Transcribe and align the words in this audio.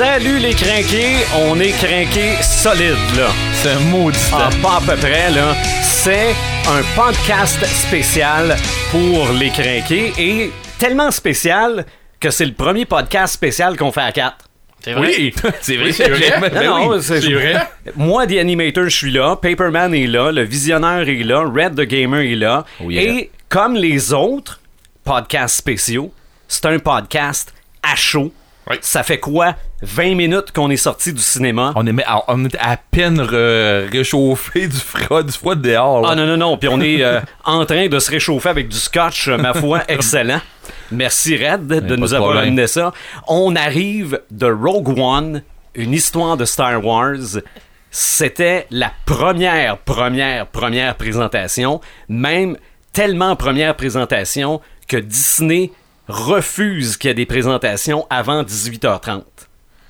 Salut 0.00 0.38
les 0.38 0.54
crinqués, 0.54 1.26
on 1.46 1.60
est 1.60 1.72
crinqués 1.72 2.34
solide 2.42 2.96
là. 3.18 3.28
C'est 3.52 3.72
un 3.72 3.80
maudit 3.80 4.16
Ah, 4.32 4.48
pas 4.62 4.76
à 4.76 4.80
peu 4.80 4.96
près 4.98 5.28
là. 5.30 5.52
C'est 5.82 6.34
un 6.66 6.80
podcast 6.96 7.62
spécial 7.66 8.56
pour 8.90 9.28
les 9.38 9.50
crinqués 9.50 10.14
et 10.18 10.52
tellement 10.78 11.10
spécial 11.10 11.84
que 12.18 12.30
c'est 12.30 12.46
le 12.46 12.54
premier 12.54 12.86
podcast 12.86 13.34
spécial 13.34 13.76
qu'on 13.76 13.92
fait 13.92 14.00
à 14.00 14.10
quatre. 14.12 14.46
C'est 14.82 14.94
vrai? 14.94 15.08
Oui, 15.18 15.34
c'est 15.60 15.76
vrai. 15.76 15.92
c'est 15.92 16.08
vrai. 16.08 16.48
Ben 16.50 16.64
Non, 16.64 16.76
oui, 16.88 16.96
non, 16.96 17.02
c'est- 17.02 17.20
vrai. 17.20 17.56
Moi, 17.96 18.26
The 18.26 18.38
Animator, 18.38 18.84
je 18.84 18.96
suis 18.96 19.10
là. 19.12 19.36
Paperman 19.36 19.92
est 19.94 20.06
là. 20.06 20.32
Le 20.32 20.44
Visionnaire 20.44 21.06
est 21.10 21.22
là. 21.24 21.40
Red 21.44 21.74
the 21.74 21.82
Gamer 21.86 22.20
est 22.22 22.36
là. 22.36 22.64
Oui, 22.80 22.96
Et 22.96 23.30
comme 23.50 23.74
les 23.74 24.14
autres 24.14 24.62
podcasts 25.04 25.56
spéciaux, 25.56 26.10
c'est 26.48 26.64
un 26.64 26.78
podcast 26.78 27.52
à 27.82 27.96
chaud. 27.96 28.32
Oui. 28.70 28.76
Ça 28.80 29.02
fait 29.02 29.18
quoi? 29.18 29.56
20 29.82 30.14
minutes 30.14 30.52
qu'on 30.52 30.68
est 30.70 30.76
sorti 30.76 31.12
du 31.12 31.22
cinéma. 31.22 31.72
On 31.76 31.86
est, 31.86 32.04
à- 32.04 32.24
on 32.28 32.44
est 32.44 32.56
à 32.60 32.76
peine 32.76 33.20
réchauffé 33.20 34.68
du 34.68 34.76
froid, 34.76 35.22
du 35.22 35.32
froid 35.32 35.54
dehors. 35.54 36.02
là. 36.02 36.08
Ah 36.12 36.14
non, 36.14 36.26
non, 36.26 36.36
non. 36.36 36.56
Puis 36.58 36.68
on 36.68 36.80
est 36.80 37.02
euh, 37.02 37.20
en 37.44 37.64
train 37.64 37.88
de 37.88 37.98
se 37.98 38.10
réchauffer 38.10 38.48
avec 38.48 38.68
du 38.68 38.76
scotch, 38.76 39.28
euh, 39.28 39.36
ma 39.38 39.54
foi, 39.54 39.82
excellent. 39.88 40.40
Merci 40.92 41.36
Red 41.36 41.66
de 41.66 41.96
nous 41.96 42.14
avoir 42.14 42.36
amené 42.38 42.66
ça. 42.66 42.92
On 43.28 43.54
arrive 43.56 44.20
de 44.30 44.46
Rogue 44.46 44.98
One, 44.98 45.42
une 45.74 45.92
histoire 45.94 46.36
de 46.36 46.44
Star 46.44 46.84
Wars. 46.84 47.38
C'était 47.90 48.66
la 48.70 48.92
première, 49.06 49.78
première, 49.78 50.46
première 50.46 50.94
présentation. 50.96 51.80
Même 52.08 52.56
tellement 52.92 53.34
première 53.36 53.74
présentation 53.76 54.60
que 54.88 54.96
Disney 54.96 55.70
refuse 56.08 56.96
qu'il 56.96 57.08
y 57.08 57.10
ait 57.12 57.14
des 57.14 57.26
présentations 57.26 58.06
avant 58.10 58.42
18h30. 58.42 59.22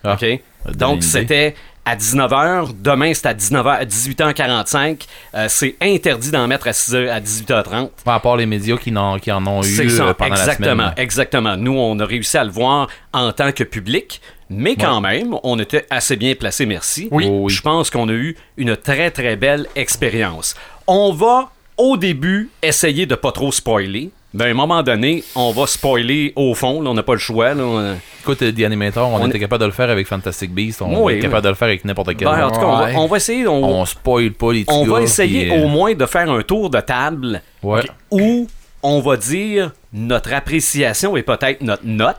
Ah, 0.04 0.14
OK? 0.20 0.40
Donc, 0.77 1.02
c'était 1.02 1.54
à 1.84 1.96
19h. 1.96 2.70
Demain, 2.82 3.12
c'est 3.15 3.26
à 3.26 3.34
19h, 3.34 3.68
à 3.68 3.84
18h45. 3.84 5.02
Euh, 5.34 5.46
c'est 5.48 5.76
interdit 5.80 6.30
d'en 6.30 6.46
mettre 6.46 6.68
à, 6.68 6.73
6h, 6.73 7.09
à 7.10 7.20
18h30. 7.20 7.88
À 8.07 8.20
part 8.20 8.37
les 8.37 8.46
médias 8.46 8.76
qui, 8.76 8.92
n'en- 8.92 9.18
qui 9.18 9.32
en 9.32 9.46
ont 9.46 9.62
eu 9.62 9.90
ça, 9.90 10.04
euh, 10.04 10.15
pendant 10.15 10.34
exactement, 10.34 10.82
la 10.84 10.90
semaine. 10.90 11.04
exactement. 11.04 11.57
Nous, 11.57 11.73
on 11.73 11.98
a 11.98 12.04
réussi 12.04 12.37
à 12.37 12.45
le 12.45 12.51
voir 12.51 12.88
en 13.12 13.32
tant 13.32 13.52
que 13.52 13.65
public, 13.65 14.20
mais 14.51 14.76
quand 14.76 15.01
même, 15.01 15.34
on 15.42 15.59
était 15.59 15.87
assez 15.90 16.16
bien 16.16 16.35
placé, 16.35 16.66
merci. 16.66 17.09
Oui. 17.10 17.26
Oh 17.29 17.40
oui. 17.45 17.52
Je 17.52 17.62
pense 17.62 17.88
qu'on 17.90 18.09
a 18.09 18.12
eu 18.12 18.37
une 18.57 18.76
très, 18.76 19.10
très 19.10 19.37
belle 19.37 19.66
expérience. 19.76 20.54
On 20.87 21.12
va, 21.12 21.51
au 21.76 21.96
début, 21.96 22.51
essayer 22.62 23.07
de 23.07 23.14
pas 23.14 23.32
trop 23.32 23.52
spoiler. 23.52 24.10
Mais 24.35 24.45
à 24.45 24.48
un 24.48 24.54
moment 24.54 24.82
donné, 24.85 25.24
on 25.35 25.51
va 25.51 25.66
spoiler 25.66 26.32
au 26.37 26.54
fond, 26.54 26.80
là, 26.82 26.90
on 26.90 26.95
n'a 26.95 27.02
pas 27.02 27.14
le 27.14 27.18
choix. 27.18 27.52
Là. 27.54 27.64
On- 27.64 27.96
Écoute, 28.21 28.43
euh, 28.43 28.52
The 28.52 28.60
Animator, 28.65 29.09
on, 29.09 29.16
On 29.16 29.26
était 29.26 29.38
est- 29.38 29.40
capable 29.40 29.60
de 29.63 29.66
le 29.66 29.73
faire 29.73 29.88
avec 29.90 30.07
Fantastic 30.07 30.52
Beasts. 30.52 30.82
On 30.82 31.04
Oui, 31.04 31.15
est 31.15 31.18
capable 31.21 31.37
oui. 31.38 31.43
de 31.45 31.49
le 31.49 31.54
faire 31.54 31.68
avec 31.68 31.85
n'importe 31.85 32.15
quel. 32.16 32.29
Ben, 32.29 32.46
en 32.46 32.51
tout 32.51 32.60
cas, 32.60 32.66
on 32.66 32.76
va, 32.79 32.85
Ouais. 32.85 32.95
on 32.96 33.07
va 33.07 33.16
essayer. 33.16 33.46
on- 33.46 33.80
On 33.80 33.85
spoil 33.87 34.30
pas 34.32 34.52
les 34.52 34.65
On 34.68 34.85
va 34.85 35.01
essayer 35.02 35.51
euh, 35.51 35.65
au 35.65 35.68
moins 35.68 35.95
de 35.95 36.07
faire 36.07 36.30
un 36.30 36.43
tour 36.43 36.68
de 36.71 36.80
table 36.80 37.41
Ouais. 37.63 37.82
où 38.10 38.46
on 38.82 39.01
va 39.01 39.16
dire 39.16 39.73
notre 39.93 40.32
appréciation 40.32 41.16
et 41.16 41.23
peut-être 41.23 41.63
notre 41.63 41.85
note. 41.87 42.16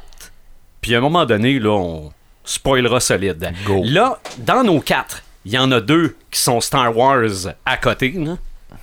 Puis 0.81 0.95
à 0.95 0.97
un 0.97 1.02
moment 1.02 1.25
donné, 1.25 1.59
là, 1.59 1.69
on 1.72 2.11
spoilera 2.44 2.99
solide. 2.99 3.52
Go. 3.66 3.81
Là, 3.85 4.19
dans 4.39 4.63
nos 4.63 4.79
quatre, 4.79 5.22
il 5.45 5.53
y 5.53 5.57
en 5.57 5.72
a 5.72 5.79
deux 5.79 6.16
qui 6.31 6.39
sont 6.39 6.59
Star 6.61 6.95
Wars 6.97 7.29
à 7.66 7.77
côté. 7.77 8.11
là. 8.17 8.38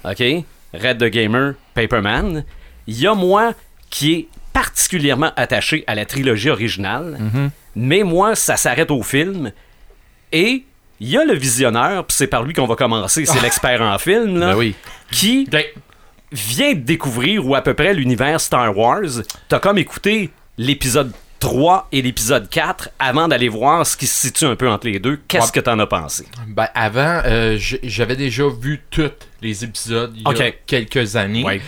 OK? 0.05 0.44
Red 0.74 0.98
the 0.98 1.06
Gamer, 1.11 1.55
Paperman. 1.74 2.44
Il 2.86 3.00
y 3.00 3.06
a 3.06 3.14
moi 3.14 3.52
qui 3.91 4.12
est 4.14 4.28
particulièrement 4.62 5.31
attaché 5.37 5.84
à 5.87 5.95
la 5.95 6.05
trilogie 6.05 6.51
originale. 6.51 7.19
Mm-hmm. 7.20 7.51
Mais 7.77 8.03
moi, 8.03 8.34
ça 8.34 8.56
s'arrête 8.56 8.91
au 8.91 9.03
film. 9.03 9.53
Et 10.33 10.64
il 11.01 11.09
y 11.09 11.17
a 11.17 11.25
le 11.25 11.34
visionneur, 11.34 12.05
puis 12.05 12.17
c'est 12.17 12.27
par 12.27 12.42
lui 12.42 12.53
qu'on 12.55 12.67
va 12.67 12.75
commencer, 12.75 13.25
c'est 13.25 13.41
l'expert 13.42 13.81
en 13.83 13.97
film, 13.98 14.39
là, 14.39 14.48
Ben 14.52 14.57
oui. 14.57 14.74
qui 15.13 15.48
vient 16.33 16.73
de 16.74 16.80
découvrir, 16.80 17.47
ou 17.47 17.55
à 17.55 17.63
peu 17.63 17.74
près, 17.74 17.95
l'univers 17.95 18.41
Star 18.41 18.77
Wars. 18.77 19.23
T'as 19.48 19.61
comme 19.61 19.79
écouté 19.79 20.30
l'épisode 20.58 21.13
3 21.39 21.86
et 21.92 22.02
l'épisode 22.02 22.48
4 22.51 22.91
avant 22.98 23.29
d'aller 23.29 23.48
voir 23.48 23.86
ce 23.86 23.97
qui 23.97 24.08
se 24.08 24.27
situe 24.27 24.45
un 24.45 24.57
peu 24.57 24.68
entre 24.68 24.89
les 24.89 24.98
deux. 24.98 25.20
Qu'est-ce 25.29 25.47
Ouais. 25.47 25.51
que 25.55 25.61
t'en 25.61 25.79
as 25.79 25.86
pensé? 25.86 26.27
Ben, 26.48 26.67
avant, 26.74 27.23
euh, 27.24 27.57
j'avais 27.85 28.17
déjà 28.17 28.42
vu 28.61 28.80
tous 28.91 29.13
les 29.41 29.63
épisodes 29.64 30.13
il 30.17 30.23
y 30.23 30.27
a 30.27 30.30
Ok. 30.30 30.55
quelques 30.67 31.14
années. 31.14 31.45
Ouais. 31.45 31.61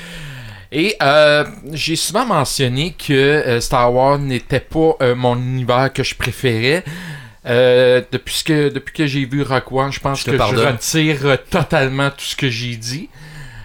Et 0.72 0.94
euh, 1.02 1.44
j'ai 1.72 1.96
souvent 1.96 2.24
mentionné 2.24 2.92
que 2.96 3.12
euh, 3.12 3.60
Star 3.60 3.92
Wars 3.92 4.18
n'était 4.18 4.60
pas 4.60 4.94
euh, 5.02 5.14
mon 5.16 5.36
univers 5.36 5.92
que 5.92 6.02
je 6.04 6.14
préférais. 6.14 6.84
Euh, 7.46 8.02
depuis 8.12 8.42
que, 8.44 8.68
depuis 8.68 8.92
que 8.94 9.06
j'ai 9.06 9.24
vu 9.24 9.42
Rock 9.42 9.72
One, 9.72 9.90
je 9.92 9.98
pense 9.98 10.20
Je 10.20 10.30
que 10.30 10.36
pardonne. 10.36 10.58
je 10.60 10.72
retire 10.72 11.38
totalement 11.50 12.10
tout 12.10 12.24
ce 12.24 12.36
que 12.36 12.48
j'ai 12.48 12.76
dit. 12.76 13.08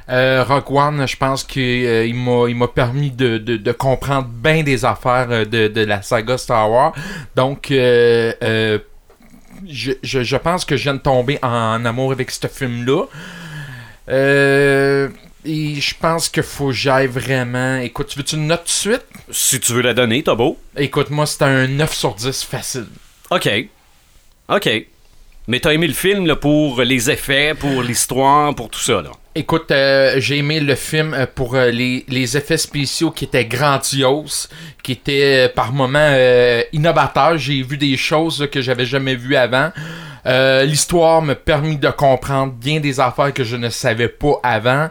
Euh, 0.09 0.43
Rock 0.47 0.71
One, 0.71 1.07
je 1.07 1.15
pense 1.17 1.43
qu'il 1.43 2.15
m'a 2.15 2.47
il 2.47 2.55
m'a 2.55 2.67
permis 2.67 3.11
de, 3.11 3.37
de, 3.37 3.57
de 3.57 3.71
comprendre 3.71 4.27
bien 4.27 4.63
des 4.63 4.85
affaires 4.85 5.27
de, 5.27 5.67
de 5.67 5.81
la 5.83 6.01
saga 6.01 6.37
Star 6.37 6.71
Wars. 6.71 6.93
Donc, 7.35 7.67
je, 9.67 9.91
je, 10.03 10.23
je 10.23 10.37
pense 10.37 10.65
que 10.65 10.75
je 10.77 10.83
viens 10.83 10.93
de 10.95 10.99
tomber 10.99 11.37
en 11.41 11.83
amour 11.85 12.11
avec 12.11 12.31
ce 12.31 12.47
film-là. 12.47 13.03
Euh, 14.07 14.84
je 15.81 15.95
pense 15.99 16.29
qu'il 16.29 16.43
faut 16.43 16.67
que 16.67 16.73
j'aille 16.73 17.07
vraiment. 17.07 17.77
Écoute, 17.77 18.07
tu 18.07 18.17
veux-tu 18.19 18.35
une 18.35 18.47
note 18.47 18.61
tout 18.61 18.65
de 18.65 18.69
suite? 18.69 19.05
Si 19.31 19.59
tu 19.59 19.73
veux 19.73 19.81
la 19.81 19.93
donner, 19.93 20.23
t'as 20.23 20.35
beau. 20.35 20.57
Écoute, 20.77 21.09
moi, 21.09 21.25
c'est 21.25 21.43
un 21.43 21.67
9 21.67 21.93
sur 21.93 22.13
10 22.15 22.43
facile. 22.43 22.87
OK. 23.31 23.49
OK. 24.49 24.69
Mais 25.47 25.59
t'as 25.59 25.73
aimé 25.73 25.87
le 25.87 25.93
film 25.93 26.25
là, 26.25 26.35
pour 26.35 26.81
les 26.81 27.11
effets, 27.11 27.53
pour 27.53 27.83
l'histoire, 27.83 28.53
pour 28.55 28.69
tout 28.69 28.79
ça, 28.79 29.01
là. 29.01 29.11
Écoute, 29.37 29.69
euh, 29.69 30.15
j'ai 30.17 30.37
aimé 30.37 30.59
le 30.61 30.75
film 30.75 31.13
euh, 31.13 31.25
pour 31.33 31.55
euh, 31.55 31.69
les, 31.69 32.05
les 32.07 32.37
effets 32.37 32.57
spéciaux 32.57 33.11
qui 33.11 33.25
étaient 33.25 33.45
grandioses, 33.45 34.47
qui 34.81 34.93
étaient 34.93 35.51
par 35.53 35.73
moments 35.73 35.99
euh, 35.99 36.63
innovateurs. 36.71 37.37
J'ai 37.37 37.61
vu 37.61 37.77
des 37.77 37.97
choses 37.97 38.39
là, 38.41 38.47
que 38.47 38.61
j'avais 38.61 38.85
jamais 38.85 39.15
vues 39.15 39.35
avant. 39.35 39.71
Euh, 40.25 40.63
L'histoire 40.63 41.21
me 41.21 41.35
permis 41.35 41.77
de 41.77 41.89
comprendre 41.89 42.53
bien 42.53 42.79
des 42.79 42.99
affaires 42.99 43.33
que 43.33 43.43
je 43.43 43.57
ne 43.57 43.69
savais 43.69 44.07
pas 44.07 44.39
avant. 44.41 44.89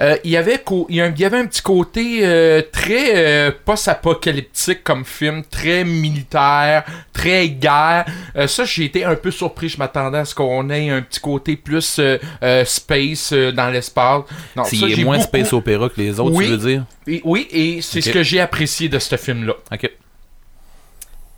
Euh, 0.00 0.16
il 0.22 0.30
y 0.30 0.36
avait 0.36 0.62
il 0.90 0.94
y, 0.96 1.00
un- 1.00 1.12
il 1.12 1.20
y 1.20 1.24
avait 1.24 1.38
un 1.38 1.46
petit 1.46 1.60
côté 1.62 2.20
euh, 2.22 2.62
très 2.72 3.16
euh, 3.16 3.50
post-apocalyptique 3.64 4.84
comme 4.84 5.04
film, 5.04 5.42
très 5.50 5.82
militaire, 5.84 6.84
très 7.12 7.48
guerre. 7.48 8.04
Euh, 8.36 8.46
ça, 8.46 8.64
j'ai 8.64 8.84
été 8.84 9.04
un 9.04 9.16
peu 9.16 9.30
surpris. 9.32 9.68
Je 9.68 9.76
m'attendais 9.78 10.18
à 10.18 10.24
ce 10.24 10.34
qu'on 10.36 10.70
ait 10.70 10.88
un 10.90 11.02
petit 11.02 11.18
côté 11.18 11.56
plus 11.56 11.98
euh, 11.98 12.16
euh, 12.44 12.64
space 12.64 13.32
euh, 13.32 13.50
dans 13.50 13.70
l'espace. 13.70 14.22
Non, 14.54 14.62
ça, 14.64 14.70
S'il 14.70 15.00
est 15.00 15.02
moins 15.04 15.16
beaucoup- 15.18 15.28
space 15.28 15.52
opéra 15.52 15.88
que 15.88 16.00
les 16.00 16.20
autres, 16.20 16.36
Oui. 16.36 16.44
tu 16.46 16.50
veux 16.52 16.68
dire? 16.70 16.84
Et- 17.08 17.20
oui, 17.24 17.48
et 17.50 17.80
c'est 17.82 18.00
ce 18.00 18.10
que 18.10 18.22
j'ai 18.22 18.38
apprécié 18.40 18.88
de 18.88 18.98
ce 19.00 19.16
film-là. 19.16 19.54
Ok. 19.72 19.90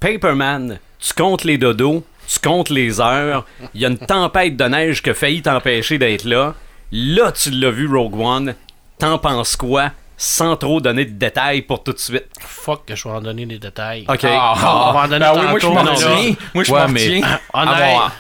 Paperman, 0.00 0.78
tu 0.98 1.12
comptes 1.14 1.44
les 1.44 1.58
dodos, 1.58 2.04
tu 2.26 2.38
comptes 2.40 2.70
les 2.70 3.00
heures. 3.00 3.46
Il 3.74 3.80
y 3.80 3.84
a 3.84 3.88
une 3.88 3.98
tempête 3.98 4.56
de 4.56 4.64
neige 4.64 5.02
qui 5.02 5.10
a 5.10 5.14
failli 5.14 5.42
t'empêcher 5.42 5.98
d'être 5.98 6.24
là. 6.24 6.54
Là, 6.92 7.32
tu 7.32 7.50
l'as 7.50 7.70
vu, 7.70 7.86
Rogue 7.86 8.18
One. 8.18 8.54
T'en 8.98 9.18
penses 9.18 9.56
quoi? 9.56 9.92
Sans 10.16 10.56
trop 10.56 10.80
donner 10.80 11.06
de 11.06 11.12
détails 11.12 11.62
pour 11.62 11.82
tout 11.82 11.92
de 11.94 11.98
suite. 11.98 12.26
Fuck 12.40 12.84
que 12.84 12.94
je 12.94 13.04
vais 13.04 13.14
en 13.14 13.20
donner 13.22 13.46
des 13.46 13.58
détails. 13.58 14.04
OK. 14.08 14.18
on 14.24 14.26
va 14.26 15.02
en 15.04 15.08
donner 15.08 15.20
Ben 15.20 15.32
oui, 15.34 15.46
moi 15.48 15.58
je 15.58 15.66
m'en. 15.66 15.74
Moi 16.54 16.64
je 16.64 16.72
Ouais, 16.72 16.80
m'en 16.82 16.88
mais- 16.88 17.22
Avoir- 17.54 18.12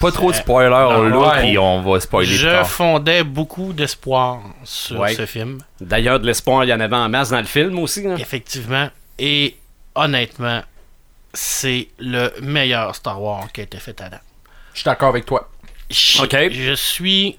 Pas 0.00 0.12
trop 0.12 0.30
de 0.30 0.36
spoilers 0.36 0.68
là, 0.68 1.00
ouais. 1.00 1.40
puis 1.40 1.56
on 1.58 1.80
va 1.80 1.98
spoiler 2.00 2.26
je 2.30 2.62
fondais 2.64 3.24
beaucoup 3.24 3.72
d'espoir 3.72 4.40
sur 4.64 5.00
Ouais. 5.00 5.14
ce 5.14 5.24
film. 5.24 5.60
D'ailleurs, 5.80 6.20
de 6.20 6.26
l'espoir, 6.26 6.64
il 6.64 6.68
y 6.68 6.74
en 6.74 6.80
avait 6.80 6.94
en 6.96 7.08
masse 7.08 7.30
dans 7.30 7.38
le 7.38 7.44
film 7.44 7.78
aussi. 7.78 8.02
là. 8.02 8.16
Effectivement. 8.18 8.90
Et 9.18 9.56
honnêtement, 9.94 10.60
c'est 11.32 11.88
le 11.98 12.30
meilleur 12.42 12.94
Star 12.94 13.22
Wars 13.22 13.50
qui 13.52 13.60
a 13.60 13.64
été 13.64 13.78
fait 13.78 13.98
à 14.02 14.10
date. 14.10 14.22
Je 14.74 14.80
suis 14.80 14.84
d'accord 14.84 15.08
avec 15.08 15.24
toi. 15.24 15.48
Je, 15.88 16.22
Ok. 16.22 16.36
je 16.52 16.74
suis. 16.74 17.38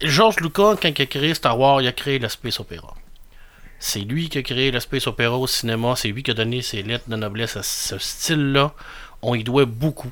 George 0.00 0.36
Lucas, 0.40 0.76
quand 0.80 0.88
il 0.88 1.02
a 1.02 1.06
créé 1.06 1.34
Star 1.34 1.58
Wars, 1.58 1.82
il 1.82 1.88
a 1.88 1.92
créé 1.92 2.18
le 2.18 2.28
Space 2.28 2.60
Opera. 2.60 2.94
C'est 3.78 4.00
lui 4.00 4.28
qui 4.28 4.38
a 4.38 4.42
créé 4.42 4.70
le 4.70 4.80
Space 4.80 5.06
Opera 5.06 5.36
au 5.36 5.46
cinéma. 5.46 5.94
C'est 5.96 6.08
lui 6.08 6.22
qui 6.22 6.30
a 6.30 6.34
donné 6.34 6.62
ses 6.62 6.82
lettres 6.82 7.08
de 7.08 7.16
noblesse 7.16 7.56
à 7.56 7.62
ce 7.62 7.98
style-là. 7.98 8.72
On 9.22 9.34
y 9.34 9.44
doit 9.44 9.66
beaucoup. 9.66 10.10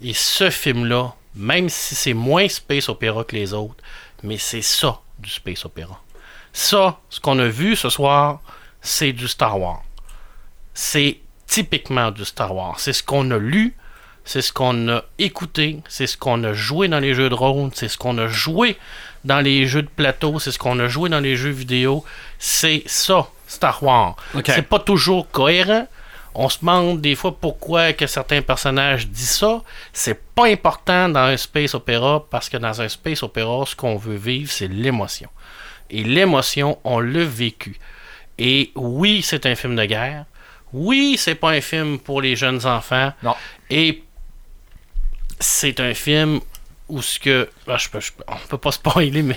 Et 0.00 0.14
ce 0.14 0.48
film-là, 0.50 1.14
même 1.34 1.68
si 1.68 1.94
c'est 1.94 2.14
moins 2.14 2.48
Space 2.48 2.88
Opera 2.88 3.24
que 3.24 3.34
les 3.34 3.52
autres, 3.52 3.82
mais 4.22 4.38
c'est 4.38 4.62
ça 4.62 5.00
du 5.18 5.28
Space 5.28 5.64
Opera. 5.64 6.00
Ça, 6.52 7.00
ce 7.10 7.20
qu'on 7.20 7.38
a 7.38 7.46
vu 7.46 7.76
ce 7.76 7.88
soir, 7.88 8.40
c'est 8.80 9.12
du 9.12 9.28
Star 9.28 9.60
Wars. 9.60 9.82
C'est 10.72 11.20
typiquement 11.46 12.10
du 12.10 12.24
Star 12.24 12.54
Wars. 12.54 12.78
C'est 12.78 12.92
ce 12.92 13.02
qu'on 13.02 13.30
a 13.30 13.38
lu, 13.38 13.76
c'est 14.24 14.42
ce 14.42 14.52
qu'on 14.52 14.88
a 14.88 15.04
écouté, 15.18 15.78
c'est 15.88 16.06
ce 16.06 16.16
qu'on 16.16 16.44
a 16.44 16.52
joué 16.52 16.88
dans 16.88 17.00
les 17.00 17.14
jeux 17.14 17.28
de 17.28 17.34
rôle, 17.34 17.70
c'est 17.74 17.88
ce 17.88 17.98
qu'on 17.98 18.18
a 18.18 18.28
joué 18.28 18.76
dans 19.24 19.40
les 19.40 19.66
jeux 19.66 19.82
de 19.82 19.88
plateau, 19.88 20.38
c'est 20.38 20.52
ce 20.52 20.58
qu'on 20.58 20.78
a 20.78 20.88
joué 20.88 21.10
dans 21.10 21.20
les 21.20 21.36
jeux 21.36 21.50
vidéo. 21.50 22.04
C'est 22.38 22.82
ça, 22.86 23.28
Star 23.46 23.82
Wars. 23.82 24.16
Ok. 24.34 24.44
C'est 24.46 24.62
pas 24.68 24.78
toujours 24.78 25.30
cohérent. 25.30 25.86
On 26.34 26.48
se 26.48 26.60
demande 26.60 27.00
des 27.00 27.16
fois 27.16 27.36
pourquoi 27.36 27.92
que 27.92 28.06
certains 28.06 28.40
personnages 28.40 29.08
disent 29.08 29.38
ça. 29.38 29.62
C'est 29.92 30.20
pas 30.34 30.46
important 30.46 31.08
dans 31.08 31.20
un 31.24 31.36
space 31.36 31.74
opéra 31.74 32.24
parce 32.30 32.48
que 32.48 32.56
dans 32.56 32.80
un 32.80 32.88
space 32.88 33.22
opéra, 33.22 33.64
ce 33.66 33.74
qu'on 33.74 33.96
veut 33.96 34.16
vivre, 34.16 34.50
c'est 34.50 34.68
l'émotion. 34.68 35.28
Et 35.90 36.04
l'émotion, 36.04 36.78
on 36.84 37.00
l'a 37.00 37.24
vécu. 37.24 37.78
Et 38.38 38.70
oui, 38.76 39.22
c'est 39.22 39.44
un 39.44 39.56
film 39.56 39.74
de 39.74 39.84
guerre. 39.84 40.24
Oui, 40.72 41.16
c'est 41.18 41.34
pas 41.34 41.50
un 41.50 41.60
film 41.60 41.98
pour 41.98 42.22
les 42.22 42.36
jeunes 42.36 42.64
enfants. 42.64 43.12
Non. 43.24 43.34
Et 43.68 44.04
c'est 45.40 45.80
un 45.80 45.94
film 45.94 46.40
où 46.88 47.02
ce 47.02 47.18
que. 47.18 47.48
ah, 47.66 47.76
je 47.76 47.88
peux, 47.88 48.00
je 48.00 48.12
peux- 48.12 48.24
on 48.28 48.36
peut 48.48 48.58
pas 48.58 48.72
spoiler, 48.80 49.22
mais 49.22 49.36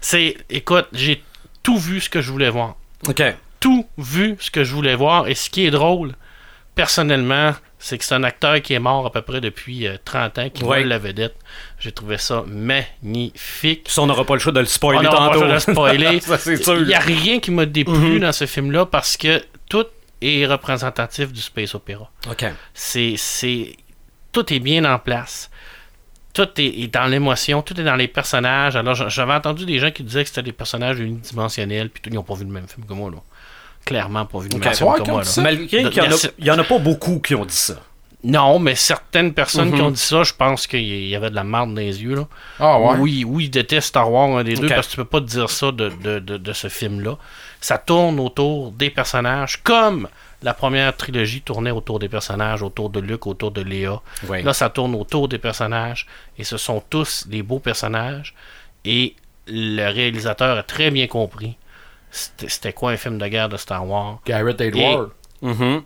c'est. 0.00 0.36
Écoute, 0.50 0.86
j'ai 0.92 1.22
tout 1.62 1.78
vu 1.78 2.00
ce 2.00 2.08
que 2.10 2.20
je 2.20 2.30
voulais 2.32 2.50
voir. 2.50 2.76
OK. 3.08 3.22
Tout 3.60 3.86
vu 3.98 4.36
ce 4.40 4.50
que 4.50 4.64
je 4.64 4.74
voulais 4.74 4.94
voir. 4.96 5.28
Et 5.28 5.34
ce 5.36 5.48
qui 5.50 5.64
est 5.66 5.70
drôle, 5.70 6.14
personnellement, 6.74 7.52
c'est 7.78 7.98
que 7.98 8.04
c'est 8.04 8.14
un 8.14 8.22
acteur 8.24 8.60
qui 8.62 8.74
est 8.74 8.78
mort 8.78 9.06
à 9.06 9.12
peu 9.12 9.22
près 9.22 9.40
depuis 9.40 9.86
euh, 9.86 9.96
30 10.04 10.38
ans, 10.38 10.48
qui 10.50 10.64
Ouais. 10.64 10.80
vole 10.80 10.88
la 10.88 10.98
vedette. 10.98 11.34
J'ai 11.78 11.92
trouvé 11.92 12.18
ça 12.18 12.44
magnifique. 12.46 13.88
Ça, 13.88 14.02
on 14.02 14.06
n'aura 14.06 14.24
pas 14.24 14.34
le 14.34 14.40
choix 14.40 14.52
de 14.52 14.60
le 14.60 14.66
On 14.66 14.68
spoiler 14.68 15.08
pas 15.08 15.14
tantôt. 15.16 15.42
le 15.44 15.46
choix 15.46 15.54
de 15.54 15.58
spoiler. 15.58 16.20
ça, 16.20 16.38
c'est 16.38 16.56
sûr. 16.62 16.78
Il 16.80 16.86
n'y 16.86 16.94
a 16.94 17.00
rien 17.00 17.40
qui 17.40 17.50
m'a 17.50 17.66
déplu 17.66 17.94
Mhm. 17.94 18.18
dans 18.20 18.32
ce 18.32 18.46
film-là 18.46 18.86
parce 18.86 19.16
que 19.16 19.42
tout 19.68 19.86
est 20.20 20.46
représentatif 20.46 21.32
du 21.32 21.40
space 21.40 21.74
opéra. 21.74 22.10
OK. 22.30 22.44
C'est, 22.74 23.14
tout 24.32 24.52
est 24.52 24.58
bien 24.58 24.84
en 24.84 24.98
place. 24.98 25.50
Tout 26.32 26.48
est, 26.58 26.64
est 26.64 26.88
dans 26.88 27.04
l'émotion, 27.06 27.60
tout 27.60 27.78
est 27.78 27.84
dans 27.84 27.94
les 27.96 28.08
personnages. 28.08 28.74
Alors, 28.74 28.94
j'a- 28.94 29.08
j'avais 29.08 29.34
entendu 29.34 29.66
des 29.66 29.78
gens 29.78 29.90
qui 29.90 30.02
disaient 30.02 30.22
que 30.22 30.28
c'était 30.30 30.42
des 30.42 30.52
personnages 30.52 30.98
unidimensionnels, 30.98 31.90
puis 31.90 32.00
tout, 32.02 32.08
ils 32.10 32.14
n'ont 32.14 32.22
pas 32.22 32.34
vu 32.34 32.44
le 32.44 32.50
même 32.50 32.66
film 32.66 32.86
que 32.86 32.94
moi, 32.94 33.10
là. 33.10 33.18
Clairement 33.84 34.24
pas 34.24 34.38
vu 34.38 34.48
le 34.48 34.58
même 34.58 34.74
film 34.74 34.88
Ouais, 34.88 34.94
que 34.98 35.02
comme 35.04 35.10
moi, 35.12 35.22
là. 35.22 35.42
Malgré 35.42 35.66
qu'il 35.66 35.80
y, 35.80 35.84
en 36.00 36.04
a- 36.04 36.08
Merci. 36.08 36.28
il 36.38 36.46
y 36.46 36.50
en 36.50 36.58
a 36.58 36.64
pas 36.64 36.78
beaucoup 36.78 37.18
qui 37.20 37.34
ont 37.34 37.44
dit 37.44 37.54
ça. 37.54 37.74
Non, 38.24 38.60
mais 38.60 38.76
certaines 38.76 39.34
personnes 39.34 39.70
Mhm. 39.70 39.74
qui 39.74 39.82
ont 39.82 39.90
dit 39.90 40.00
ça, 40.00 40.22
je 40.22 40.32
pense 40.32 40.68
qu'il 40.68 41.08
y 41.08 41.14
avait 41.16 41.28
de 41.28 41.34
la 41.34 41.42
marde 41.44 41.70
dans 41.74 41.80
les 41.80 42.00
yeux, 42.02 42.14
là. 42.14 42.28
Ah 42.60 42.78
ouais. 42.78 42.96
Oui, 42.98 43.24
oui, 43.26 43.44
ils 43.46 43.50
détestent 43.50 43.88
Star 43.88 44.10
Wars, 44.10 44.38
un 44.38 44.44
des 44.44 44.54
deux, 44.54 44.68
parce 44.68 44.86
que 44.86 44.92
tu 44.92 44.96
peux 44.98 45.04
pas 45.04 45.20
te 45.20 45.26
dire 45.26 45.50
ça 45.50 45.72
de, 45.72 45.88
de, 45.88 46.20
de, 46.20 46.36
de 46.38 46.52
ce 46.52 46.68
film-là. 46.68 47.18
Ça 47.60 47.78
tourne 47.78 48.20
autour 48.20 48.70
des 48.70 48.90
personnages, 48.90 49.60
comme 49.64 50.08
la 50.42 50.54
première 50.54 50.96
trilogie 50.96 51.40
tournait 51.42 51.70
autour 51.70 51.98
des 51.98 52.08
personnages, 52.08 52.62
autour 52.62 52.90
de 52.90 53.00
Luke, 53.00 53.26
autour 53.26 53.50
de 53.50 53.60
Léa. 53.62 54.00
Oui. 54.28 54.42
Là, 54.42 54.52
ça 54.52 54.68
tourne 54.70 54.94
autour 54.94 55.28
des 55.28 55.38
personnages, 55.38 56.06
et 56.38 56.44
ce 56.44 56.56
sont 56.56 56.82
tous 56.90 57.26
des 57.28 57.42
beaux 57.42 57.58
personnages, 57.60 58.34
et 58.84 59.14
le 59.46 59.88
réalisateur 59.90 60.56
a 60.58 60.62
très 60.62 60.90
bien 60.90 61.06
compris 61.06 61.56
c'était 62.10 62.72
quoi 62.74 62.90
un 62.90 62.96
film 62.98 63.16
de 63.18 63.26
guerre 63.26 63.48
de 63.48 63.56
Star 63.56 63.88
Wars. 63.88 64.18
Garrett 64.26 64.60
Edward. 64.60 65.08
Mhm. 65.40 65.82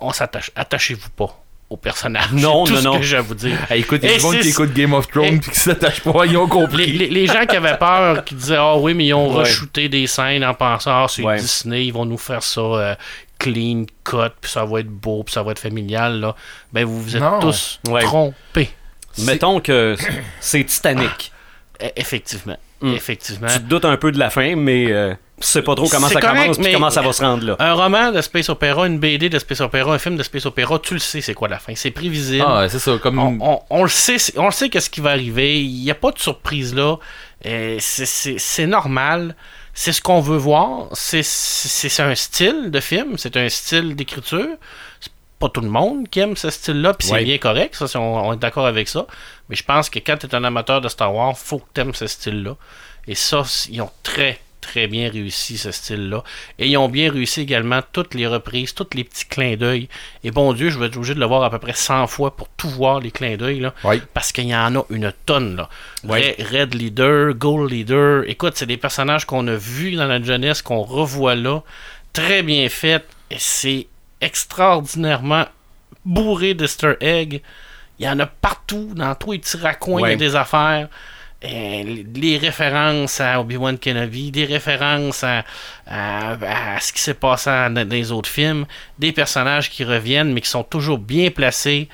On 0.00 0.12
s'attache, 0.12 0.50
attachez-vous 0.56 1.10
pas 1.10 1.40
aux 1.70 1.76
personnages. 1.76 2.32
Non, 2.32 2.64
C'est 2.66 2.72
tout 2.74 2.76
non, 2.76 2.80
ce 2.82 2.84
non. 2.88 2.96
que 2.98 3.02
j'ai 3.04 3.16
à 3.16 3.20
vous 3.22 3.34
dire. 3.34 3.56
Hey, 3.70 3.80
écoute, 3.80 4.00
il 4.02 4.10
y 4.10 4.14
a 4.14 4.18
monde 4.20 4.34
c'est- 4.34 4.40
qui 4.40 4.48
écoute 4.50 4.72
Game 4.72 4.92
of 4.92 5.08
Thrones 5.08 5.24
et- 5.34 5.38
puis 5.38 5.50
qui 5.50 5.58
s'attache 5.60 6.00
pas, 6.00 6.26
ils 6.26 6.36
ont 6.36 6.44
Les, 6.44 6.50
compris. 6.50 6.86
les- 6.92 7.08
les 7.08 7.26
gens 7.26 7.44
qui 7.46 7.56
avaient 7.56 7.78
peur, 7.78 8.24
qui 8.24 8.34
disaient 8.34 8.56
Ah 8.58 8.76
oui, 8.76 8.92
mais 8.94 9.06
ils 9.06 9.14
ont 9.14 9.34
Ouais. 9.36 9.42
re-shooté 9.44 9.88
des 9.88 10.06
scènes 10.06 10.44
en 10.44 10.54
pensant 10.54 11.04
Ah, 11.04 11.06
c'est 11.08 11.22
Ouais. 11.22 11.38
Disney, 11.38 11.86
ils 11.86 11.92
vont 11.92 12.04
nous 12.04 12.18
faire 12.18 12.42
ça 12.42 12.60
euh, 12.60 12.94
clean 13.38 13.84
cut, 14.04 14.32
puis 14.40 14.50
ça 14.50 14.64
va 14.64 14.80
être 14.80 14.88
beau, 14.88 15.22
puis 15.24 15.32
ça 15.32 15.42
va 15.42 15.52
être 15.52 15.58
familial. 15.58 16.20
Là. 16.20 16.34
Ben, 16.72 16.84
vous 16.84 17.02
vous 17.02 17.16
êtes 17.16 17.22
Non. 17.22 17.38
tous 17.40 17.80
Ouais. 17.88 18.02
trompés. 18.02 18.70
Mettons 19.18 19.60
que 19.60 19.96
c'est 20.40 20.64
Titanic. 20.64 21.32
E- 21.82 21.88
Effectivement. 21.96 22.56
Mm. 22.80 22.92
Effectivement. 22.94 23.48
Tu 23.48 23.54
te 23.54 23.64
doutes 23.64 23.84
un 23.86 23.96
peu 23.96 24.12
de 24.12 24.18
la 24.18 24.28
fin, 24.28 24.54
mais 24.56 24.92
euh, 24.92 25.14
tu 25.40 25.46
sais 25.46 25.62
pas 25.62 25.74
trop 25.74 25.88
comment 25.88 26.08
ça 26.08 26.20
correct, 26.20 26.40
commence 26.42 26.58
mais- 26.58 26.72
comment 26.74 26.90
ça 26.90 27.00
va 27.00 27.12
se 27.14 27.22
rendre 27.22 27.44
là. 27.46 27.56
Un 27.58 27.72
roman 27.72 28.12
de 28.12 28.20
Space 28.20 28.50
Opera, 28.50 28.86
une 28.86 28.98
BD 28.98 29.30
de 29.30 29.38
Space 29.38 29.60
Opera, 29.62 29.94
un 29.94 29.98
film 29.98 30.16
de 30.16 30.22
Space 30.22 30.44
Opera, 30.44 30.78
tu 30.78 30.92
le 30.94 31.00
sais 31.00 31.22
c'est 31.22 31.32
quoi 31.32 31.48
la 31.48 31.58
fin. 31.58 31.72
C'est 31.74 31.90
prévisible. 31.90 32.44
Ah, 32.46 32.66
c'est 32.68 32.78
ça, 32.78 32.98
comme. 33.02 33.18
On, 33.18 33.38
on- 33.40 33.60
on 33.70 33.82
le 33.82 33.88
sait, 33.88 34.16
on 34.36 34.44
le 34.46 34.50
sait 34.50 34.68
qu'est-ce 34.68 34.90
qui 34.90 35.00
va 35.00 35.10
arriver. 35.10 35.58
Il 35.62 35.82
n'y 35.84 35.90
a 35.90 35.94
pas 35.94 36.10
de 36.10 36.18
surprise 36.18 36.74
là. 36.74 36.96
Euh, 37.46 37.76
c'est 37.80 38.66
normal. 38.66 39.34
C'est 39.78 39.92
ce 39.92 40.00
qu'on 40.00 40.20
veut 40.20 40.38
voir. 40.38 40.88
C'est- 40.92 41.22
C'est 41.22 42.02
un 42.02 42.14
style 42.14 42.70
de 42.70 42.80
film. 42.80 43.18
C'est 43.18 43.36
un 43.36 43.48
style 43.50 43.94
d'écriture. 43.94 44.48
C'est 45.00 45.12
pas 45.38 45.50
tout 45.50 45.60
le 45.60 45.68
monde 45.68 46.08
qui 46.08 46.20
aime 46.20 46.34
ce 46.36 46.48
style-là. 46.48 46.94
Puis 46.94 47.08
c'est 47.08 47.24
bien 47.24 47.36
correct. 47.38 47.74
Ça, 47.74 47.86
c'est- 47.86 47.98
on, 47.98 48.26
on 48.28 48.32
est 48.32 48.38
d'accord 48.38 48.66
avec 48.66 48.88
ça. 48.88 49.06
Mais 49.48 49.54
je 49.56 49.62
pense 49.64 49.90
que 49.90 49.98
quand 49.98 50.16
tu 50.16 50.26
es 50.26 50.34
un 50.34 50.44
amateur 50.44 50.80
de 50.80 50.88
Star 50.88 51.14
Wars, 51.14 51.36
faut 51.38 51.58
que 51.58 51.66
tu 51.74 51.80
aimes 51.82 51.94
ce 51.94 52.06
style-là. 52.06 52.56
Et 53.06 53.14
ça, 53.14 53.42
ils 53.70 53.80
ont 53.82 53.90
très 54.02 54.40
très 54.66 54.88
bien 54.88 55.08
réussi 55.10 55.58
ce 55.58 55.70
style-là. 55.70 56.24
Et 56.58 56.66
ils 56.68 56.76
ont 56.76 56.88
bien 56.88 57.10
réussi 57.12 57.40
également 57.42 57.80
toutes 57.92 58.14
les 58.14 58.26
reprises, 58.26 58.74
tous 58.74 58.88
les 58.94 59.04
petits 59.04 59.26
clins 59.26 59.56
d'œil. 59.56 59.88
Et 60.24 60.30
bon 60.30 60.52
Dieu, 60.52 60.70
je 60.70 60.78
vais 60.78 60.86
être 60.86 60.96
obligé 60.96 61.14
de 61.14 61.20
le 61.20 61.26
voir 61.26 61.44
à 61.44 61.50
peu 61.50 61.58
près 61.58 61.72
100 61.72 62.06
fois 62.08 62.36
pour 62.36 62.48
tout 62.56 62.68
voir 62.68 63.00
les 63.00 63.10
clins 63.10 63.36
d'œil. 63.36 63.60
là. 63.60 63.74
Oui. 63.84 64.02
Parce 64.12 64.32
qu'il 64.32 64.44
y 64.48 64.54
en 64.56 64.76
a 64.76 64.84
une 64.90 65.12
tonne. 65.24 65.56
Là. 65.56 65.68
Red, 66.04 66.34
Red 66.52 66.74
Leader, 66.74 67.34
Gold 67.34 67.70
Leader. 67.70 68.24
Écoute, 68.26 68.54
c'est 68.56 68.66
des 68.66 68.76
personnages 68.76 69.24
qu'on 69.24 69.46
a 69.46 69.54
vus 69.54 69.94
dans 69.96 70.08
notre 70.08 70.24
jeunesse, 70.24 70.62
qu'on 70.62 70.82
revoit 70.82 71.34
là. 71.36 71.62
Très 72.12 72.42
bien 72.42 72.68
fait. 72.68 73.04
Et 73.30 73.36
c'est 73.38 73.86
extraordinairement 74.20 75.44
bourré 76.04 76.54
d'easter 76.54 76.94
egg. 77.00 77.42
Il 77.98 78.06
y 78.06 78.08
en 78.08 78.18
a 78.18 78.26
partout, 78.26 78.90
dans 78.94 79.14
tous 79.14 79.32
les 79.32 79.38
petits 79.38 79.56
raccoins, 79.56 80.08
il 80.08 80.10
y 80.10 80.14
a 80.14 80.16
des 80.16 80.36
affaires. 80.36 80.88
Euh, 81.46 82.02
les 82.14 82.38
références 82.38 83.20
à 83.20 83.40
Obi-Wan 83.40 83.78
Kenobi, 83.78 84.30
des 84.32 84.44
références 84.46 85.22
à, 85.22 85.44
à- 85.86 86.32
à 86.76 86.80
ce 86.80 86.92
qui 86.92 87.00
s'est 87.00 87.14
passé 87.14 87.50
dans, 87.70 87.88
les 87.88 88.10
autres 88.10 88.28
films, 88.28 88.66
des 88.98 89.12
personnages 89.12 89.70
qui 89.70 89.84
reviennent 89.84 90.32
mais 90.32 90.40
qui 90.40 90.48
sont 90.50 90.64
toujours 90.64 90.98
bien 90.98 91.30
placés, 91.30 91.88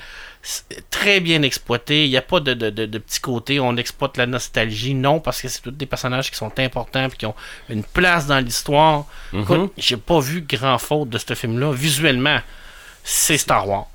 très 0.91 1.21
bien 1.21 1.43
exploités. 1.43 2.05
Il 2.05 2.11
n'y 2.11 2.17
a 2.17 2.23
pas 2.23 2.41
de, 2.41 2.55
de, 2.55 2.71
de, 2.71 2.87
de 2.87 2.99
petit 2.99 3.21
côté, 3.21 3.61
on 3.61 3.77
exploite 3.77 4.17
la 4.17 4.27
nostalgie, 4.27 4.95
non, 4.95 5.21
parce 5.21 5.43
que 5.43 5.49
c'est 5.49 5.61
tous 5.61 5.71
des 5.71 5.87
personnages 5.87 6.31
qui 6.31 6.37
sont 6.37 6.53
importants 6.59 7.07
et 7.07 7.11
qui 7.17 7.27
ont 7.27 7.35
une 7.69 7.85
place 7.85 8.27
dans 8.27 8.41
l'histoire. 8.41 9.05
Écoute, 9.43 9.73
j'ai 9.77 9.97
pas 9.99 10.21
vu 10.21 10.41
grand 10.41 10.79
faute 10.79 11.11
de 11.11 11.19
ce 11.19 11.35
film-là. 11.35 11.73
Visuellement, 11.73 12.39
c'est 13.05 13.37
Star 13.39 13.69
Wars. 13.69 13.87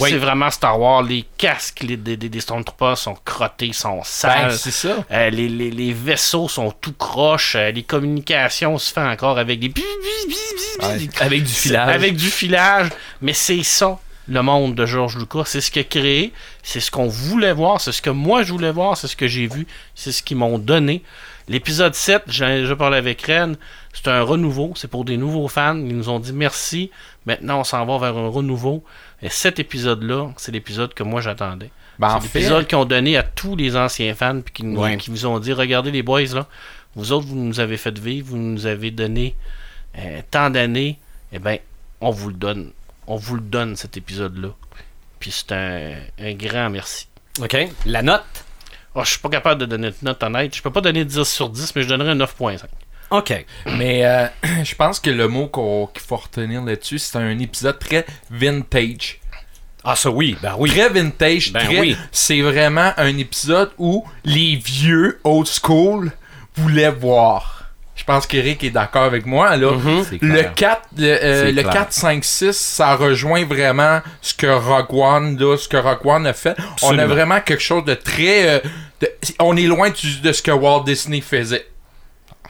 Oui. 0.00 0.10
C'est 0.10 0.16
vraiment 0.18 0.50
Star 0.50 0.78
Wars. 0.80 1.02
Les 1.02 1.24
casques 1.38 1.80
les, 1.82 1.96
des, 1.96 2.16
des, 2.16 2.40
Stormtroopers 2.40 2.98
sont 2.98 3.16
crottés, 3.24 3.72
sont 3.72 4.00
sales. 4.04 4.48
Ben, 4.48 4.56
c'est 4.56 4.70
ça. 4.70 5.04
Euh, 5.10 5.30
les, 5.30 5.48
les, 5.48 5.70
les 5.70 5.92
vaisseaux 5.92 6.48
sont 6.48 6.70
tout 6.70 6.92
croches. 6.94 7.56
euh, 7.56 7.70
les 7.70 7.82
communications 7.82 8.78
se 8.78 8.92
font 8.92 9.08
encore 9.08 9.38
avec 9.38 9.60
des... 9.60 9.68
Ouais. 9.68 11.08
Avec 11.20 11.42
du 11.44 11.52
filage. 11.52 11.94
Avec 11.94 12.16
du 12.16 12.30
filage. 12.30 12.88
Mais 13.20 13.32
c'est 13.32 13.62
ça, 13.62 13.98
le 14.28 14.42
monde 14.42 14.74
de 14.74 14.86
George 14.86 15.16
Lucas. 15.16 15.44
C'est 15.46 15.60
ce 15.60 15.70
qu'il 15.70 15.80
a 15.80 15.84
créé. 15.84 16.32
C'est 16.62 16.80
ce 16.80 16.90
qu'on 16.90 17.08
voulait 17.08 17.52
voir. 17.52 17.80
C'est 17.80 17.92
ce 17.92 18.02
que 18.02 18.10
moi, 18.10 18.42
je 18.42 18.52
voulais 18.52 18.72
voir. 18.72 18.96
C'est 18.96 19.08
ce 19.08 19.16
que 19.16 19.26
j'ai 19.28 19.46
vu. 19.46 19.66
C'est 19.94 20.12
ce 20.12 20.22
qu'ils 20.22 20.36
m'ont 20.36 20.58
donné. 20.58 21.02
L'épisode 21.48 21.94
7, 21.94 22.22
j'ai 22.28 22.60
déjà 22.60 22.76
parlé 22.76 22.96
avec 22.98 23.20
Ren, 23.22 23.54
c'est 23.92 24.08
un 24.08 24.22
renouveau. 24.22 24.72
C'est 24.76 24.88
pour 24.88 25.04
des 25.04 25.16
nouveaux 25.16 25.48
fans. 25.48 25.76
Ils 25.76 25.96
nous 25.96 26.08
ont 26.08 26.18
dit 26.18 26.32
merci. 26.32 26.90
Maintenant, 27.26 27.60
on 27.60 27.64
s'en 27.64 27.84
va 27.86 27.98
vers 27.98 28.16
un 28.16 28.28
renouveau. 28.28 28.82
Et 29.22 29.28
cet 29.28 29.58
épisode-là, 29.58 30.30
c'est 30.36 30.52
l'épisode 30.52 30.94
que 30.94 31.02
moi 31.02 31.20
j'attendais. 31.20 31.70
Ben, 31.98 32.08
en 32.14 32.20
c'est 32.20 32.34
l'épisode 32.38 32.66
qu'ils 32.66 32.78
ont 32.78 32.84
donné 32.84 33.16
à 33.16 33.22
tous 33.22 33.54
les 33.54 33.76
anciens 33.76 34.14
fans 34.14 34.40
puis 34.40 34.52
qui 34.52 34.64
nous, 34.64 34.80
Ouais. 34.80 34.96
qui 34.96 35.10
nous 35.10 35.26
ont 35.26 35.38
dit 35.38 35.52
regardez 35.52 35.90
les 35.90 36.02
boys 36.02 36.22
là, 36.34 36.46
vous 36.96 37.12
autres 37.12 37.26
vous 37.26 37.36
nous 37.36 37.60
avez 37.60 37.76
fait 37.76 37.96
vivre, 37.98 38.28
vous 38.30 38.38
nous 38.38 38.66
avez 38.66 38.90
donné 38.90 39.34
euh, 39.98 40.20
tant 40.30 40.48
d'années, 40.50 40.98
eh 41.32 41.38
ben 41.38 41.58
on 42.00 42.10
vous 42.10 42.28
le 42.28 42.34
donne, 42.34 42.72
on 43.06 43.16
vous 43.16 43.34
le 43.36 43.42
donne 43.42 43.76
cet 43.76 43.96
épisode 43.98 44.36
là. 44.38 44.48
Puis 45.20 45.30
c'est 45.30 45.52
un, 45.52 45.92
un 46.18 46.32
grand 46.32 46.70
merci. 46.70 47.06
OK. 47.40 47.56
La 47.86 48.02
note? 48.02 48.24
Oh, 48.94 49.04
je 49.04 49.10
suis 49.10 49.18
pas 49.20 49.28
capable 49.28 49.60
de 49.60 49.66
donner 49.66 49.88
une 49.88 49.94
note 50.02 50.22
honnête. 50.22 50.56
Je 50.56 50.62
peux 50.62 50.70
pas 50.72 50.80
donner 50.80 51.04
10 51.04 51.22
sur 51.24 51.48
10, 51.50 51.74
mais 51.76 51.82
je 51.82 51.88
donnerais 51.88 52.10
un 52.10 52.16
9.5. 52.16 52.58
OK. 53.12 53.44
mais 53.78 54.04
euh, 54.04 54.26
je 54.64 54.74
pense 54.74 54.98
que 55.00 55.10
le 55.10 55.28
mot 55.28 55.46
qu'on- 55.46 55.86
qu'il 55.86 56.02
faut 56.02 56.16
retenir 56.16 56.62
là-dessus, 56.62 56.98
c'est 56.98 57.18
un 57.18 57.38
épisode 57.38 57.78
très 57.78 58.04
vintage. 58.30 59.18
Ah, 59.84 59.96
ça 59.96 60.10
oui. 60.10 60.36
Ben 60.42 60.54
oui. 60.58 60.70
Très 60.70 60.88
vintage. 60.88 61.52
Ben 61.52 61.64
très- 61.64 61.80
oui. 61.80 61.96
C'est 62.12 62.40
vraiment 62.40 62.92
un 62.96 63.16
épisode 63.18 63.70
où 63.78 64.04
les 64.24 64.56
vieux 64.56 65.18
old 65.24 65.46
school 65.46 66.12
voulaient 66.56 66.90
voir. 66.92 67.58
Je 67.94 68.04
pense 68.04 68.26
qu'Eric 68.26 68.64
est 68.64 68.70
d'accord 68.70 69.02
avec 69.02 69.26
moi. 69.26 69.54
Là. 69.56 69.72
Mhm. 69.72 70.04
Le 70.12 70.18
clair. 70.18 70.54
4, 70.54 70.82
le, 70.96 71.18
euh, 71.22 71.44
le 71.52 71.62
clair. 71.62 71.72
4, 71.74 71.92
5, 71.92 72.24
6, 72.24 72.52
ça 72.56 72.94
rejoint 72.96 73.44
vraiment 73.44 74.00
ce 74.22 74.34
que 74.34 74.46
Rogue 74.46 74.92
One, 74.94 75.38
là, 75.38 75.56
ce 75.56 75.68
que 75.68 75.76
One 75.76 76.26
a 76.26 76.32
fait. 76.32 76.56
On 76.82 76.98
a 76.98 77.06
vraiment 77.06 77.40
quelque 77.40 77.62
chose 77.62 77.84
de 77.84 77.94
très. 77.94 78.48
euh, 78.48 78.60
de- 79.00 79.12
on 79.40 79.56
est 79.56 79.66
loin 79.66 79.90
du- 79.90 80.20
de 80.20 80.32
ce 80.32 80.42
que 80.42 80.50
Walt 80.52 80.84
Disney 80.84 81.20
faisait. 81.20 81.66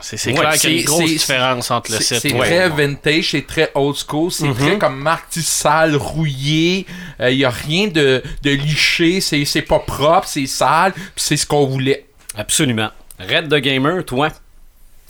C'est 0.03 0.17
c'est 0.17 0.33
Ouais, 0.33 0.41
clair 0.41 0.53
qu'il 0.55 0.73
y 0.73 0.77
a 0.77 0.81
une 0.81 0.85
grosse 0.87 1.05
différence 1.11 1.71
entre 1.71 1.93
le 1.93 1.99
7 1.99 2.21
c'est 2.21 2.29
très 2.37 2.69
8. 2.69 2.75
vintage, 2.77 3.31
c'est 3.31 3.47
très 3.47 3.71
old 3.75 3.97
school, 3.97 4.31
c'est 4.31 4.49
Mhm. 4.49 4.55
très 4.55 4.79
comme 4.79 4.97
Marty 5.01 5.43
sale, 5.43 5.97
rouillé. 5.97 6.87
Il 7.21 7.35
y 7.37 7.45
a 7.45 7.51
rien 7.51 7.87
de, 7.89 8.23
de 8.43 8.51
liché, 8.51 9.21
c'est 9.21 9.45
c'est 9.45 9.63
pas 9.63 9.79
propre, 9.79 10.27
c'est 10.29 10.47
sale, 10.47 10.93
puis 10.93 11.03
c'est 11.17 11.37
ce 11.37 11.47
qu'on 11.47 11.67
voulait. 11.67 12.07
Absolument. 12.37 12.91
Red 13.21 13.49
the 13.49 13.57
Gamer, 13.61 14.05
toi? 14.05 14.29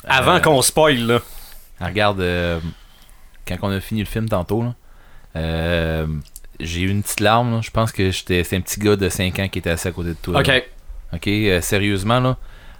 Avant 0.06 0.34
Euh, 0.36 0.40
qu'on 0.40 0.60
spoil, 0.62 0.98
là. 1.06 1.20
Ah, 1.80 1.86
Regarde, 1.86 2.20
euh, 2.20 2.60
quand 3.48 3.56
on 3.62 3.70
a 3.70 3.80
fini 3.80 4.00
le 4.00 4.06
film 4.06 4.28
tantôt, 4.28 4.62
là, 4.62 4.74
Euh, 5.34 6.06
j'ai 6.60 6.80
eu 6.82 6.90
une 6.90 7.02
petite 7.02 7.20
larme, 7.20 7.52
là. 7.54 7.60
je 7.62 7.70
pense 7.70 7.90
que 7.92 8.10
j'étais 8.10 8.44
c'est 8.44 8.56
un 8.56 8.60
petit 8.60 8.78
gars 8.78 8.96
de 8.96 9.08
5 9.08 9.38
ans 9.38 9.48
qui 9.48 9.58
était 9.60 9.70
assis 9.70 9.88
à 9.88 9.92
côté 9.92 10.10
de 10.10 10.16
toi. 10.20 10.40
OK. 10.40 10.46
là. 10.46 10.60
Ok, 11.14 11.26
euh, 11.28 11.60
sérieusement, 11.62 12.20
là. 12.20 12.36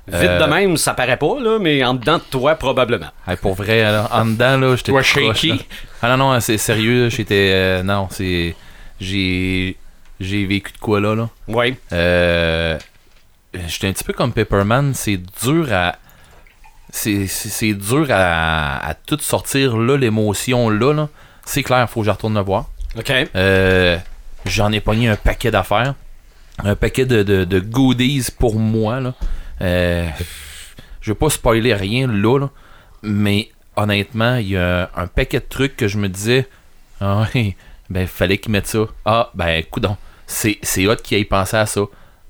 Vite 0.09 0.30
Euh, 0.30 0.44
de 0.47 0.50
même, 0.50 0.76
ça 0.76 0.94
paraît 0.94 1.16
pas, 1.16 1.38
là, 1.40 1.59
mais 1.61 1.85
en 1.85 1.94
dedans 1.94 2.18
de 2.18 2.23
toi, 2.30 2.54
probablement. 2.56 3.06
hey, 3.28 3.37
pour 3.37 3.54
vrai, 3.54 3.87
en 4.11 4.26
dedans, 4.26 4.59
là, 4.59 4.75
j'étais 4.76 4.90
Toi, 4.92 5.02
shaky. 5.02 5.64
Ah 6.02 6.09
non, 6.09 6.16
non, 6.32 6.40
c'est 6.40 6.59
sérieux, 6.59 7.09
j'étais. 7.09 7.50
euh, 7.54 7.82
non, 7.82 8.09
c'est. 8.11 8.54
J'ai. 9.00 9.76
J'ai 10.21 10.44
vécu 10.47 10.73
de 10.73 10.78
quoi 10.78 11.00
là, 11.00 11.14
là. 11.14 11.28
Oui. 11.49 11.76
Euh, 11.92 12.78
J'étais 13.66 13.88
un 13.88 13.92
petit 13.92 14.04
peu 14.04 14.12
comme 14.12 14.32
Pepperman, 14.32 14.92
c'est 14.94 15.21
dur 15.42 15.68
à. 15.73 15.97
C'est 16.90 17.73
dur 17.75 18.06
à, 18.11 18.87
à 18.87 18.94
tout 18.94 19.18
sortir 19.21 19.76
là, 19.76 19.97
l'émotion 19.97 20.68
là. 20.68 20.92
là. 20.92 21.09
C'est 21.44 21.62
clair, 21.62 21.88
faut 21.88 22.00
que 22.00 22.06
je 22.06 22.11
retourne 22.11 22.35
le 22.35 22.40
voir. 22.40 22.66
OK. 22.97 23.12
Euh, 23.35 23.99
J'en 24.47 24.71
ai 24.73 24.80
pogné 24.80 25.09
un 25.09 25.16
paquet 25.16 25.50
d'affaires. 25.50 25.94
Un 26.64 26.75
paquet 26.76 27.06
de, 27.06 27.23
de, 27.23 27.44
de 27.44 27.61
goodies 27.61 28.26
pour 28.38 28.56
moi. 28.56 29.00
Là. 29.00 29.14
Euh, 29.62 30.09
je 31.00 31.12
vais 31.12 31.19
pas 31.19 31.31
spoiler 31.31 31.75
rien 31.75 32.07
là, 32.07 32.49
mais 33.02 33.50
honnêtement, 33.76 34.37
il 34.37 34.49
y 34.49 34.57
a 34.57 34.90
un, 34.97 35.07
paquet 35.07 35.40
de 35.40 35.47
trucs 35.49 35.76
que 35.76 35.88
je 35.88 35.99
me 35.99 36.09
disais 36.09 36.49
Ah 37.00 37.28
ben 37.90 38.07
fallait 38.07 38.38
qu'ils 38.38 38.52
mettent 38.52 38.66
ça. 38.66 38.87
Ah 39.04 39.31
ben 39.35 39.62
coudon, 39.71 39.97
c'est 40.26 40.59
c'est 40.62 40.87
hot 40.87 40.97
qu'ils 40.97 41.19
aient 41.19 41.25
pensé 41.25 41.57
à 41.57 41.66
ça. 41.66 41.83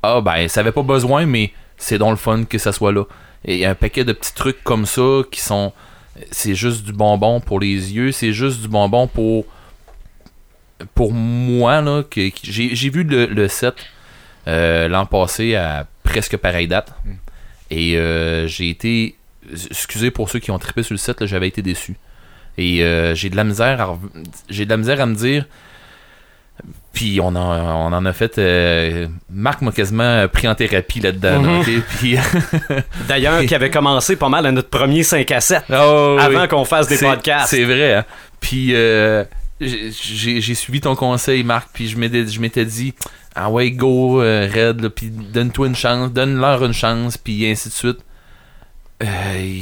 Ah 0.03 0.21
ben 0.21 0.49
ça 0.49 0.61
avait 0.61 0.73
pas 0.73 0.83
besoin, 0.83 1.27
mais 1.27 1.53
c'est 1.77 1.99
donc 1.99 2.11
le 2.11 2.17
fun 2.17 2.45
que 2.45 2.59
ça 2.59 2.73
soit 2.73 2.93
là. 2.93 3.05
Et 3.45 3.55
il 3.55 3.61
y 3.61 3.65
a 3.65 3.71
un 3.71 3.75
paquet 3.75 4.05
de 4.05 4.12
petits 4.12 4.35
trucs 4.35 4.62
comme 4.62 4.87
ça 4.87 5.23
qui 5.31 5.41
sont. 5.41 5.73
C'est 6.31 6.55
juste 6.55 6.85
du 6.85 6.93
bonbon 6.93 7.41
pour 7.41 7.59
les 7.59 7.93
yeux, 7.95 8.12
c'est 8.12 8.33
juste 8.33 8.61
du 8.61 8.69
bonbon 8.69 9.07
pour 9.07 9.47
pour 10.95 11.12
moi, 11.12 11.81
là, 11.81 12.03
j'ai 12.43 12.91
vu 12.91 13.05
le, 13.05 13.27
le 13.27 13.49
set 13.49 13.75
euh, 14.49 14.89
l'an 14.89 15.07
passé 15.07 15.55
à 15.55 15.87
presque 16.12 16.37
pareille 16.37 16.69
date. 16.69 16.92
Et 17.71 17.97
euh, 17.97 18.47
j'ai 18.47 18.69
été. 18.69 19.16
Excusez 19.71 20.11
pour 20.11 20.28
ceux 20.31 20.38
qui 20.38 20.50
ont 20.50 20.59
trippé 20.59 20.83
sur 20.83 20.92
le 20.95 20.99
set, 20.99 21.21
là, 21.21 21.26
j'avais 21.26 21.49
été 21.49 21.62
déçu. 21.62 21.97
Et 22.59 22.83
euh, 22.85 23.14
j'ai 23.14 23.31
de 23.31 23.37
la 23.37 23.45
misère 23.45 23.81
à 23.81 23.99
j'ai 24.50 24.64
de 24.66 24.71
la 24.71 24.76
misère 24.76 25.00
à 25.00 25.07
me 25.07 25.14
dire. 25.14 25.47
Puis 26.92 27.19
on 27.21 27.28
en, 27.28 27.37
on 27.37 27.92
en 27.95 28.04
a 28.04 28.12
fait. 28.12 28.37
euh, 28.38 29.09
Marc 29.31 29.62
m'a 29.62 29.73
quasiment 29.73 30.28
pris 30.28 30.47
en 30.47 30.54
thérapie 30.54 31.00
là-dedans. 31.00 31.40
là, 31.42 31.49
Mhm. 31.66 31.83
Puis, 31.99 32.16
D'ailleurs, 33.09 33.45
qui 33.47 33.54
avait 33.54 33.71
commencé 33.71 34.16
pas 34.16 34.28
mal 34.28 34.45
à 34.47 34.52
notre 34.52 34.69
premier 34.69 35.02
5 35.02 35.31
à 35.31 35.40
7 35.40 35.64
Oh, 35.71 36.16
oui. 36.19 36.23
avant 36.23 36.47
qu'on 36.47 36.64
fasse 36.66 36.88
des 36.88 36.99
podcasts. 36.99 37.49
C'est 37.49 37.64
vrai, 37.64 37.95
hein? 37.95 38.04
Puis 38.40 38.69
j'ai- 39.61 40.54
suivi 40.54 40.81
ton 40.81 40.95
conseil, 40.95 41.42
Marc, 41.42 41.71
puis 41.73 41.88
je 41.88 41.97
m'étais 42.40 42.64
dit, 42.66 42.95
ah 43.35 43.51
ouais, 43.51 43.71
go, 43.71 44.21
euh, 44.21 44.47
Red, 44.47 44.81
là, 44.81 44.91
puis 44.91 45.11
donne-toi 45.11 45.69
une 45.69 45.75
chance, 45.75 46.12
donne-leur 46.12 46.65
une 46.65 46.73
chance, 46.73 47.17
puis 47.17 47.47
ainsi 47.51 47.69
de 47.69 47.75
suite. 47.75 47.99
Euh, 49.03 49.61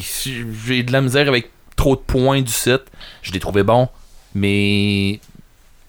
j'ai 0.67 0.83
de 0.83 0.93
la 0.93 1.01
misère 1.01 1.29
avec 1.29 1.51
trop 1.77 1.97
de 1.97 2.01
points 2.01 2.43
du 2.43 2.53
site. 2.53 2.83
Je 3.23 3.33
l'ai 3.33 3.41
trouvé 3.41 3.63
bon, 3.63 3.89
mais 4.35 5.21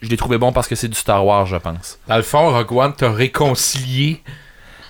je 0.02 0.10
l'ai 0.10 0.18
trouvé 0.18 0.38
bon 0.38 0.52
parce 0.52 0.68
que 0.68 0.76
c'est 0.76 0.88
du 0.88 0.98
Star 0.98 1.26
Wars, 1.26 1.46
je 1.46 1.58
pense. 1.58 2.00
Dans 2.08 2.18
le 2.18 2.24
fond, 2.24 2.50
Rogue 2.50 2.72
One 2.72 2.94
t'a 2.94 3.12
réconcilié. 3.12 4.22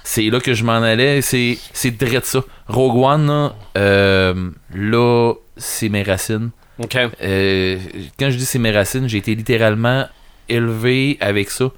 C'est 0.03 0.29
là 0.29 0.39
que 0.39 0.53
je 0.53 0.63
m'en 0.63 0.81
allais. 0.81 1.21
C'est 1.21 1.57
c'est 1.73 1.91
direct 1.91 2.25
ça. 2.25 2.41
Rogue 2.67 2.97
One, 2.97 3.27
là, 3.27 3.55
euh, 3.77 4.49
là 4.73 5.33
c'est 5.57 5.89
mes 5.89 6.03
racines. 6.03 6.51
OK. 6.79 6.97
Euh, 7.21 7.77
quand 8.19 8.29
je 8.29 8.37
dis 8.37 8.45
c'est 8.45 8.59
mes 8.59 8.71
racines, 8.71 9.07
j'ai 9.07 9.17
été 9.17 9.35
littéralement 9.35 10.07
élevé 10.49 11.17
avec 11.19 11.49
ça. 11.49 11.71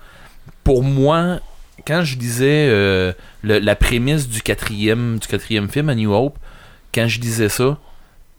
Pour 0.63 0.83
moi, 0.83 1.39
quand 1.85 2.03
je 2.03 2.17
disais 2.17 2.67
euh, 2.69 3.13
le- 3.43 3.59
la 3.59 3.75
prémisse 3.75 4.27
du 4.29 4.41
quatrième, 4.41 5.19
du 5.19 5.27
quatrième 5.27 5.69
film, 5.69 5.89
A 5.89 5.95
New 5.95 6.13
Hope, 6.13 6.37
quand 6.93 7.07
je 7.07 7.19
disais 7.19 7.49
ça, 7.49 7.77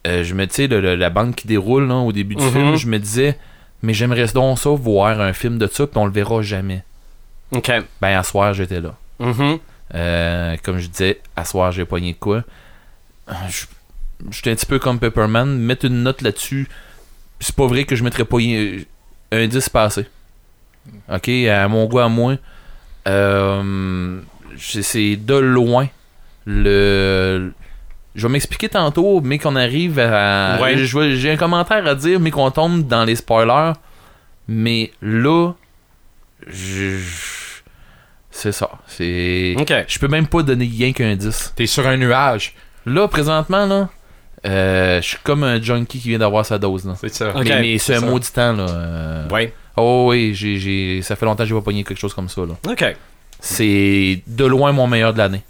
euh, 0.07 0.23
je 0.25 0.35
me 0.35 0.47
disais, 0.47 0.67
la 0.69 1.11
bande 1.11 1.35
qui 1.35 1.47
déroule 1.47 1.87
là, 1.89 1.97
au 1.97 2.13
début 2.13 2.35
du 2.37 2.45
Mhm. 2.45 2.51
film, 2.53 2.77
je 2.77 2.87
me 2.87 2.99
disais, 2.99 3.39
mais 3.83 3.93
j'aimerais 3.95 4.27
donc 4.29 4.59
ça 4.59 4.71
voir 4.71 5.21
un 5.21 5.33
film 5.33 5.59
de 5.59 5.67
ça, 5.67 5.87
puis 5.87 5.99
on 5.99 6.07
le 6.07 6.13
verra 6.13 6.41
jamais. 6.43 6.83
OK. 7.53 7.71
Ben, 8.01 8.19
à 8.19 8.23
soir, 8.23 8.55
j'étais 8.55 8.81
là. 8.81 8.95
Mhm. 9.21 9.59
Euh, 9.95 10.57
comme 10.63 10.79
je 10.79 10.89
disais, 10.89 11.21
à 11.37 11.45
soir, 11.45 11.71
j'ai 11.73 11.85
pogné 11.85 12.13
de 12.15 12.19
quoi. 12.19 12.43
J'étais 14.31 14.51
un 14.51 14.55
petit 14.55 14.67
peu 14.67 14.79
comme 14.79 14.99
Pepperman. 14.99 15.59
Mettre 15.59 15.85
une 15.87 16.03
note 16.03 16.23
là-dessus, 16.23 16.69
c'est 17.41 17.55
pas 17.55 17.67
vrai 17.67 17.85
que 17.85 17.97
je 17.97 18.05
mettrais 18.05 18.25
pas 18.25 18.37
un 19.33 19.47
10 19.47 19.69
passé. 19.69 20.07
Ok, 21.13 21.29
à 21.29 21.67
mon 21.69 21.87
goût 21.87 21.99
à 22.01 22.09
moi, 22.09 22.37
euh, 23.09 24.21
c'est- 24.59 25.17
de 25.17 25.35
loin 25.37 25.89
le. 26.47 27.53
Je 28.15 28.27
vais 28.27 28.33
m'expliquer 28.33 28.69
tantôt, 28.69 29.21
mais 29.23 29.39
qu'on 29.39 29.57
arrive 29.57 29.99
à. 29.99 30.59
Ouais. 30.63 30.77
J'ai 30.77 31.31
un 31.33 31.37
commentaire 31.37 31.87
à 31.87 31.95
dire, 31.95 32.21
mais 32.21 32.31
qu'on 32.31 32.51
tombe 32.51 32.87
dans 32.87 33.05
les 33.05 33.17
spoilers. 33.17 33.73
Mais 34.47 34.93
là, 35.03 35.53
je- 36.47 37.01
c'est 38.31 38.53
ça. 38.53 38.71
C'est. 38.87 39.55
OK. 39.59 39.73
Je 39.89 39.99
peux 39.99 40.09
même 40.09 40.27
pas 40.27 40.43
donner 40.43 40.67
rien 40.67 40.93
qu'un 40.93 41.17
10. 41.17 41.53
T'es 41.57 41.67
sur 41.67 41.87
un 41.89 41.97
nuage. 41.97 42.55
Là, 42.87 43.09
présentement, 43.09 43.67
là, 43.67 43.89
euh, 44.47 45.01
je 45.01 45.09
suis 45.09 45.19
comme 45.25 45.43
un 45.43 45.61
junkie 45.61 45.99
qui 45.99 46.11
vient 46.11 46.19
d'avoir 46.19 46.45
sa 46.45 46.59
dose. 46.59 46.85
Là. 46.85 46.95
C'est 47.01 47.13
ça. 47.15 47.33
Mais, 47.43 47.61
mais 47.61 47.79
c'est 47.79 47.95
un 47.97 48.01
ça. 48.01 48.07
maudit 48.07 48.33
temps. 48.33 48.53
Là, 48.53 48.67
euh, 48.69 49.29
Ouais. 49.31 49.53
Oh 49.77 50.07
oui, 50.11 50.35
j'ai, 50.35 50.59
j'ai, 50.59 51.03
ça 51.03 51.17
fait 51.17 51.27
longtemps 51.27 51.43
que 51.45 51.49
j'ai 51.49 51.55
pas 51.55 51.61
pogné 51.61 51.83
quelque 51.85 51.99
chose 51.99 52.15
comme 52.15 52.29
ça. 52.29 52.43
Là. 52.43 52.55
OK. 52.71 52.97
C'est 53.41 54.23
de 54.27 54.45
loin 54.45 54.73
mon 54.73 54.87
meilleur 54.87 55.13
de 55.13 55.19
l'année. 55.19 55.43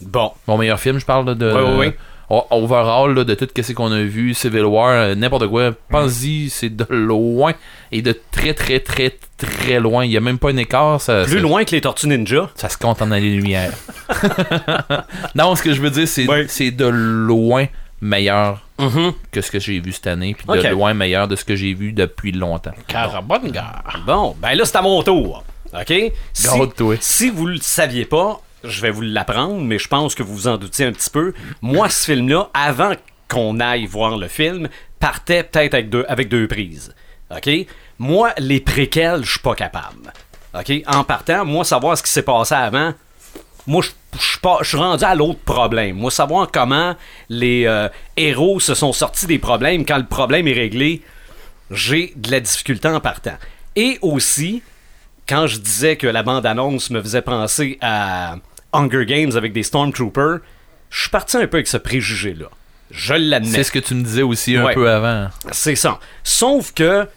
Bon. 0.00 0.32
Mon 0.46 0.56
meilleur 0.58 0.78
film, 0.80 0.98
je 0.98 1.04
parle 1.06 1.34
de. 1.36 1.52
Ouais, 1.52 1.62
ouais, 1.62 1.76
ouais. 1.76 1.96
o- 2.30 2.44
Overall, 2.50 3.14
là, 3.14 3.24
de 3.24 3.34
tout 3.34 3.48
ce 3.60 3.72
qu'on 3.72 3.92
a 3.92 4.02
vu, 4.02 4.32
Civil 4.34 4.64
War, 4.64 4.88
euh, 4.90 5.14
n'importe 5.14 5.46
quoi, 5.48 5.72
pense-y, 5.90 6.48
c'est 6.50 6.74
de 6.74 6.86
loin 6.90 7.52
et 7.92 8.00
de 8.02 8.16
très, 8.30 8.54
très, 8.54 8.80
très, 8.80 9.16
très 9.36 9.78
loin. 9.80 10.04
Il 10.04 10.10
y 10.12 10.16
a 10.16 10.20
même 10.20 10.38
pas 10.38 10.50
un 10.50 10.56
écart. 10.56 11.00
Ça, 11.00 11.24
Plus 11.24 11.34
ça- 11.34 11.40
loin 11.40 11.64
que 11.64 11.72
les 11.72 11.80
Tortues 11.80 12.06
Ninja. 12.08 12.50
ça 12.54 12.68
se 12.68 12.78
compte 12.78 13.02
en 13.02 13.10
années-lumière. 13.10 13.72
non, 15.34 15.54
ce 15.54 15.62
que 15.62 15.72
je 15.72 15.80
veux 15.80 15.90
dire, 15.90 16.08
c'est, 16.08 16.26
c'est 16.48 16.70
de 16.70 16.86
loin 16.86 17.66
meilleur 18.00 18.63
Mhm. 18.78 19.12
que 19.30 19.40
ce 19.40 19.50
que 19.50 19.60
j'ai 19.60 19.78
vu 19.80 19.92
cette 19.92 20.06
année, 20.08 20.34
puis 20.34 20.44
Ok. 20.48 20.62
de 20.62 20.68
loin 20.68 20.94
meilleur 20.94 21.28
de 21.28 21.36
ce 21.36 21.44
que 21.44 21.54
j'ai 21.54 21.74
vu 21.74 21.92
depuis 21.92 22.32
longtemps. 22.32 22.72
Carabonne 22.88 23.50
gare. 23.50 24.02
Bon, 24.06 24.34
ben 24.40 24.54
là, 24.54 24.64
c'est 24.64 24.76
à 24.76 24.82
mon 24.82 25.02
tour. 25.02 25.44
OK? 25.72 25.92
Si, 26.32 26.48
si 27.00 27.30
vous 27.30 27.46
le 27.46 27.58
saviez 27.58 28.04
pas, 28.04 28.40
je 28.64 28.80
vais 28.80 28.90
vous 28.90 29.02
l'apprendre, 29.02 29.60
mais 29.60 29.78
je 29.78 29.86
pense 29.88 30.14
que 30.14 30.22
vous 30.22 30.34
vous 30.34 30.48
en 30.48 30.56
doutiez 30.56 30.86
un 30.86 30.92
petit 30.92 31.10
peu. 31.10 31.34
Moi, 31.62 31.88
ce 31.88 32.04
film-là, 32.06 32.48
avant 32.54 32.92
qu'on 33.28 33.60
aille 33.60 33.86
voir 33.86 34.16
le 34.16 34.28
film, 34.28 34.68
partait 34.98 35.42
peut-être 35.44 35.74
avec 35.74 35.88
deux, 35.90 36.04
avec 36.08 36.28
deux 36.28 36.48
prises. 36.48 36.94
OK? 37.30 37.48
Moi, 37.98 38.32
les 38.38 38.60
préquels, 38.60 39.24
je 39.24 39.30
suis 39.32 39.40
pas 39.40 39.54
capable. 39.54 40.12
OK? 40.58 40.72
En 40.86 41.04
partant, 41.04 41.44
moi, 41.44 41.64
savoir 41.64 41.96
ce 41.98 42.02
qui 42.02 42.10
s'est 42.10 42.22
passé 42.22 42.54
avant, 42.54 42.92
moi, 43.66 43.82
je 43.82 43.90
je 44.18 44.66
suis 44.68 44.76
rendu 44.76 45.04
à 45.04 45.14
l'autre 45.14 45.40
problème. 45.44 45.96
Moi, 45.96 46.10
savoir 46.10 46.50
comment 46.52 46.94
les 47.28 47.66
euh, 47.66 47.88
héros 48.16 48.60
se 48.60 48.74
sont 48.74 48.92
sortis 48.92 49.26
des 49.26 49.38
problèmes 49.38 49.84
quand 49.84 49.98
le 49.98 50.06
problème 50.06 50.46
est 50.48 50.52
réglé, 50.52 51.02
j'ai 51.70 52.12
de 52.16 52.30
la 52.30 52.40
difficulté 52.40 52.88
en 52.88 53.00
partant. 53.00 53.36
Et 53.76 53.98
aussi, 54.02 54.62
quand 55.28 55.46
je 55.46 55.58
disais 55.58 55.96
que 55.96 56.06
la 56.06 56.22
bande-annonce 56.22 56.90
me 56.90 57.00
faisait 57.02 57.22
penser 57.22 57.78
à 57.80 58.36
Hunger 58.72 59.06
Games 59.06 59.32
avec 59.36 59.52
des 59.52 59.62
Stormtroopers, 59.62 60.38
je 60.90 61.00
suis 61.00 61.10
parti 61.10 61.36
un 61.36 61.46
peu 61.46 61.56
avec 61.56 61.66
ce 61.66 61.76
préjugé-là. 61.76 62.46
Je 62.90 63.14
l'admets. 63.14 63.50
C'est 63.50 63.64
ce 63.64 63.72
que 63.72 63.78
tu 63.78 63.94
me 63.94 64.04
disais 64.04 64.22
aussi 64.22 64.56
un 64.56 64.64
Ouais. 64.66 64.74
peu 64.74 64.88
avant. 64.90 65.28
C'est 65.50 65.74
ça. 65.74 65.98
Sauf 66.22 66.72
que 66.72 67.08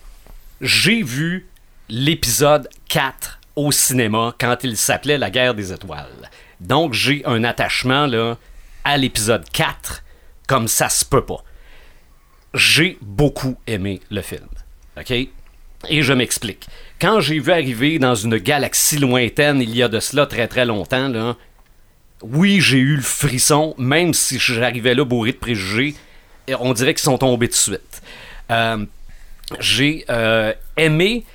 j'ai 0.62 1.04
vu 1.04 1.48
l'épisode 1.90 2.68
4 2.90 3.40
au 3.56 3.72
cinéma 3.72 4.34
quand 4.40 4.58
il 4.64 4.78
s'appelait 4.78 5.18
La 5.18 5.30
guerre 5.30 5.54
des 5.54 5.72
étoiles. 5.74 6.30
Donc 6.60 6.94
j'ai 6.94 7.24
un 7.26 7.44
attachement 7.44 8.08
là, 8.08 8.38
à 8.84 8.98
l'épisode 8.98 9.48
4 9.52 10.04
comme 10.48 10.68
ça 10.68 10.90
se 10.90 11.06
peut 11.06 11.26
pas. 11.26 11.44
J'ai 12.54 12.98
beaucoup 13.02 13.58
aimé 13.68 14.00
le 14.10 14.22
film. 14.22 14.48
OK? 14.98 15.12
Et 15.12 16.02
je 16.02 16.14
m'explique. 16.14 16.68
Quand 17.00 17.20
j'ai 17.20 17.40
vu 17.40 17.52
arriver 17.52 18.00
dans 18.00 18.16
une 18.16 18.38
galaxie 18.38 18.98
lointaine 18.98 19.62
il 19.62 19.76
y 19.76 19.84
a 19.84 19.88
de 19.88 20.00
cela 20.00 20.26
très 20.26 20.48
très 20.48 20.66
longtemps, 20.66 21.36
oui, 22.24 22.60
j'ai 22.60 22.80
eu 22.80 22.96
le 22.96 23.02
frisson, 23.02 23.76
même 23.78 24.14
si 24.14 24.40
j'arrivais 24.40 24.96
là 24.96 25.06
bourré 25.06 25.34
de 25.34 25.38
préjugés, 25.38 25.96
on 26.60 26.74
dirait 26.74 26.94
qu'ils 26.94 27.04
sont 27.04 27.18
tombés 27.18 27.48
de 27.48 27.54
suite. 27.54 28.02
Euh, 28.50 28.86
j'ai 29.60 30.06
euh, 30.10 30.54
aimé 30.78 31.26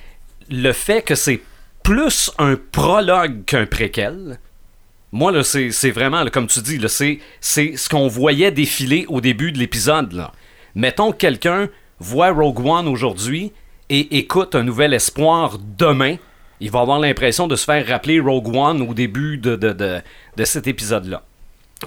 le 0.50 0.72
fait 0.72 1.02
que 1.02 1.14
c'est 1.14 1.40
plus 1.82 2.30
un 2.38 2.56
prologue 2.56 3.44
qu'un 3.44 3.66
préquel. 3.66 4.38
Moi, 5.12 5.30
là, 5.30 5.42
c'est 5.44 5.90
vraiment, 5.90 6.24
comme 6.26 6.46
tu 6.46 6.60
dis, 6.62 6.80
c'est 6.88 7.76
ce 7.76 7.88
qu'on 7.88 8.08
voyait 8.08 8.50
défiler 8.50 9.04
au 9.08 9.20
début 9.20 9.52
de 9.52 9.58
l'épisode. 9.58 10.26
Mettons 10.74 11.12
que 11.12 11.18
quelqu'un 11.18 11.68
voit 11.98 12.30
Rogue 12.30 12.66
One 12.66 12.88
aujourd'hui 12.88 13.52
et 13.90 14.16
écoute 14.16 14.54
Un 14.54 14.62
Nouvel 14.62 14.94
Espoir 14.94 15.58
demain, 15.58 16.16
il 16.60 16.70
va 16.70 16.80
avoir 16.80 16.98
l'impression 16.98 17.46
de 17.46 17.56
se 17.56 17.64
faire 17.64 17.86
rappeler 17.86 18.20
Rogue 18.20 18.56
One 18.56 18.80
au 18.80 18.94
début 18.94 19.36
de, 19.36 20.00
cet 20.44 20.66
épisode-là. 20.66 21.22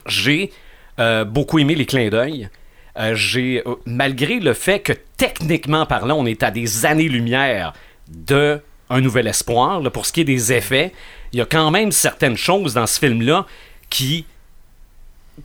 J'ai 0.06 0.52
euh, 1.00 1.26
beaucoup 1.26 1.58
aimé 1.58 1.74
les 1.74 1.88
clins 1.88 2.10
d'œil. 2.10 2.50
Euh, 2.98 3.16
j'ai, 3.16 3.64
euh, 3.66 3.76
malgré 3.88 4.40
le 4.40 4.54
fait 4.54 4.80
que 4.82 4.94
techniquement 5.18 5.88
parlant, 5.88 6.18
on 6.20 6.28
est 6.28 6.44
à 6.44 6.52
des 6.52 6.86
années-lumière 6.86 7.74
de 8.08 8.62
Un 8.92 9.02
Nouvel 9.02 9.28
Espoir, 9.28 9.82
pour 9.92 10.06
ce 10.06 10.14
qui 10.14 10.22
est 10.22 10.26
des 10.26 10.54
effets, 10.54 10.94
il 11.34 11.40
y 11.40 11.42
a 11.42 11.46
quand 11.46 11.72
même 11.72 11.92
certaines 11.92 12.38
choses 12.38 12.74
dans 12.74 12.88
ce 12.88 13.00
film-là 13.00 13.46
qui, 13.90 14.26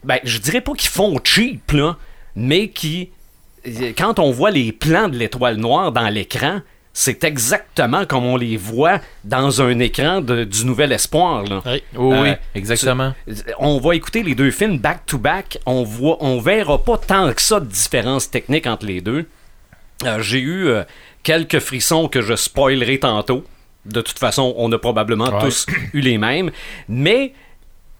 ben, 0.04 0.18
je 0.24 0.38
dirais 0.38 0.60
pas 0.60 0.72
qu'ils 0.74 0.90
font 0.90 1.18
cheap, 1.22 1.72
là, 1.72 1.96
mais 2.36 2.68
qui, 2.68 3.10
euh, 3.66 3.92
quand 3.96 4.18
on 4.18 4.30
voit 4.30 4.50
les 4.50 4.72
plans 4.72 5.08
de 5.08 5.16
l'étoile 5.16 5.56
noire 5.56 5.92
dans 5.92 6.08
l'écran, 6.08 6.60
c'est 6.92 7.22
exactement 7.24 8.04
comme 8.04 8.24
on 8.24 8.36
les 8.36 8.56
voit 8.56 9.00
dans 9.24 9.62
un 9.62 9.78
écran 9.78 10.20
de- 10.20 10.42
du 10.44 10.64
Nouvel 10.64 10.90
Espoir. 10.92 11.44
Là. 11.44 11.62
Oui. 11.64 11.82
Oui, 11.96 12.18
oui, 12.20 12.28
Euh, 12.30 12.34
exactement. 12.54 13.14
On 13.58 13.78
va 13.78 13.94
écouter 13.94 14.22
les 14.24 14.34
deux 14.34 14.50
films 14.50 14.78
back 14.78 15.06
to 15.06 15.16
back. 15.16 15.58
On 15.66 15.84
voit, 15.84 16.16
on 16.20 16.40
verra 16.40 16.82
pas 16.82 16.98
tant 16.98 17.32
que 17.32 17.40
ça 17.40 17.60
de 17.60 17.66
différence 17.66 18.28
technique 18.30 18.66
entre 18.66 18.86
les 18.86 19.00
deux. 19.00 19.26
Euh, 20.04 20.20
J'ai 20.20 20.40
eu 20.40 20.66
euh, 20.68 20.82
quelques 21.22 21.60
frissons 21.60 22.08
que 22.08 22.22
je 22.22 22.34
spoilerai 22.34 22.98
tantôt. 22.98 23.44
De 23.86 24.00
toute 24.00 24.18
façon, 24.18 24.54
on 24.56 24.70
a 24.72 24.78
probablement 24.78 25.24
Ouais. 25.30 25.40
tous 25.40 25.66
eu 25.94 26.00
les 26.00 26.18
mêmes. 26.18 26.50
Mais 26.88 27.32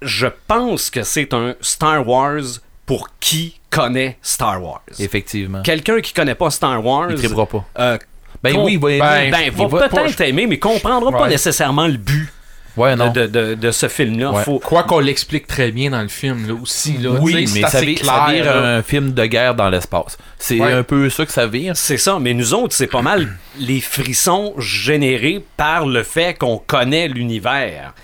je 0.02 0.26
pense 0.46 0.90
que 0.90 1.02
c'est 1.02 1.32
un 1.34 1.54
Star 1.60 2.06
Wars 2.06 2.42
pour 2.86 3.08
qui 3.20 3.60
connaît 3.70 4.18
Star 4.22 4.62
Wars. 4.62 4.82
Effectivement. 4.98 5.62
Quelqu'un 5.62 6.00
qui 6.00 6.12
connaît 6.12 6.34
pas 6.34 6.50
Star 6.50 6.84
Wars, 6.84 7.10
Il 7.10 7.16
tripera 7.18 7.46
pas. 7.46 7.64
euh, 7.78 7.98
Ben 8.42 8.56
oui, 8.56 8.72
il 8.74 8.78
va 8.80 8.88
ben, 8.98 9.30
ben, 9.30 9.40
il 9.46 9.50
va 9.52 9.66
va 9.66 9.88
peut-être 9.88 10.20
aimer, 10.22 10.46
mais 10.46 10.58
comprendra 10.58 11.10
pas 11.12 11.28
nécessairement 11.28 11.86
le 11.86 11.96
but 11.98 12.29
ouais, 12.76 12.96
non. 12.96 13.10
de, 13.10 13.26
de- 13.26 13.54
de 13.54 13.70
ce 13.70 13.88
film-là. 13.88 14.32
Ouais. 14.32 14.42
Faut- 14.44 14.58
Quoi 14.58 14.82
qu'on 14.84 15.00
l'explique 15.00 15.46
très 15.46 15.70
bien 15.72 15.90
dans 15.90 16.02
le 16.02 16.08
film, 16.08 16.46
là, 16.48 16.54
aussi, 16.54 16.98
là. 16.98 17.10
oui, 17.20 17.34
mais 17.34 17.46
c'est 17.46 17.60
ça 17.68 17.80
vire, 17.80 17.98
clair, 18.00 18.14
ça 18.26 18.32
vire 18.32 18.44
là. 18.44 18.76
un 18.76 18.82
film 18.82 19.12
de 19.12 19.26
guerre 19.26 19.54
dans 19.54 19.68
l'espace. 19.70 20.16
C'est 20.38 20.58
Ouais. 20.60 20.72
un 20.72 20.82
peu 20.82 21.10
ça 21.10 21.26
que 21.26 21.32
ça 21.32 21.46
vire. 21.46 21.76
C'est 21.76 21.96
ça, 21.98 22.18
mais 22.20 22.34
nous 22.34 22.54
autres, 22.54 22.74
c'est 22.74 22.86
pas 22.86 23.02
mal 23.02 23.28
les 23.58 23.80
frissons 23.80 24.54
générés 24.58 25.44
par 25.56 25.86
le 25.86 26.02
fait 26.02 26.36
qu'on 26.38 26.58
connaît 26.58 27.08
l'univers. 27.08 27.94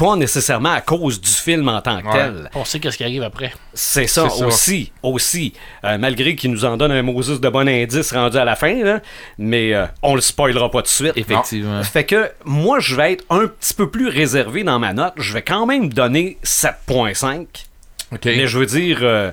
Pas 0.00 0.16
nécessairement 0.16 0.72
à 0.72 0.80
cause 0.80 1.20
du 1.20 1.28
film 1.30 1.68
en 1.68 1.80
tant 1.82 2.00
que 2.00 2.06
Ouais. 2.06 2.12
tel. 2.14 2.50
On 2.54 2.64
sait 2.64 2.80
qu'est-ce 2.80 2.96
qui 2.96 3.04
arrive 3.04 3.22
après. 3.22 3.52
C'est 3.74 4.06
ça, 4.06 4.24
aussi. 4.24 4.90
aussi. 5.02 5.52
Euh, 5.84 5.98
malgré 5.98 6.34
qu'il 6.36 6.50
nous 6.52 6.64
en 6.64 6.76
donne 6.78 6.90
un 6.90 7.02
Moses 7.02 7.38
de 7.40 7.48
bon 7.50 7.68
indice 7.68 8.12
rendu 8.12 8.38
à 8.38 8.44
la 8.46 8.56
fin, 8.56 8.82
là, 8.82 9.00
mais 9.36 9.74
euh, 9.74 9.84
on 10.02 10.14
le 10.14 10.22
spoilera 10.22 10.70
pas 10.70 10.78
tout 10.78 10.84
de 10.84 10.88
suite. 10.88 11.12
Effectivement. 11.16 11.82
Fait 11.82 12.04
que 12.04 12.30
moi, 12.46 12.80
je 12.80 12.96
vais 12.96 13.12
être 13.12 13.24
un 13.28 13.46
petit 13.46 13.74
peu 13.74 13.90
plus 13.90 14.08
réservé 14.08 14.64
dans 14.64 14.78
ma 14.78 14.94
note. 14.94 15.12
Je 15.18 15.34
vais 15.34 15.42
quand 15.42 15.66
même 15.66 15.92
donner 15.92 16.38
7.5. 16.44 17.46
OK. 18.12 18.24
Mais 18.24 18.46
je 18.46 18.58
veux 18.58 18.66
dire, 18.66 18.98
euh, 19.02 19.30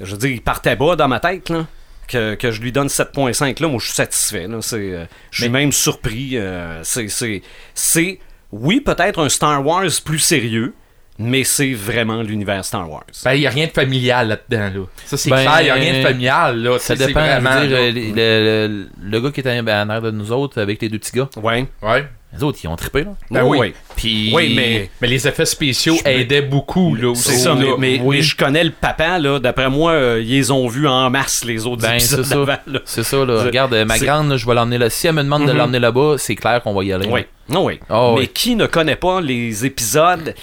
je 0.00 0.10
veux 0.12 0.18
dire, 0.18 0.30
il 0.30 0.42
partait 0.42 0.76
bas 0.76 0.96
dans 0.96 1.08
ma 1.08 1.20
tête, 1.20 1.48
là. 1.48 1.66
Que, 2.08 2.34
que 2.36 2.50
je 2.50 2.62
lui 2.62 2.72
donne 2.72 2.86
7.5, 2.88 3.60
là, 3.60 3.68
moi, 3.68 3.78
je 3.80 3.84
suis 3.86 3.94
satisfait. 3.94 4.46
Là. 4.48 4.58
Euh, 4.72 5.04
je 5.30 5.42
suis 5.42 5.50
même 5.50 5.72
surpris. 5.72 6.38
euh, 6.38 6.80
c'est, 6.82 7.08
c'est, 7.08 7.42
c'est, 7.74 8.18
oui, 8.52 8.80
peut-être 8.80 9.20
un 9.22 9.28
Star 9.28 9.64
Wars 9.64 9.84
plus 10.04 10.18
sérieux, 10.18 10.74
mais 11.18 11.42
c'est 11.44 11.72
vraiment 11.74 12.22
l'univers 12.22 12.64
Star 12.64 12.88
Wars. 12.90 13.04
Ben, 13.24 13.34
il 13.34 13.40
n'y 13.40 13.46
a 13.46 13.50
rien 13.50 13.66
de 13.66 13.72
familial 13.72 14.28
là-dedans, 14.28 14.80
là. 14.80 14.86
Ça, 15.04 15.16
c'est 15.16 15.30
Ben, 15.30 15.42
clair, 15.44 15.60
il 15.60 15.64
n'y 15.64 15.70
a 15.70 15.74
rien 15.74 15.98
de 16.02 16.06
familial, 16.06 16.62
là. 16.62 16.78
Ça 16.78 16.94
dépend. 16.94 17.20
vraiment, 17.20 17.60
dire, 17.60 17.70
là. 17.70 17.90
le, 17.90 18.12
le- 18.14 18.88
le 19.02 19.20
gars 19.20 19.30
qui 19.32 19.40
était 19.40 19.58
en 19.58 19.66
arrière 19.66 20.02
de 20.02 20.10
nous 20.12 20.30
autres 20.32 20.60
avec 20.62 20.80
les 20.80 20.88
deux 20.88 20.98
petits 20.98 21.16
gars, 21.16 21.28
ouais. 21.42 21.66
Ouais. 21.82 22.06
Les 22.36 22.42
autres, 22.42 22.58
ils 22.62 22.68
ont 22.68 22.76
trippé, 22.76 23.04
là. 23.04 23.10
Ben 23.30 23.42
oui. 23.44 23.58
oui. 23.58 23.74
Puis. 23.96 24.30
Oui, 24.34 24.52
mais. 24.54 24.90
Mais 25.00 25.08
les 25.08 25.26
effets 25.26 25.46
spéciaux 25.46 25.96
Je 25.96 26.04
me- 26.04 26.16
aidaient 26.16 26.42
beaucoup, 26.42 26.94
là. 26.94 27.14
C'est 27.14 27.32
ça, 27.38 27.54
mais, 27.54 27.64
là. 27.64 27.72
mais, 27.78 28.00
oui. 28.02 28.16
mais 28.18 28.22
je 28.22 28.36
connais 28.36 28.64
le 28.64 28.70
papa, 28.70 29.18
là. 29.18 29.38
D'après 29.38 29.70
moi, 29.70 29.92
euh, 29.92 30.20
ils 30.22 30.28
les 30.28 30.50
ont 30.50 30.68
vus 30.68 30.86
en 30.86 31.08
masse, 31.08 31.44
les 31.44 31.66
autres 31.66 31.82
Ben, 31.82 31.94
épisodes 31.94 32.24
c'est 32.24 32.34
ça. 32.34 32.44
là. 32.66 32.80
C'est 32.84 33.02
ça, 33.02 33.16
là. 33.24 33.40
Je- 33.40 33.46
Regarde, 33.46 33.72
euh, 33.72 33.84
ma 33.86 33.96
c'est- 33.96 34.04
grande, 34.04 34.28
là, 34.28 34.36
je 34.36 34.46
vais 34.46 34.54
l'emmener 34.54 34.76
là. 34.78 34.90
Si 34.90 35.06
elle 35.06 35.14
me 35.14 35.22
demande 35.22 35.46
de 35.46 35.52
Mhm. 35.52 35.58
l'emmener 35.58 35.78
là-bas, 35.78 36.16
c'est 36.18 36.34
clair 36.36 36.62
qu'on 36.62 36.74
va 36.74 36.84
y 36.84 36.92
aller. 36.92 37.08
Oui, 37.10 37.24
non, 37.48 37.64
oui. 37.64 37.80
Ah 37.88 38.10
Mais 38.14 38.20
oui. 38.20 38.28
qui 38.28 38.56
ne 38.56 38.66
connaît 38.66 38.96
pas 38.96 39.20
les 39.22 39.64
épisodes? 39.64 40.34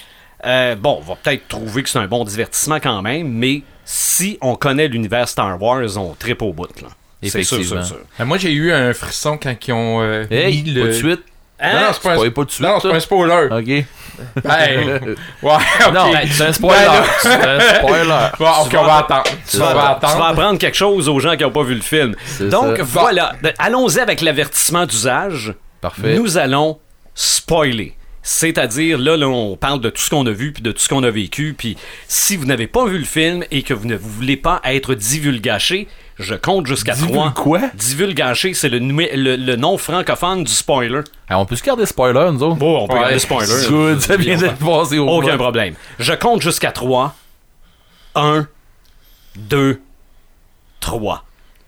Euh, 0.45 0.75
Bon, 0.75 0.99
on 0.99 1.09
va 1.09 1.15
peut-être 1.21 1.47
trouver 1.47 1.83
que 1.83 1.89
c'est 1.89 1.99
un 1.99 2.07
bon 2.07 2.23
divertissement 2.23 2.79
quand 2.79 3.01
même, 3.03 3.27
mais 3.29 3.61
si 3.83 4.37
on 4.41 4.55
connaît 4.55 4.87
l'univers 4.87 5.27
Star 5.29 5.61
Wars, 5.61 5.97
on 5.97 6.15
tripe 6.17 6.41
au 6.41 6.51
bout. 6.53 6.67
Là. 6.81 6.87
C'est 7.23 7.29
sûr, 7.43 7.57
Effectivement. 7.57 7.83
sûr, 7.83 7.95
sûr. 7.97 8.05
Ben, 8.19 8.25
moi, 8.25 8.37
j'ai 8.37 8.51
eu 8.51 8.71
un 8.71 8.93
frisson 8.93 9.39
quand 9.41 9.55
ils 9.67 9.71
ont 9.73 10.01
euh, 10.01 10.25
Hey, 10.29 10.61
mis 10.63 10.71
le... 10.71 10.87
de 10.87 10.91
suite. 10.91 11.21
Non, 11.63 11.69
non, 11.79 11.87
c'est 11.93 12.01
pas 12.01 12.13
un... 12.25 12.29
Pas 12.31 12.43
de 12.43 12.51
suite. 12.51 12.67
Non, 12.67 12.79
c'est 12.81 12.89
pas 12.89 12.95
un 12.95 12.99
spoiler. 12.99 13.47
Ok. 13.51 13.85
Ben, 14.43 15.15
ouais. 15.43 15.57
Non, 15.93 16.11
c'est 16.31 16.45
un 16.45 16.53
spoiler. 16.53 16.85
Ben, 16.85 17.03
c'est 17.21 17.29
un 17.47 17.59
spoiler. 17.75 18.29
Bon, 18.39 18.45
ok, 18.61 18.69
Tu 18.69 18.77
on 18.77 18.81
vas- 18.81 18.87
va 18.87 18.97
attendre. 18.97 19.23
Tu 19.49 19.55
on 19.57 19.59
vas, 19.59 19.65
va 19.65 19.71
tu 19.73 19.75
vas 19.75 19.89
attendre. 20.09 20.25
apprendre 20.25 20.59
quelque 20.59 20.75
chose 20.77 21.07
aux 21.09 21.19
gens 21.19 21.35
qui 21.37 21.43
n'ont 21.43 21.51
pas 21.51 21.63
vu 21.63 21.75
le 21.75 21.81
film. 21.81 22.15
C'est 22.25 22.49
Donc 22.49 22.77
ça. 22.77 22.83
voilà, 22.83 23.33
De- 23.43 23.53
allons-y 23.57 23.99
avec 23.99 24.21
l'avertissement 24.21 24.85
d'usage. 24.85 25.53
Parfait. 25.81 26.15
Nous 26.15 26.37
allons 26.37 26.79
spoiler. 27.13 27.95
C'est-à-dire, 28.27 28.97
là, 28.97 29.15
là, 29.17 29.27
on 29.27 29.55
parle 29.55 29.79
de 29.81 29.89
tout 29.91 30.01
ce 30.01 30.09
qu'on 30.09 30.25
a 30.25 30.31
vu, 30.31 30.51
puis 30.51 30.63
de 30.63 30.71
tout 30.71 30.79
ce 30.79 30.89
qu'on 30.89 31.03
a 31.03 31.11
vécu, 31.11 31.53
puis 31.55 31.77
si 32.07 32.35
vous 32.37 32.45
n'avez 32.45 32.65
pas 32.67 32.85
vu 32.85 32.97
le 32.97 33.05
film 33.05 33.43
et 33.51 33.61
que 33.61 33.73
vous 33.73 33.87
ne 33.87 33.95
voulez 33.95 34.35
pas 34.35 34.61
être 34.65 34.95
divulgaché, 34.95 35.87
je 36.17 36.35
compte 36.35 36.65
jusqu'à 36.67 36.93
Divul 36.93 37.09
3. 37.15 37.31
quoi? 37.35 37.59
Divulgaché, 37.73 38.53
c'est 38.53 38.69
le, 38.69 38.79
le, 38.79 39.35
le 39.35 39.55
nom 39.55 39.77
francophone 39.77 40.43
du 40.45 40.51
spoiler. 40.51 41.01
Ah, 41.29 41.39
on 41.39 41.45
peut 41.45 41.55
se 41.55 41.63
garder 41.63 41.85
spoiler, 41.85 42.31
nous 42.31 42.43
autres? 42.43 42.55
Bon, 42.55 42.83
on 42.83 42.87
peut 42.87 42.93
Ouais. 42.95 43.01
garder 43.01 43.19
spoiler. 43.19 43.53
Good, 43.69 44.01
ça 44.01 44.15
vient 44.17 44.37
d'être 44.37 44.55
passé 44.57 44.97
au 44.97 45.07
Aucun 45.09 45.27
point. 45.29 45.37
problème. 45.37 45.73
Je 45.99 46.13
compte 46.13 46.41
jusqu'à 46.41 46.71
3. 46.71 47.15
1, 48.15 48.47
2, 49.35 49.81
3. 50.79 51.23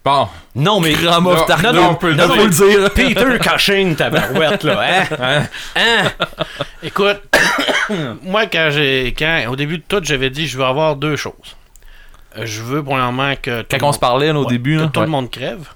Bon, 0.05 0.29
Non, 0.55 0.79
mais. 0.79 0.93
Grand 0.93 1.19
Non, 1.19 1.35
tard. 1.43 1.61
non, 1.73 1.89
on 1.89 1.95
peut 1.95 2.11
le 2.11 2.15
non, 2.15 2.33
le 2.33 2.47
dire. 2.49 2.89
Peter 2.93 3.37
Cushing, 3.41 3.93
ta 3.97 4.09
barouette, 4.09 4.63
là, 4.63 4.81
hein? 5.19 5.43
Hein? 5.75 6.03
Écoute, 6.81 7.19
moi, 8.23 8.45
quand 8.45 8.69
j'ai. 8.71 9.13
Quand, 9.17 9.47
au 9.49 9.57
début 9.57 9.79
de 9.79 9.83
tout, 9.85 9.99
j'avais 10.03 10.29
dit 10.29 10.47
je 10.47 10.57
veux 10.57 10.63
avoir 10.63 10.95
deux 10.95 11.17
choses. 11.17 11.57
Euh, 12.37 12.45
Je 12.45 12.61
veux, 12.61 12.83
premièrement, 12.83 13.33
que. 13.41 13.61
tout 13.61 13.67
Quand 13.71 13.77
le 13.77 13.85
on 13.85 13.93
se 13.93 13.99
parlait 13.99 14.31
au 14.31 14.43
ouais, 14.43 14.47
début, 14.47 14.77
que 14.77 14.81
là, 14.81 14.89
tout 14.93 14.99
ouais. 14.99 15.05
le 15.05 15.11
monde 15.11 15.31
crève. 15.31 15.67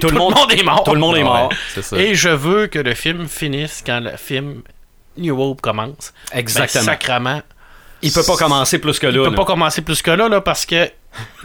Tout, 0.00 0.08
le 0.08 0.18
monde, 0.18 0.34
est 0.50 0.62
mort. 0.62 0.82
Tout 0.84 0.94
le 0.94 1.00
monde 1.00 1.16
est 1.16 1.22
mort. 1.22 1.48
Ouais, 1.48 1.56
c'est 1.74 1.82
ça. 1.82 1.96
Et 1.96 2.14
je 2.14 2.28
veux 2.28 2.66
que 2.66 2.78
le 2.78 2.94
film 2.94 3.28
finisse 3.28 3.82
quand 3.86 4.00
le 4.00 4.16
film 4.16 4.62
New 5.16 5.40
Hope 5.40 5.60
commence. 5.60 6.12
Exactement. 6.32 6.84
Ben, 6.84 6.90
sacrement. 6.92 7.42
Il 8.02 8.12
peut 8.12 8.24
pas 8.24 8.36
commencer 8.36 8.78
plus 8.78 8.98
que 8.98 9.06
Il 9.06 9.16
là. 9.16 9.24
peut 9.24 9.30
là. 9.30 9.36
pas 9.36 9.44
commencer 9.44 9.80
plus 9.80 10.02
que 10.02 10.10
là, 10.10 10.28
là 10.28 10.40
parce 10.40 10.66
que 10.66 10.90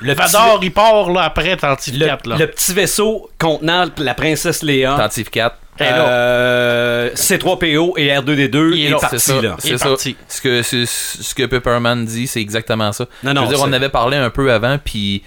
Le 0.02 0.14
petit, 0.14 0.34
Vador, 0.34 0.60
il 0.62 0.74
part 0.74 1.10
là, 1.10 1.24
après 1.24 1.52
le, 1.52 1.58
Tantificate. 1.58 2.28
Là. 2.28 2.38
le 2.38 2.48
petit 2.48 2.74
vaisseau 2.74 3.30
contenant 3.38 3.86
la 3.98 4.14
princesse 4.14 4.62
Léa, 4.64 4.96
Tentative 4.98 5.30
4. 5.30 5.56
Là, 5.80 6.10
euh, 6.10 7.10
C3PO 7.14 7.94
et 7.98 8.08
R2D2 8.10 8.72
Il 8.74 8.82
est 8.82 8.86
est, 8.86 8.90
là. 8.90 8.98
C'est 9.00 9.10
parti, 9.10 9.20
ça. 9.20 9.56
C'est 9.60 9.78
ça. 9.78 9.86
parti. 9.90 10.16
Ce 10.28 10.42
que, 10.42 10.62
ce 10.62 11.36
que 11.36 11.46
Pepperman 11.46 12.06
dit, 12.06 12.28
c'est 12.28 12.42
exactement 12.42 12.92
ça. 12.92 13.06
Non, 13.24 13.34
non, 13.34 13.42
je 13.46 13.48
veux 13.48 13.56
dire, 13.56 13.66
on 13.66 13.74
avait 13.74 13.90
parlé 13.90 14.18
un 14.18 14.30
peu 14.30 14.52
avant, 14.52 14.78
puis 14.84 15.24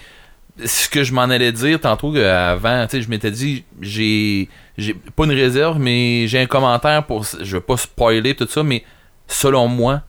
ce 0.63 0.87
que 0.87 1.03
je 1.03 1.13
m'en 1.13 1.23
allais 1.23 1.51
dire 1.51 1.79
tantôt 1.79 2.15
avant, 2.15 2.85
tu 2.85 2.97
sais, 2.97 3.01
je 3.01 3.09
m'étais 3.09 3.31
dit, 3.31 3.63
j'ai, 3.81 4.49
j'ai 4.77 4.93
pas 4.93 5.25
une 5.25 5.31
réserve, 5.31 5.79
mais 5.79 6.27
j'ai 6.27 6.39
un 6.39 6.45
commentaire 6.45 7.05
pour, 7.05 7.25
je 7.25 7.55
veux 7.55 7.61
pas 7.61 7.77
spoiler 7.77 8.35
tout 8.35 8.47
ça, 8.47 8.63
mais 8.63 8.83
selon 9.27 9.67
moi, 9.67 10.01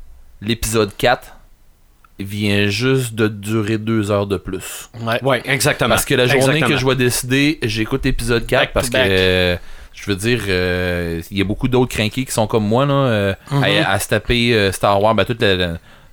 l'épisode 0.42 0.90
4 0.96 1.35
vient 2.20 2.68
juste 2.68 3.14
de 3.14 3.26
durer 3.28 3.78
deux 3.78 4.11
heures 4.11 4.26
de 4.26 4.37
plus. 4.37 4.88
Ouais. 5.00 5.22
Ouais, 5.22 5.42
exactement. 5.44 5.90
Parce 5.90 6.04
que 6.04 6.14
la 6.14 6.26
journée 6.26 6.59
Exactement. 6.59 6.68
que 6.68 6.76
je 6.76 6.87
vais 6.87 6.96
décider, 6.96 7.59
j'écoute 7.62 8.04
l'épisode 8.04 8.46
4 8.46 8.61
Back 8.61 8.68
to 8.68 8.74
parce 8.74 8.90
que 8.90 8.96
euh, 8.98 9.57
je 9.94 10.11
veux 10.11 10.16
dire, 10.16 10.40
euh, 10.48 11.22
il 11.30 11.38
y 11.38 11.40
a 11.40 11.44
beaucoup 11.44 11.68
d'autres 11.68 11.94
crinqués 11.94 12.24
qui 12.24 12.33
sont 12.33 12.46
comme 12.46 12.66
moi 12.66 12.85
là, 12.87 12.92
euh, 12.94 13.35
Mm-hmm. 13.50 13.85
à, 13.85 13.90
à 13.92 13.98
se 13.98 14.09
taper 14.09 14.52
euh, 14.54 14.72
Star 14.72 15.00
Wars, 15.02 15.14
ben, 15.14 15.24
toute 15.24 15.40
la, 15.40 15.54
la, 15.57 15.66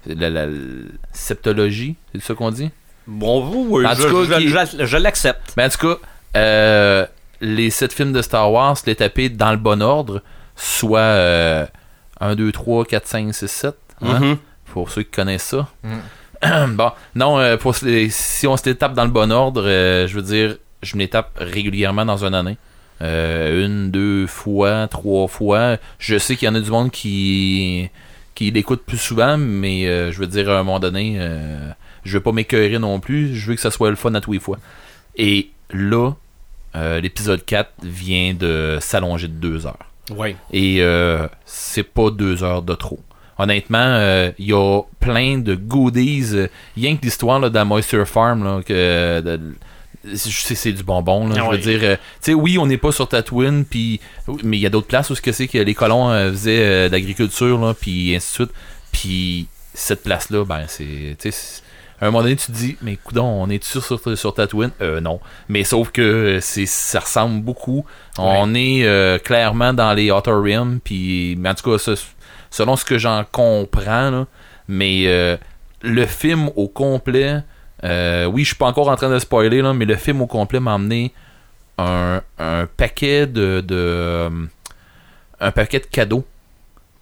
la- 0.07 0.29
la- 0.29 0.45
la 0.45 0.51
septologie, 1.11 1.95
c'est 2.13 2.21
ça 2.21 2.33
qu'on 2.33 2.51
dit? 2.51 2.69
Bon, 3.07 3.45
oui, 3.69 3.85
En 3.85 3.93
je, 3.95 4.03
tout 4.07 4.27
cas, 4.27 4.39
je- 4.39 4.77
je- 4.77 4.85
je 4.85 4.97
l'accepte. 4.97 5.53
Ben, 5.57 5.67
en 5.67 5.69
tout 5.69 5.87
cas, 5.95 5.99
euh, 6.37 7.05
les 7.41 7.69
sept 7.69 7.93
films 7.93 8.13
de 8.13 8.21
Star 8.21 8.51
Wars, 8.51 8.77
les 8.85 8.95
taper 8.95 9.29
dans 9.29 9.51
le 9.51 9.57
bon 9.57 9.81
ordre, 9.81 10.21
soit 10.55 10.99
euh, 10.99 11.65
1, 12.19 12.35
2, 12.35 12.51
3, 12.51 12.85
4, 12.85 13.07
5, 13.07 13.33
6, 13.33 13.47
7. 13.47 13.75
hein, 14.03 14.19
Mhm. 14.19 14.37
Pour 14.73 14.89
ceux 14.89 15.03
qui 15.03 15.11
connaissent 15.11 15.43
ça. 15.55 15.67
bon, 16.69 16.91
non, 17.15 17.39
euh, 17.39 17.57
pour, 17.57 17.75
se 17.75 17.85
les- 17.85 18.09
si 18.09 18.47
on 18.47 18.55
se 18.57 18.65
les 18.69 18.75
tape 18.75 18.93
dans 18.93 19.03
le 19.05 19.11
bon 19.11 19.31
ordre, 19.31 19.63
euh, 19.65 20.07
je 20.07 20.15
veux 20.15 20.21
dire, 20.21 20.55
je 20.81 20.95
me 20.95 21.01
les 21.01 21.07
tape 21.09 21.31
régulièrement 21.37 22.05
dans 22.05 22.23
une 22.25 22.33
année. 22.33 22.57
Euh, 23.01 23.65
une, 23.65 23.89
deux 23.91 24.27
fois, 24.27 24.87
trois 24.87 25.27
fois. 25.27 25.77
Je 25.97 26.17
sais 26.17 26.35
qu'il 26.35 26.45
y 26.45 26.49
en 26.49 26.55
a 26.55 26.59
du 26.59 26.69
monde 26.69 26.91
qui, 26.91 27.89
qui 28.35 28.51
l'écoute 28.51 28.83
plus 28.85 28.97
souvent, 28.99 29.37
mais 29.37 29.87
euh, 29.87 30.11
je 30.11 30.19
veux 30.19 30.27
dire, 30.27 30.49
à 30.51 30.59
un 30.59 30.63
moment 30.63 30.79
donné, 30.79 31.15
euh, 31.17 31.71
je 32.03 32.17
veux 32.17 32.23
pas 32.23 32.31
m'écœurer 32.31 32.77
non 32.77 32.99
plus. 32.99 33.35
Je 33.35 33.47
veux 33.47 33.55
que 33.55 33.61
ça 33.61 33.71
soit 33.71 33.89
le 33.89 33.95
fun 33.95 34.13
à 34.13 34.21
tous 34.21 34.33
les 34.33 34.39
fois. 34.39 34.57
Et 35.15 35.49
là, 35.71 36.11
l'épisode 37.01 37.43
4 37.43 37.71
vient 37.83 38.33
de 38.33 38.77
s'allonger 38.79 39.27
de 39.27 39.33
deux 39.33 39.65
heures. 39.65 39.85
Ouais. 40.15 40.35
Et 40.53 40.81
c'est 41.45 41.83
pas 41.83 42.11
deux 42.11 42.43
heures 42.43 42.61
de 42.61 42.75
trop. 42.75 42.99
Honnêtement, 43.37 44.31
il 44.37 44.45
y 44.45 44.53
a 44.53 44.81
plein 44.99 45.39
de 45.39 45.55
goodies. 45.55 46.47
rien 46.77 46.95
que 46.95 47.01
l'histoire 47.03 47.39
de 47.41 47.53
la 47.53 47.65
Moisture 47.65 48.07
Farm, 48.07 48.43
là, 48.43 48.61
que, 48.65 49.19
de- 49.21 49.55
c'est 50.15 50.71
du 50.73 50.83
bonbon. 50.83 51.27
Là, 51.27 51.35
Ah 51.37 51.39
je 51.39 51.43
veux 51.45 51.55
oui. 51.57 51.61
dire, 51.61 51.79
euh, 51.83 51.95
tu 51.95 52.01
sais, 52.21 52.33
oui, 52.33 52.57
on 52.57 52.65
n'est 52.65 52.77
pas 52.77 52.91
sur 52.91 53.07
Tatooine, 53.07 53.65
puis, 53.65 53.99
mais 54.43 54.57
il 54.57 54.61
y 54.61 54.65
a 54.65 54.69
d'autres 54.69 54.87
places 54.87 55.09
où 55.09 55.15
ce 55.15 55.21
que 55.21 55.31
c'est 55.31 55.47
que 55.47 55.57
les 55.57 55.73
colons 55.73 56.09
euh, 56.09 56.31
faisaient 56.31 56.63
euh, 56.65 56.87
de 56.87 56.93
l'agriculture, 56.93 57.59
là, 57.59 57.73
puis 57.73 58.15
ainsi 58.15 58.29
de 58.29 58.33
suite. 58.45 58.51
Puis 58.91 59.47
cette 59.73 60.03
place-là, 60.03 60.43
ben, 60.45 60.65
c'est. 60.67 61.15
À 61.99 62.07
un 62.07 62.09
moment 62.09 62.23
donné, 62.23 62.35
tu 62.35 62.47
te 62.47 62.51
dis, 62.51 62.77
mais 62.81 62.95
coudon, 62.95 63.25
on 63.25 63.47
est 63.51 63.63
sûr 63.63 63.85
sur, 63.85 64.17
sur 64.17 64.33
Tatooine? 64.33 64.71
Euh, 64.81 65.01
non. 65.01 65.19
Mais 65.49 65.63
sauf 65.63 65.91
que 65.91 66.39
c'est 66.41 66.65
ça 66.65 66.99
ressemble 67.01 67.41
beaucoup. 67.43 67.85
On 68.17 68.55
est 68.55 68.83
euh, 68.85 69.19
clairement 69.19 69.71
dans 69.71 69.93
les 69.93 70.11
Outer 70.11 70.33
Rim, 70.33 70.79
puis 70.83 71.35
mais 71.37 71.49
en 71.49 71.53
tout 71.53 71.77
cas, 71.77 71.93
selon 72.49 72.75
ce 72.75 72.85
que 72.85 72.97
j'en 72.97 73.23
comprends, 73.31 74.09
là, 74.09 74.25
mais 74.67 75.03
euh, 75.05 75.37
le 75.83 76.07
film 76.07 76.49
au 76.55 76.67
complet, 76.67 77.43
euh, 77.83 78.25
oui, 78.25 78.41
je 78.43 78.47
suis 78.47 78.55
pas 78.55 78.67
encore 78.67 78.89
en 78.89 78.95
train 78.95 79.09
de 79.09 79.19
spoiler, 79.19 79.61
là, 79.61 79.73
mais 79.73 79.85
le 79.85 79.95
film 79.95 80.21
au 80.21 80.27
complet 80.27 80.59
m'a 80.59 80.73
amené 80.75 81.11
un, 81.77 82.21
un 82.37 82.67
paquet 82.77 83.25
de, 83.27 83.61
de 83.61 83.75
euh, 83.75 84.29
un 85.39 85.51
paquet 85.51 85.79
de 85.79 85.85
cadeaux. 85.85 86.25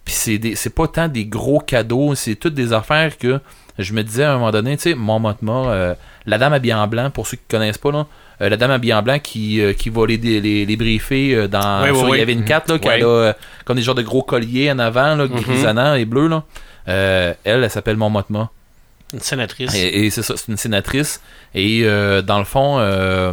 Puis 0.04 0.14
c'est 0.56 0.74
pas 0.74 0.88
tant 0.88 1.08
des 1.08 1.26
gros 1.26 1.60
cadeaux, 1.60 2.14
c'est 2.14 2.34
toutes 2.34 2.54
des 2.54 2.72
affaires 2.72 3.16
que 3.18 3.40
je 3.78 3.92
me 3.92 4.02
disais 4.02 4.24
à 4.24 4.32
un 4.32 4.34
moment 4.38 4.50
donné, 4.50 4.76
tu 4.76 4.84
sais, 4.90 4.94
mon 4.94 5.22
euh, 5.46 5.94
la 6.26 6.38
dame 6.38 6.52
habillée 6.52 6.74
en 6.74 6.86
blanc, 6.88 7.10
pour 7.10 7.26
ceux 7.26 7.36
qui 7.36 7.44
connaissent 7.48 7.78
pas, 7.78 7.92
là, 7.92 8.06
euh, 8.40 8.48
la 8.48 8.56
dame 8.56 8.70
habillée 8.70 8.94
en 8.94 9.02
blanc 9.02 9.18
qui, 9.22 9.60
euh, 9.60 9.72
qui 9.74 9.90
va 9.90 10.06
les, 10.06 10.16
les, 10.16 10.64
les 10.66 10.76
briefer 10.76 11.46
dans. 11.48 11.82
Oui, 11.84 11.90
oui, 11.90 11.98
sur 11.98 12.08
oui. 12.08 12.18
Yavin 12.18 12.42
4, 12.42 12.72
là, 12.72 12.78
qui 12.78 12.88
Ouais. 12.88 13.02
a 13.04 13.34
comme 13.64 13.76
des 13.76 13.82
genres 13.82 13.94
de 13.94 14.02
gros 14.02 14.22
colliers 14.22 14.72
en 14.72 14.78
avant, 14.78 15.14
là, 15.14 15.26
Mhm. 15.26 15.40
grisonnants 15.40 15.94
et 15.94 16.04
bleus, 16.06 16.28
là. 16.28 16.44
Elle, 16.86 17.36
elle 17.44 17.70
s'appelle 17.70 17.96
Mon 17.96 18.10
Mothma. 18.10 18.50
Une 19.12 19.20
sénatrice. 19.20 19.74
Et, 19.74 20.06
et 20.06 20.10
c'est 20.10 20.22
ça, 20.22 20.36
c'est 20.36 20.48
une 20.48 20.56
sénatrice. 20.56 21.20
Et 21.54 21.82
euh, 21.84 22.22
dans 22.22 22.38
le 22.38 22.44
fond, 22.44 22.78
euh, 22.78 23.32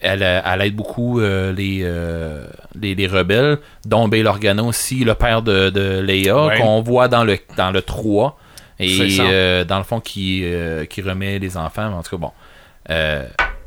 elle, 0.00 0.22
elle 0.22 0.62
aide 0.62 0.74
beaucoup 0.74 1.20
euh, 1.20 1.52
les, 1.52 1.84
les, 2.80 2.94
les 2.94 3.06
rebelles, 3.06 3.58
dont 3.84 4.08
Bail 4.08 4.26
Organa 4.26 4.62
aussi, 4.62 5.04
le 5.04 5.14
père 5.14 5.42
de, 5.42 5.70
de 5.70 6.00
Leia, 6.00 6.46
Ouais. 6.46 6.58
qu'on 6.58 6.80
voit 6.82 7.08
dans 7.08 7.24
le, 7.24 7.38
dans 7.56 7.70
le 7.70 7.82
3. 7.82 8.38
C'est 8.78 8.84
Et 8.86 9.64
dans 9.64 9.78
le 9.78 9.84
fond, 9.84 10.00
qui, 10.00 10.44
qui 10.90 11.02
remet 11.02 11.38
les 11.38 11.56
enfants. 11.56 11.92
En 11.92 12.02
tout 12.02 12.16
cas, 12.18 12.20
bon. 12.20 12.32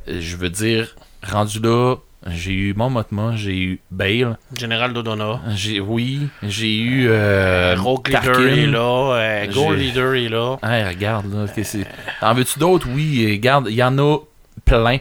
Je 0.07 0.35
veux 0.37 0.49
dire, 0.49 0.95
rendu 1.23 1.59
là, 1.59 1.95
j'ai 2.27 2.51
eu 2.51 2.73
Mon 2.75 2.89
Mothma, 2.89 3.31
j'ai 3.35 3.57
eu 3.57 3.79
Bale. 3.91 4.37
Général 4.57 4.91
Dodona. 4.93 5.39
J'ai, 5.55 5.79
oui, 5.79 6.27
j'ai 6.43 6.77
eu 6.77 7.07
euh, 7.09 7.75
Rogue 7.79 8.07
Leader 8.07 8.21
Tarkin. 8.23 8.47
est 8.47 8.65
là. 8.67 9.13
euh, 9.15 9.45
Gold 9.47 9.79
Leader 9.79 10.15
est 10.15 10.29
là. 10.29 10.57
Hey, 10.63 10.83
regarde, 10.87 11.33
là. 11.33 11.47
que 11.47 11.63
c'est- 11.63 11.85
En 12.21 12.33
veux-tu 12.33 12.59
d'autres? 12.59 12.87
Oui, 12.93 13.23
euh, 13.25 13.31
regarde, 13.31 13.67
il 13.69 13.75
y 13.75 13.83
en 13.83 13.97
a 13.99 14.17
plein. 14.65 14.97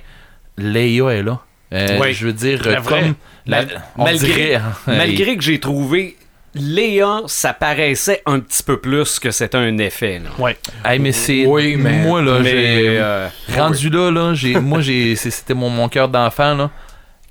Leia 0.56 1.08
est 1.10 1.22
là. 1.22 1.40
Euh, 1.72 1.98
Oui. 2.00 2.12
Je 2.14 2.26
veux 2.26 2.32
dire, 2.32 2.62
La 2.64 2.78
euh, 2.78 2.80
vraie. 2.80 3.00
comme. 3.02 3.14
la- 3.46 3.64
Mal- 3.64 3.82
on 3.96 4.04
malgré- 4.04 4.26
dirait, 4.26 4.54
hein, 4.54 4.72
Malgré 4.86 5.36
que 5.36 5.42
j'ai 5.42 5.58
trouvé 5.60 6.16
Léa, 6.54 7.20
ça 7.26 7.52
paraissait 7.52 8.22
un 8.26 8.40
petit 8.40 8.62
peu 8.62 8.78
plus 8.80 9.18
que 9.18 9.30
c'était 9.30 9.58
un 9.58 9.76
effet. 9.78 10.18
Là. 10.24 10.30
Ouais. 10.42 10.56
hey, 10.84 10.98
mais 10.98 11.12
c'est. 11.12 11.44
Oui, 11.46 11.76
mais- 11.76 12.02
Moi, 12.02 12.22
là, 12.22 12.38
Mais, 12.40 12.50
j'ai. 12.50 12.98
euh, 13.00 13.28
rendu 13.56 13.90
là, 13.90 14.10
là, 14.10 14.34
j'ai, 14.34 14.58
moi, 14.58 14.80
j'ai, 14.80 15.14
c'était 15.14 15.54
mon, 15.54 15.68
mon 15.68 15.88
cœur 15.88 16.08
d'enfant, 16.08 16.54
là. 16.54 16.70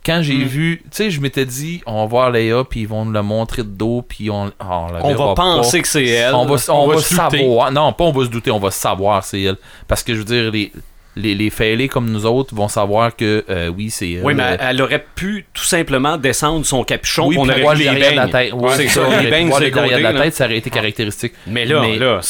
Quand 0.08 0.22
j'ai 0.22 0.36
Mm. 0.36 0.44
vu, 0.44 0.78
tu 0.84 0.88
sais, 0.92 1.12
je 1.12 1.20
m'étais 1.20 1.46
dit, 1.46 1.82
on 1.86 2.00
va 2.00 2.06
voir 2.06 2.32
Leia, 2.32 2.64
puis 2.64 2.80
ils 2.82 2.88
vont 2.88 3.04
nous 3.06 3.12
la 3.12 3.22
montrer 3.24 3.64
de 3.64 3.68
dos, 3.68 4.04
puis 4.08 4.30
on, 4.32 4.46
on, 4.60 4.88
la 4.88 5.06
on 5.06 5.14
va 5.14 5.26
pas. 5.28 5.36
penser 5.36 5.82
que 5.82 5.88
c'est 5.88 6.06
elle. 6.06 6.34
On 6.34 6.46
va, 6.46 6.56
on 6.70 6.74
On 6.74 6.88
va, 6.88 7.02
savoir. 7.02 7.72
Non, 7.74 7.92
pas 7.92 8.06
on 8.06 8.12
va 8.14 8.24
se 8.24 8.30
douter, 8.30 8.50
on 8.52 8.60
va 8.60 8.72
savoir 8.72 9.24
c'est 9.26 9.42
elle. 9.42 9.58
Parce 9.88 10.04
que 10.04 10.14
je 10.14 10.20
veux 10.20 10.24
dire, 10.26 10.50
les, 10.50 10.72
les, 11.18 11.36
les 11.36 11.50
fêlés 11.50 11.90
comme 11.90 12.10
nous 12.10 12.26
autres 12.26 12.56
vont 12.56 12.70
savoir 12.70 13.16
que 13.18 13.44
euh, 13.50 13.68
oui, 13.68 13.90
c'est 13.90 14.10
elle. 14.12 14.24
Oui, 14.24 14.34
mais 14.34 14.44
Euh, 14.44 14.58
elle, 14.62 14.68
elle 14.70 14.82
aurait 14.82 15.06
pu 15.16 15.46
tout 15.54 15.64
simplement 15.66 16.16
descendre 16.16 16.66
son 16.66 16.84
capuchon 16.86 17.28
oui, 17.28 17.36
pour 17.36 17.46
voir 17.46 17.76
le 17.76 17.80
les 17.84 18.12
de 18.12 18.16
la 18.16 18.28
tête. 18.30 18.54
Ouais, 18.54 18.70
c'est 18.78 18.88
ça, 18.88 19.02
les 19.22 19.46
voir 19.46 19.60
le 19.60 19.72
derrière 19.72 19.98
de 19.98 20.04
la 20.04 20.14
tête, 20.22 20.36
ça 20.36 20.46
aurait 20.46 20.58
été 20.58 20.70
caractéristique. 20.70 21.34
Mais 21.48 21.66
là, 21.66 21.82
Mais- 21.82 21.98
là, 21.98 22.22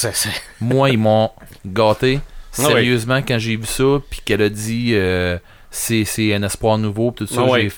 Moi, 0.62 0.90
ils 0.90 0.98
m'ont 0.98 1.30
gâté. 1.66 2.20
Ah 2.60 2.62
oui. 2.62 2.66
Sérieusement, 2.66 3.20
quand 3.28 3.38
j'ai 3.38 3.56
vu 3.56 3.66
ça, 3.68 3.84
puis 4.10 4.22
qu'elle 4.26 4.42
a 4.42 4.50
dit 4.50 4.94
euh, 4.94 5.38
c'est, 5.72 6.06
c'est 6.06 6.34
un 6.34 6.44
espoir 6.44 6.78
nouveau, 6.78 7.12
tout 7.12 7.28
ça, 7.28 7.42
Ah 7.46 7.52
oui. 7.52 7.70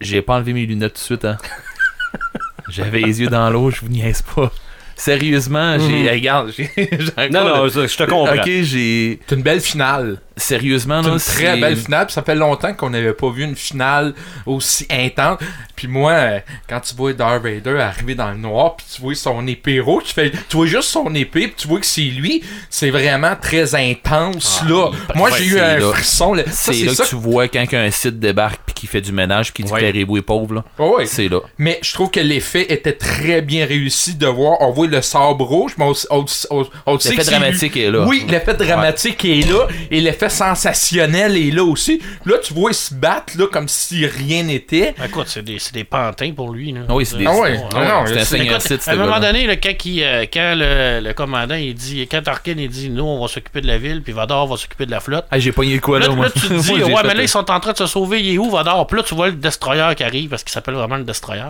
j'ai, 0.00 0.16
j'ai 0.16 0.22
pas 0.22 0.34
enlevé 0.36 0.52
mes 0.52 0.66
lunettes 0.66 0.94
tout 0.94 0.98
de 1.00 1.04
suite. 1.04 1.24
Hein. 1.24 1.38
J'avais 2.68 3.00
les 3.00 3.20
yeux 3.20 3.28
dans 3.28 3.50
l'eau, 3.50 3.70
je 3.70 3.80
vous 3.80 3.88
niaise 3.88 4.22
pas. 4.22 4.50
Sérieusement, 4.96 5.78
j'ai. 5.78 6.02
Mhm. 6.04 6.08
Regarde, 6.08 6.52
j'ai. 6.56 6.70
Non, 7.30 7.44
non, 7.44 7.68
je 7.68 7.86
je 7.86 7.96
te 7.96 8.04
comprends. 8.04 8.32
Ok, 8.34 8.44
j'ai. 8.46 9.18
C'est 9.26 9.34
une 9.34 9.42
belle 9.42 9.60
finale. 9.60 10.18
Sérieusement, 10.36 11.00
C'est 11.02 11.08
là, 11.08 11.14
une 11.14 11.20
très 11.20 11.60
belle 11.60 11.76
finale. 11.76 12.06
Puis 12.06 12.14
ça 12.14 12.22
fait 12.22 12.34
longtemps 12.34 12.74
qu'on 12.74 12.90
n'avait 12.90 13.12
pas 13.12 13.30
vu 13.30 13.44
une 13.44 13.54
finale 13.54 14.14
aussi 14.46 14.86
intense. 14.90 15.38
Puis 15.76 15.86
moi, 15.88 16.10
euh, 16.12 16.38
quand 16.68 16.80
tu 16.80 16.94
vois 16.94 17.12
Darth 17.12 17.42
Vader 17.42 17.78
arriver 17.80 18.14
dans 18.14 18.30
le 18.30 18.36
noir, 18.38 18.76
puis 18.76 18.86
tu 18.94 19.00
vois 19.00 19.14
son 19.14 19.46
épée 19.46 19.80
rouge, 19.80 20.04
tu, 20.06 20.12
fais, 20.14 20.30
tu 20.48 20.56
vois 20.56 20.66
juste 20.66 20.88
son 20.88 21.14
épée, 21.14 21.46
puis 21.48 21.54
tu 21.56 21.68
vois 21.68 21.78
que 21.80 21.86
c'est 21.86 22.00
lui. 22.02 22.42
C'est 22.70 22.90
vraiment 22.90 23.34
très 23.40 23.74
intense, 23.74 24.60
Ah, 24.64 24.68
là. 24.68 24.90
Moi, 25.14 25.30
j'ai 25.36 25.44
eu 25.46 25.58
un 25.60 25.78
là. 25.78 25.90
frisson. 25.92 26.34
C'est 26.50 26.72
là 26.84 26.94
ça. 26.94 27.04
que 27.04 27.08
tu 27.08 27.16
vois 27.16 27.48
quand 27.48 27.64
un 27.72 27.90
site 27.90 28.18
débarque 28.18 28.60
puis 28.66 28.74
qui 28.74 28.86
fait 28.86 29.00
du 29.00 29.12
ménage 29.12 29.52
puis 29.52 29.62
qui 29.62 29.72
dit 29.72 29.78
que 29.78 29.84
est 30.18 30.22
pauvre. 30.22 30.54
Là. 30.54 30.64
Ouais, 30.78 30.88
ouais. 30.96 31.06
C'est 31.06 31.28
là. 31.28 31.40
Mais 31.58 31.78
je 31.82 31.92
trouve 31.92 32.10
que 32.10 32.20
l'effet 32.20 32.66
était 32.72 32.92
très 32.92 33.40
bien 33.40 33.66
réussi 33.66 34.14
de 34.14 34.26
voir. 34.26 34.58
On 34.60 34.70
voit 34.70 34.86
le 34.86 35.00
sabre 35.02 35.44
rouge, 35.44 35.72
mais 35.78 35.84
on, 35.84 35.92
on- 36.10 36.24
on- 36.50 36.66
on 36.86 36.98
sait 36.98 37.10
L'effet 37.10 37.22
que 37.22 37.30
lui. 37.30 37.36
dramatique 37.38 37.76
est 37.76 37.90
là. 37.90 38.04
Oui, 38.06 38.24
l'effet 38.28 38.54
dramatique 38.54 39.24
est 39.24 39.48
là 39.48 39.66
et 39.90 40.00
l'effet 40.00 40.23
sensationnel 40.28 41.36
est 41.36 41.50
là 41.50 41.64
aussi. 41.64 42.00
Là, 42.24 42.36
tu 42.42 42.54
vois, 42.54 42.70
ils 42.70 42.74
se 42.74 42.94
battent 42.94 43.34
là, 43.36 43.46
comme 43.50 43.68
si 43.68 44.06
rien 44.06 44.42
n'était. 44.44 44.94
Écoute, 45.04 45.26
c'est 45.28 45.42
des, 45.42 45.58
c'est 45.58 45.74
des 45.74 45.84
pantins 45.84 46.32
pour 46.32 46.50
lui. 46.52 46.72
Là. 46.72 46.80
Ah 46.88 46.94
oui, 46.94 47.06
c'est 47.06 47.16
des- 47.18 47.26
Ah 47.26 47.34
ouais, 47.36 47.60
ah 47.74 47.84
non, 47.84 48.04
C'est 48.06 48.48
un 48.50 48.60
site, 48.60 48.82
ce 48.82 48.90
à 48.90 48.92
un 48.92 48.96
moment 48.96 49.20
donné, 49.20 49.46
là, 49.46 49.56
quand, 49.56 49.72
il, 49.84 50.02
euh, 50.02 50.26
quand 50.32 50.54
le, 50.56 51.00
le 51.06 51.12
commandant 51.14 51.54
il 51.54 51.74
dit, 51.74 52.06
quand 52.10 52.22
Tarkin 52.22 52.54
il 52.56 52.68
dit, 52.68 52.90
nous 52.90 53.04
on 53.04 53.20
va 53.20 53.28
s'occuper 53.28 53.60
de 53.60 53.66
la 53.66 53.78
ville, 53.78 54.02
puis 54.02 54.12
Vador 54.12 54.46
va 54.46 54.56
s'occuper 54.56 54.86
de 54.86 54.90
la 54.90 55.00
flotte. 55.00 55.26
Ah, 55.30 55.38
j'ai 55.38 55.52
pogné 55.52 55.78
quoi 55.78 55.98
Là, 55.98 56.08
là, 56.08 56.14
là, 56.14 56.30
tu 56.30 56.40
te 56.40 56.52
dis, 56.60 56.72
ouais, 56.82 57.02
mais 57.04 57.14
là, 57.14 57.22
ils 57.22 57.28
sont 57.28 57.50
en 57.50 57.60
train 57.60 57.72
de 57.72 57.78
se 57.78 57.86
sauver, 57.86 58.20
il 58.22 58.34
est 58.34 58.38
où 58.38 58.50
Vador? 58.50 58.86
Puis 58.86 58.96
là, 58.98 59.02
tu 59.02 59.14
vois 59.14 59.26
le 59.28 59.34
destroyer 59.34 59.94
qui 59.96 60.04
arrive, 60.04 60.30
parce 60.30 60.42
qu'il 60.44 60.52
s'appelle 60.52 60.74
vraiment 60.74 60.96
le 60.96 61.04
destroyer. 61.04 61.42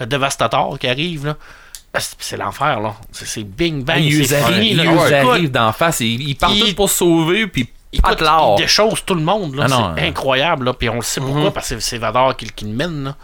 Le 0.00 0.06
dévastateur 0.06 0.78
qui 0.78 0.86
arrive, 0.88 1.26
là. 1.26 1.36
Ah, 1.92 1.98
C'est 2.20 2.36
l'enfer, 2.36 2.78
là. 2.80 2.94
C'est 3.10 3.42
bing 3.42 3.82
bang, 3.82 3.96
Ah, 3.96 4.00
il 4.00 4.24
c'est 4.26 4.36
nous 4.38 4.44
arrive, 4.44 4.54
fini, 4.54 4.70
il 4.70 4.76
là. 4.76 4.84
nous 4.84 4.92
Écoute, 5.06 5.12
arrive 5.12 5.50
d'en 5.50 5.72
face 5.72 6.00
et 6.02 6.06
ils 6.06 6.36
partent 6.36 6.54
il- 6.54 6.60
tous 6.66 6.72
pour 6.74 6.88
sauver 6.88 7.48
puis 7.48 7.68
Écoute, 7.92 8.18
il 8.20 8.54
déchausse 8.62 9.04
tout 9.04 9.14
le 9.14 9.22
monde, 9.22 9.56
là. 9.56 9.66
Ah 9.70 9.92
c'est 9.96 10.02
euh. 10.04 10.08
incroyable, 10.08 10.66
là. 10.66 10.72
Puis 10.74 10.88
on 10.88 10.96
le 10.96 11.02
sait 11.02 11.20
pourquoi, 11.20 11.44
Mhm. 11.46 11.52
parce 11.52 11.70
que 11.70 11.80
c'est 11.80 11.98
Vador 11.98 12.36
qui, 12.36 12.46
qui 12.46 12.64
le 12.66 12.72
mène, 12.72 13.04
là. 13.04 13.16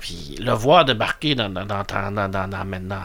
Puis 0.00 0.36
le 0.40 0.52
voir 0.52 0.84
débarquer 0.84 1.34
dans, 1.34 1.48
dans, 1.48 1.64
dans, 1.64 1.82
dans, 1.84 2.10
dans, 2.12 2.28
dans, 2.28 2.48
dans- 2.48 2.64
maintenant. 2.64 3.00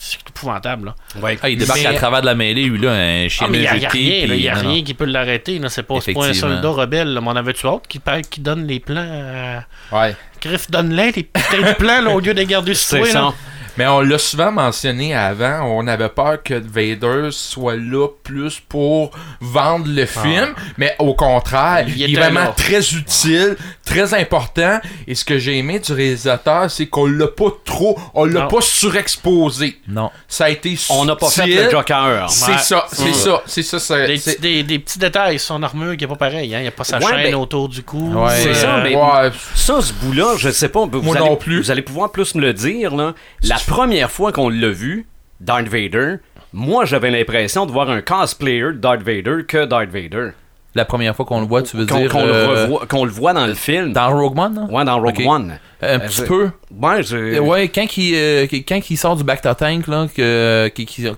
C'est 0.00 0.18
épouvantable, 0.28 0.86
là. 0.86 0.94
Ouais. 1.20 1.36
Ah, 1.42 1.48
il 1.48 1.58
débarque 1.58 1.80
Mais- 1.80 1.86
à 1.86 1.94
travers 1.94 2.20
de 2.20 2.26
la 2.26 2.36
mêlée, 2.36 2.66
lui 2.66 2.78
là, 2.78 2.92
un 2.92 3.28
chien 3.28 3.48
Ah, 3.48 3.50
mais 3.50 3.58
il 3.58 3.62
n'y 3.62 3.66
a, 3.66 3.88
rien, 3.88 4.26
là, 4.28 4.34
y 4.36 4.48
a 4.48 4.54
rien 4.54 4.84
qui 4.84 4.94
peut 4.94 5.04
l'arrêter. 5.06 5.60
C'est 5.68 5.82
pas, 5.82 5.96
un 5.96 6.32
soldat 6.34 6.68
rebelle, 6.70 7.14
là. 7.14 7.20
Mais 7.20 7.26
on 7.28 7.34
avait-tu 7.36 7.66
autre 7.66 7.88
qui, 7.88 8.00
qui 8.30 8.40
donne 8.40 8.64
les 8.68 8.78
plans 8.78 9.64
à... 9.90 9.96
Ouais. 9.96 10.14
Griff, 10.40 10.70
donne-les, 10.70 11.10
les 11.10 11.22
putains 11.24 11.68
de 11.70 11.74
plans, 11.74 12.00
là, 12.02 12.10
au 12.10 12.20
lieu 12.20 12.32
de 12.32 12.38
les 12.38 12.46
garder 12.46 12.74
sur 12.74 12.98
toi. 12.98 13.34
Mais 13.78 13.86
on 13.86 14.00
l'a 14.00 14.18
souvent 14.18 14.50
mentionné 14.52 15.14
avant, 15.14 15.60
on 15.62 15.86
avait 15.86 16.08
peur 16.08 16.42
que 16.42 16.54
Vader 16.54 17.28
soit 17.30 17.76
là 17.76 18.08
plus 18.24 18.60
pour 18.68 19.12
vendre 19.40 19.86
le 19.88 20.04
film, 20.04 20.52
mais 20.76 20.94
au 20.98 21.14
contraire, 21.14 21.84
Il 21.88 21.96
il, 21.96 22.14
est 22.14 22.18
vraiment 22.20 22.40
là. 22.40 22.54
très 22.56 22.80
utile, 22.92 23.56
très 23.86 24.12
important. 24.14 24.80
Et 25.06 25.14
ce 25.14 25.24
que 25.24 25.38
j'ai 25.38 25.56
aimé 25.58 25.78
du 25.78 25.92
réalisateur, 25.92 26.70
c'est 26.70 26.86
qu'on 26.86 27.06
l'a 27.06 27.28
pas 27.28 27.50
trop, 27.64 27.98
on 28.14 28.24
l'a 28.24 28.42
pas 28.48 28.60
surexposé. 28.60 29.78
Non. 29.88 30.10
Ça 30.26 30.46
a 30.46 30.50
été 30.50 30.76
On 30.90 31.04
n'a 31.04 31.16
pas 31.16 31.28
fait 31.28 31.42
subtil. 31.42 31.64
le 31.64 31.70
Joker. 31.70 32.30
C'est 32.30 32.50
Ouais. 32.52 32.58
ça, 32.58 32.86
c'est 32.92 33.10
Mm. 33.10 33.14
ça, 33.14 33.42
c'est 33.46 33.62
ça. 33.62 33.78
c'est- 33.78 34.06
Des, 34.06 34.36
des, 34.40 34.62
des 34.64 34.78
petits 34.78 34.98
détails, 34.98 35.38
son 35.38 35.62
armure 35.62 35.96
qui 35.96 36.04
est 36.04 36.08
pas 36.08 36.16
pareil, 36.16 36.54
hein. 36.54 36.58
Il 36.58 36.62
n'y 36.62 36.68
a 36.68 36.72
pas 36.72 36.84
sa 36.84 36.98
Ouais, 36.98 37.04
chaîne 37.06 37.22
ben, 37.22 37.34
autour 37.36 37.68
du 37.68 37.82
cou. 37.82 38.12
Ouais. 38.12 38.30
C'est 38.42 38.48
euh, 38.50 38.54
ça, 38.54 38.80
mais- 38.82 38.94
Ouais, 38.96 39.30
Ça, 39.54 39.80
ce 39.80 39.92
bout-là, 39.92 40.34
je 40.36 40.50
sais 40.50 40.68
pas. 40.68 40.84
Vous 40.86 41.00
Moi 41.02 41.16
allez, 41.16 41.24
non 41.26 41.36
plus. 41.36 41.60
Vous 41.60 41.70
allez 41.70 41.82
pouvoir 41.82 42.10
plus 42.10 42.34
me 42.34 42.40
le 42.40 42.52
dire. 42.52 42.94
Là. 42.96 43.14
La 43.42 43.56
première 43.68 44.10
fois 44.10 44.32
qu'on 44.32 44.48
l'a 44.48 44.70
vu, 44.70 45.06
Darth 45.40 45.68
Vader, 45.68 46.16
moi, 46.52 46.84
j'avais 46.84 47.10
l'impression 47.10 47.66
de 47.66 47.72
voir 47.72 47.90
un 47.90 48.00
cosplayer 48.00 48.72
de 48.72 48.78
Darth 48.78 49.02
Vader 49.02 49.44
que 49.46 49.64
Darth 49.66 49.90
Vader. 49.90 50.30
La 50.74 50.84
première 50.84 51.14
fois 51.14 51.24
qu'on 51.24 51.40
le 51.40 51.46
voit, 51.46 51.62
tu 51.62 51.76
veux 51.76 51.86
Qu'on 51.86 51.98
dire 51.98 52.10
qu'on 52.10 52.20
euh, 52.20 52.66
le, 52.66 52.86
qu'on 52.86 53.04
le 53.04 53.10
voit 53.10 53.32
dans 53.32 53.46
le 53.46 53.54
film. 53.54 53.92
dans 53.92 54.10
Rogue 54.10 54.38
One 54.38 54.54
là? 54.54 54.62
Ouais, 54.70 54.84
dans 54.84 55.00
Rogue. 55.00 55.22
One. 55.26 55.58
Un 55.80 55.86
Euh, 55.86 55.98
petit 56.00 56.22
peu. 56.22 56.50
Ouais, 56.80 57.02
j'ai- 57.04 57.38
Ouais, 57.38 57.68
quand 57.68 57.96
il, 57.96 58.14
euh, 58.16 58.46
quand 58.50 58.80
il 58.90 58.96
sort 58.96 59.14
du 59.16 59.22
back 59.22 59.40
to 59.42 59.54
tank, 59.54 59.86
là, 59.86 60.06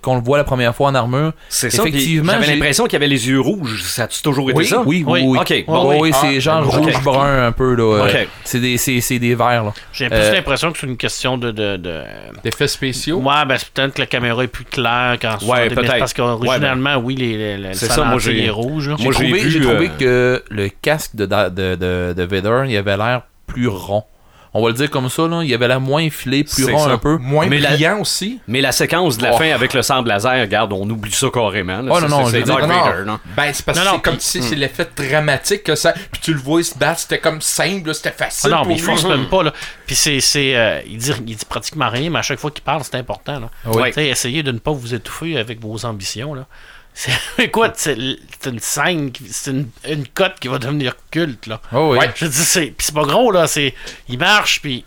qu'on 0.03 0.17
le 0.17 0.21
voit 0.23 0.37
la 0.39 0.45
première 0.45 0.75
fois 0.75 0.89
en 0.91 0.95
armure. 0.95 1.33
c'est 1.49 1.71
ça. 1.71 1.83
puis 1.83 1.93
effectivement, 1.93 2.33
J'avais 2.33 2.45
j'ai- 2.45 2.53
l'impression 2.55 2.85
qu'il 2.87 2.97
avait 2.97 3.07
les 3.09 3.29
yeux 3.29 3.41
rouges. 3.41 3.83
Ça 3.85 4.05
a 4.05 4.09
toujours 4.09 4.51
été 4.51 4.59
Oui, 4.59 4.67
ça? 4.67 4.83
oui, 4.85 5.03
oui, 5.07 5.23
Oui. 5.25 5.39
Ok, 5.39 5.65
Bon, 5.67 5.89
oui, 5.91 5.97
oui. 6.01 6.13
c'est 6.21 6.37
Ah, 6.37 6.41
genre 6.41 6.67
rouge-brun 6.77 7.47
un 7.47 7.53
peu, 7.53 7.75
là. 7.75 8.05
Ok. 8.05 8.15
euh, 8.15 8.25
C'est 8.45 8.61
des, 8.61 8.77
c'est, 8.77 9.01
c'est 9.01 9.19
des 9.19 9.35
verts, 9.35 9.65
là. 9.65 9.73
J'ai 9.93 10.09
plus 10.09 10.19
Euh, 10.19 10.33
l'impression 10.33 10.73
que 10.73 10.79
c'est 10.79 10.87
une 10.87 10.97
question 10.97 11.39
de. 11.39 11.51
de, 11.51 11.77
de... 11.77 12.01
D'effets 12.45 12.69
spéciaux? 12.69 13.19
Ouais, 13.19 13.45
ben 13.47 13.57
c'est 13.59 13.69
peut-être 13.71 13.95
que 13.95 14.01
la 14.01 14.07
caméra 14.07 14.45
est 14.45 14.49
plus 14.49 14.65
claire 14.65 15.17
quand 15.21 15.43
Ouais, 15.47 15.69
peut-être. 15.71 15.99
Parce 15.99 16.13
qu'originalement, 16.15 16.97
oui, 16.97 17.15
les, 17.15 17.37
les, 17.37 17.57
les 17.57 17.75
C'est 17.75 17.89
le 17.89 17.93
ça, 17.93 18.05
moi, 18.05 18.19
j'ai- 18.19 18.51
rouge. 18.51 18.85
J'ai 18.99 19.05
Moi, 19.05 19.13
j'ai 19.19 19.25
trouvé, 19.27 19.41
vu, 19.41 19.51
j'ai 19.51 19.61
trouvé 19.61 19.91
euh, 20.03 20.39
que 20.39 20.45
le 20.51 20.69
casque 20.69 21.17
de, 21.17 21.27
de, 21.27 21.49
de, 21.77 22.15
de 22.17 22.23
Vader, 22.25 22.65
il 22.69 22.77
avait 22.77 22.97
l'air 22.97 23.23
plus 23.47 23.67
rond. 23.69 24.05
On 24.53 24.63
va 24.63 24.69
le 24.71 24.75
dire 24.75 24.91
comme 24.91 25.09
ça, 25.09 25.29
là. 25.29 25.43
Il 25.45 25.55
avait 25.55 25.69
l'air 25.69 25.81
moins 25.81 26.11
filé, 26.11 26.43
plus 26.43 26.65
rond 26.65 26.85
ça. 26.87 26.91
un 26.91 26.99
peu. 26.99 27.19
Moins 27.19 27.47
Mais 27.47 27.59
la- 27.61 27.71
brillant 27.71 28.01
aussi. 28.01 28.41
Mais 28.49 28.61
la 28.61 28.73
séquence 28.73 29.17
de 29.17 29.23
la 29.23 29.35
Oh. 29.35 29.39
fin 29.39 29.51
avec 29.53 29.73
le 29.75 29.83
sable 29.83 30.09
laser, 30.09 30.41
regarde, 30.41 30.73
on 30.73 30.91
oublie 30.91 31.13
ça 31.13 31.29
carrément. 31.33 31.81
là. 31.83 31.93
Oh, 31.93 32.01
C'est- 32.01 32.09
non, 32.09 32.21
non, 32.23 32.27
c'est 32.27 32.41
non, 32.45 32.57
Vader, 32.57 33.05
non? 33.07 33.21
Ben, 33.37 33.53
c'est 33.53 33.65
parce 33.65 33.79
Non, 33.79 33.85
que 33.85 33.89
non, 33.91 33.95
c'est 33.97 34.03
comme 34.11 34.19
si 34.21 34.43
c'est 34.43 34.57
l'effet 34.57 34.89
dramatique 34.97 35.63
que 35.63 35.77
ça. 35.77 35.93
Puis 35.93 36.21
tu 36.21 36.35
le 36.35 36.41
vois, 36.41 36.61
il 36.61 36.65
se 36.65 36.77
battre, 36.77 36.99
c'était 37.01 37.19
comme 37.21 37.41
simple, 37.41 37.95
c'était 37.95 38.11
Ah 38.19 38.25
facile. 38.25 38.51
non, 38.51 38.57
pour 38.59 38.67
mais 38.67 38.75
il 38.75 38.83
force 38.83 39.05
même 39.05 39.29
pas. 39.29 39.45
Là. 39.45 39.53
Puis 39.87 39.95
c'est. 39.95 40.19
c'est 40.21 40.57
euh, 40.57 40.81
il, 40.85 40.99
dit, 40.99 41.13
il 41.27 41.37
dit 41.37 41.45
pratiquement 41.49 41.89
rien, 41.89 42.11
mais 42.11 42.19
à 42.19 42.23
chaque 42.23 42.41
fois 42.41 42.51
qu'il 42.51 42.65
parle, 42.65 42.83
c'est 42.83 42.97
important. 42.97 43.39
Là. 43.39 43.51
Oui. 43.67 43.91
Essayez 43.97 44.43
de 44.43 44.51
ne 44.51 44.59
pas 44.59 44.73
vous 44.73 44.95
étouffer 44.95 45.39
avec 45.39 45.61
vos 45.61 45.85
ambitions. 45.87 46.35
Là. 46.35 46.47
C'est, 46.93 47.13
écoute, 47.39 47.73
c'est, 47.77 47.97
c'est 48.41 48.51
une 48.51 48.59
scène, 48.59 49.11
qui- 49.13 49.29
c'est 49.31 49.51
une, 49.53 49.69
une 49.89 50.07
cote 50.09 50.35
qui 50.41 50.49
va 50.49 50.59
devenir 50.59 50.95
culte. 51.11 51.47
Là. 51.47 51.61
Oh, 51.73 51.91
oui. 51.93 51.99
Ouais. 51.99 52.11
Je 52.15 52.27
dis, 52.27 52.37
c'est, 52.37 52.67
puis 52.67 52.87
c'est 52.87 52.95
pas 52.95 53.05
gros, 53.05 53.31
là. 53.31 53.47
C'est, 53.47 53.75
il 54.09 54.19
marche, 54.19 54.61
puis. 54.61 54.85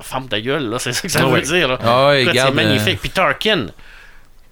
Ferme 0.00 0.26
ta 0.28 0.40
gueule, 0.40 0.68
là. 0.68 0.78
C'est 0.80 0.92
ça 0.92 1.02
que 1.02 1.08
ça 1.08 1.20
Ah 1.22 1.26
veut 1.28 1.40
dire. 1.42 1.68
Là. 1.68 1.78
Ah 1.80 2.12
Écoute, 2.16 2.30
regarde, 2.30 2.54
c'est 2.54 2.60
euh, 2.60 2.64
magnifique. 2.66 3.00
Puis 3.00 3.10
Tarkin. 3.10 3.66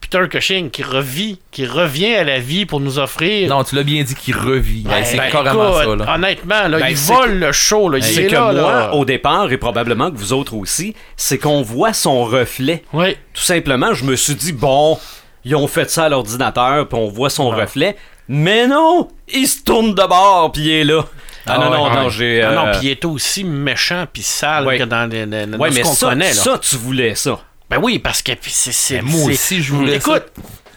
Peter 0.00 0.28
Cushing 0.30 0.70
qui 0.70 0.82
revit, 0.82 1.38
qui 1.50 1.66
revient 1.66 2.14
à 2.14 2.24
la 2.24 2.38
vie 2.38 2.66
pour 2.66 2.80
nous 2.80 2.98
offrir. 2.98 3.48
Non, 3.48 3.62
tu 3.64 3.74
l'as 3.76 3.82
bien 3.82 4.02
dit 4.02 4.14
qu'il 4.14 4.34
revit. 4.36 4.82
Ben, 4.82 5.04
c'est 5.04 5.16
ben, 5.18 5.30
carrément 5.30 5.78
écoute, 5.82 5.98
ça, 6.00 6.04
là. 6.06 6.14
Honnêtement, 6.14 6.68
là, 6.68 6.78
Ben, 6.78 6.88
il 6.88 6.96
vole 6.96 7.38
le 7.38 7.52
show. 7.52 7.88
Là. 7.90 7.98
Il 7.98 8.04
C'est 8.04 8.22
est 8.24 8.26
que 8.28 8.32
là, 8.32 8.52
moi, 8.52 8.52
là. 8.72 8.94
au 8.94 9.04
départ, 9.04 9.52
et 9.52 9.58
probablement 9.58 10.10
que 10.10 10.16
vous 10.16 10.32
autres 10.32 10.54
aussi, 10.54 10.94
c'est 11.16 11.38
qu'on 11.38 11.62
voit 11.62 11.92
son 11.92 12.24
reflet. 12.24 12.82
Oui. 12.92 13.16
Tout 13.34 13.42
simplement, 13.42 13.92
je 13.92 14.04
me 14.04 14.16
suis 14.16 14.34
dit, 14.34 14.52
bon, 14.52 14.98
ils 15.44 15.54
ont 15.56 15.66
fait 15.66 15.90
ça 15.90 16.04
à 16.04 16.08
l'ordinateur, 16.08 16.88
puis 16.88 16.98
on 16.98 17.08
voit 17.08 17.30
son 17.30 17.50
Ouais. 17.52 17.62
reflet. 17.62 17.96
Mais 18.28 18.66
non, 18.66 19.08
il 19.32 19.46
se 19.48 19.62
tourne 19.64 19.94
de 19.94 20.06
bord, 20.06 20.52
puis 20.52 20.62
il 20.62 20.70
est 20.70 20.84
là. 20.84 21.04
Ah, 21.46 21.54
Ah 21.54 21.58
non, 21.58 21.70
ouais, 21.70 21.76
non, 21.78 21.84
ouais. 21.84 21.94
non, 21.96 22.08
j'ai... 22.10 22.42
Ah 22.42 22.52
non, 22.52 22.66
euh, 22.68 22.72
puis 22.78 22.88
il 22.88 22.90
est 22.90 23.04
aussi 23.04 23.42
méchant 23.44 24.06
puis 24.12 24.22
sale 24.22 24.66
Ouais. 24.66 24.78
que 24.78 24.84
dans, 24.84 25.10
les, 25.10 25.26
les- 25.26 25.46
dans 25.46 25.58
ouais, 25.58 25.70
mais 25.72 25.80
qu'on 25.82 25.92
ça, 25.92 26.10
connaît. 26.10 26.28
Là. 26.28 26.34
ça, 26.34 26.58
tu 26.58 26.76
voulais 26.76 27.14
ça. 27.14 27.40
Ben 27.68 27.78
oui, 27.82 27.98
parce 27.98 28.22
que 28.22 28.32
puis 28.32 28.50
c'est, 28.52 28.72
c'est, 28.72 28.98
Ben, 28.98 29.06
moi 29.06 29.20
c'est- 29.26 29.32
aussi, 29.32 29.62
je 29.62 29.72
voulais 29.72 29.96
Écoute, 29.96 30.26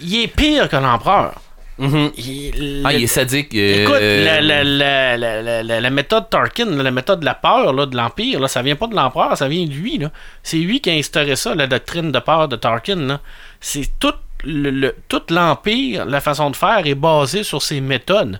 il 0.02 0.24
est 0.24 0.28
pire 0.28 0.68
que 0.70 0.76
l'empereur. 0.78 1.34
Mhm. 1.78 2.12
Il, 2.18 2.82
Ah, 2.86 2.92
le- 2.94 3.00
il 3.00 3.04
est 3.04 3.08
sadique. 3.08 3.54
euh, 3.56 3.84
Écoute, 3.84 3.96
la, 4.00 4.42
la, 4.42 4.64
la, 4.64 5.18
la, 5.18 5.42
la- 5.42 5.64
la- 5.64 5.82
la 5.82 5.90
méthode 5.90 6.30
Tarkin, 6.30 6.66
la 6.68 6.92
méthode 6.92 7.20
de 7.20 7.26
la 7.26 7.34
peur 7.34 7.74
là, 7.74 7.86
de 7.88 7.96
l'Empire, 7.98 8.40
là, 8.40 8.48
ça 8.48 8.62
vient 8.62 8.76
pas 8.76 8.88
de 8.88 8.96
l'Empereur, 8.96 9.36
ça 9.38 9.48
vient 9.48 9.66
de 9.66 9.72
lui. 9.74 9.98
Là. 9.98 10.12
C'est 10.44 10.58
lui 10.58 10.82
qui 10.82 10.90
a 10.92 10.94
instauré 10.94 11.36
ça, 11.36 11.54
la 11.56 11.68
doctrine 11.68 12.12
de 12.12 12.20
peur 12.20 12.48
de 12.48 12.56
Tarkin. 12.56 12.96
Là. 12.96 13.20
C'est 13.60 13.90
tout, 14.00 14.14
le, 14.44 14.70
le- 14.72 14.96
tout 15.08 15.22
l'Empire, 15.30 16.06
la 16.06 16.22
façon 16.22 16.50
de 16.50 16.56
faire 16.56 16.86
est 16.86 16.96
basée 16.96 17.44
sur 17.44 17.62
ses 17.62 17.82
méthodes. 17.82 18.40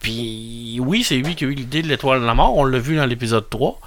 Puis 0.00 0.78
oui, 0.80 1.02
c'est 1.02 1.16
lui 1.16 1.34
qui 1.34 1.44
a 1.44 1.48
eu 1.48 1.54
l'idée 1.54 1.82
de 1.82 1.88
l'étoile 1.88 2.20
de 2.20 2.26
la 2.26 2.34
mort, 2.34 2.56
on 2.56 2.64
l'a 2.64 2.78
vu 2.78 2.96
dans 2.96 3.06
l'épisode 3.06 3.48
3. 3.50 3.78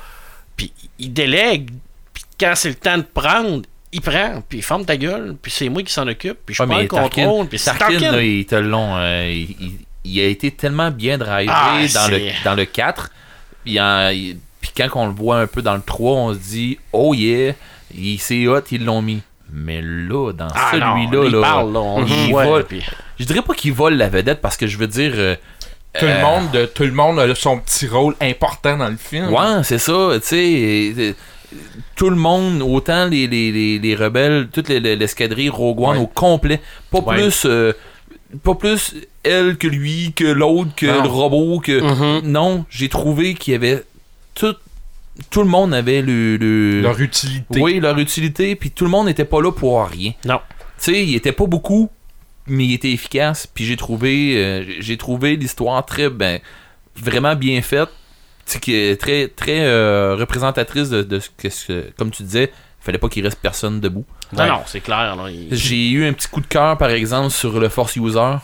Puis 0.58 0.72
il 1.00 1.14
délègue, 1.14 1.70
puis 2.14 2.24
quand 2.40 2.54
c'est 2.56 2.70
le 2.70 2.76
temps 2.76 2.98
de 2.98 3.04
prendre, 3.04 3.62
il 3.94 4.02
prend, 4.02 4.44
puis 4.48 4.60
il 4.60 4.62
ferme 4.64 4.86
ta 4.86 4.98
gueule, 4.98 5.36
puis 5.42 5.52
c'est 5.52 5.70
moi 5.70 5.84
qui 5.84 5.92
s'en 5.94 6.08
occupe, 6.08 6.38
puis 6.46 6.54
je 6.56 6.62
Ouais, 6.64 6.68
prends 6.68 6.78
le 6.80 6.88
contrôle, 6.88 7.48
puis 7.48 7.58
c'est 7.60 7.72
là, 8.12 8.22
il 8.24 8.46
te 8.46 8.56
long. 8.56 8.96
euh, 8.98 9.32
il, 9.34 9.52
il- 9.60 9.80
il 10.04 10.20
a 10.20 10.26
été 10.26 10.50
tellement 10.52 10.90
bien 10.90 11.18
drivé 11.20 11.52
Ah, 11.54 11.78
dans, 11.94 12.08
le, 12.08 12.18
c'est- 12.18 12.34
dans 12.44 12.56
le 12.56 12.66
4. 12.66 13.12
Puis, 13.64 13.80
en- 13.80 14.10
il- 14.10 14.38
puis 14.60 14.72
quand 14.76 14.88
on 14.96 15.08
le 15.08 15.14
voit 15.14 15.40
un 15.40 15.48
peu 15.48 15.62
dans 15.62 15.76
le 15.76 15.82
3, 15.82 16.18
on 16.18 16.34
se 16.34 16.40
dit 16.40 16.78
Oh 16.92 17.14
yeah, 17.14 17.54
il 17.96 18.18
c'est 18.20 18.48
hot, 18.48 18.62
ils 18.72 18.84
l'ont 18.84 19.02
mis. 19.02 19.22
Mais 19.54 19.82
là, 19.82 20.32
dans 20.32 20.48
Ah 20.54 20.70
celui-là, 20.72 21.24
il 21.26 21.32
là, 21.32 21.42
parle, 21.42 21.74
là, 21.74 21.80
on 21.80 22.06
il 22.06 22.32
voit, 22.32 22.46
vole. 22.46 22.64
puis- 22.66 22.82
je 23.20 23.26
dirais 23.26 23.42
pas 23.42 23.54
qu'il 23.54 23.74
vole 23.74 23.96
la 23.96 24.08
vedette 24.10 24.42
parce 24.42 24.58
que 24.58 24.68
je 24.68 24.78
veux 24.78 24.88
dire. 24.88 25.12
euh, 25.16 25.36
Tout 26.00 26.06
le 26.06 26.12
euh, 26.12 26.22
monde, 26.22 26.52
de- 26.52 26.66
tout 26.66 26.84
le 26.84 26.92
monde 26.94 27.20
a 27.20 27.36
son 27.36 27.58
petit 27.60 27.86
rôle 27.88 28.16
important 28.22 28.78
dans 28.78 28.88
le 28.88 28.96
film. 28.96 29.28
Ouais, 29.34 29.62
c'est 29.64 29.78
ça, 29.78 30.10
tu 30.22 30.28
sais. 30.28 30.94
euh, 30.98 31.14
Tout 31.98 32.10
le 32.10 32.16
monde, 32.16 32.62
autant 32.62 33.08
les, 33.08 33.28
les, 33.28 33.52
les, 33.52 33.78
les 33.78 33.96
rebelles, 33.96 34.48
toute 34.54 34.70
les- 34.70 34.80
les- 34.80 34.96
l'escadrille 34.96 35.50
Rogue 35.50 35.82
One 35.82 35.98
Ouais. 35.98 36.04
au 36.04 36.08
complet. 36.08 36.62
Pas 36.90 37.00
Ouais. 37.00 37.16
plus. 37.18 37.44
euh, 37.46 37.74
pas 38.44 38.56
plus 38.56 38.96
elle 39.24 39.58
que 39.58 39.68
lui, 39.68 40.14
que 40.16 40.24
l'autre, 40.24 40.72
que 40.78 40.86
Non. 40.86 41.04
le 41.04 41.10
robot, 41.10 41.60
que. 41.60 41.82
Mhm. 42.22 42.32
Non, 42.32 42.64
j'ai 42.70 42.88
trouvé 42.88 43.34
qu'il 43.34 43.52
y 43.52 43.56
avait. 43.58 43.84
Tout, 44.34 44.56
tout 45.30 45.42
le 45.42 45.48
monde 45.50 45.74
avait 45.74 46.02
le. 46.02 46.38
le- 46.38 46.82
Leur 46.82 47.00
utilité. 47.00 47.60
oui, 47.62 47.80
leur 47.80 47.98
utilité, 47.98 48.56
puis 48.56 48.72
tout 48.72 48.84
le 48.86 48.90
monde 48.92 49.06
n'était 49.08 49.26
pas 49.26 49.42
là 49.42 49.52
pour 49.52 49.86
rien. 49.86 50.12
Non. 50.26 50.40
Tu 50.78 50.94
sais, 50.94 51.04
il 51.06 51.16
était 51.16 51.32
pas 51.32 51.46
beaucoup, 51.46 51.90
mais 52.48 52.66
il 52.66 52.74
était 52.74 52.92
efficace. 52.92 53.48
Puis 53.48 53.66
j'ai 53.66 53.78
trouvé, 53.78 54.36
euh, 54.38 54.64
j'ai- 54.80 54.98
trouvé 54.98 55.36
l'histoire 55.36 55.86
très, 55.86 56.10
ben, 56.10 56.40
vraiment 56.96 57.36
bien 57.36 57.62
faite. 57.62 57.90
Tu 58.46 58.54
sais, 58.54 58.60
qui 58.60 58.74
est 58.76 59.00
très, 59.00 59.28
très 59.28 59.62
euh, 59.62 60.16
représentatrice 60.16 60.90
de, 60.90 61.04
de 61.04 61.20
ce 61.20 61.30
que, 61.38 61.92
comme 61.98 62.10
tu 62.12 62.24
disais, 62.24 62.52
il 62.82 62.84
fallait 62.84 62.98
pas 62.98 63.10
qu'il 63.10 63.24
reste 63.24 63.40
personne 63.40 63.80
debout. 63.80 64.06
Non, 64.36 64.48
non, 64.48 64.62
c'est 64.66 64.80
clair. 64.82 65.16
Il- 65.30 65.56
J'ai 65.56 65.90
eu 65.90 66.06
un 66.08 66.14
petit 66.14 66.28
coup 66.28 66.42
de 66.42 66.48
cœur, 66.48 66.78
par 66.78 66.90
exemple, 66.90 67.30
sur 67.32 67.60
le 67.60 67.70
Force 67.70 67.96
User. 67.98 68.36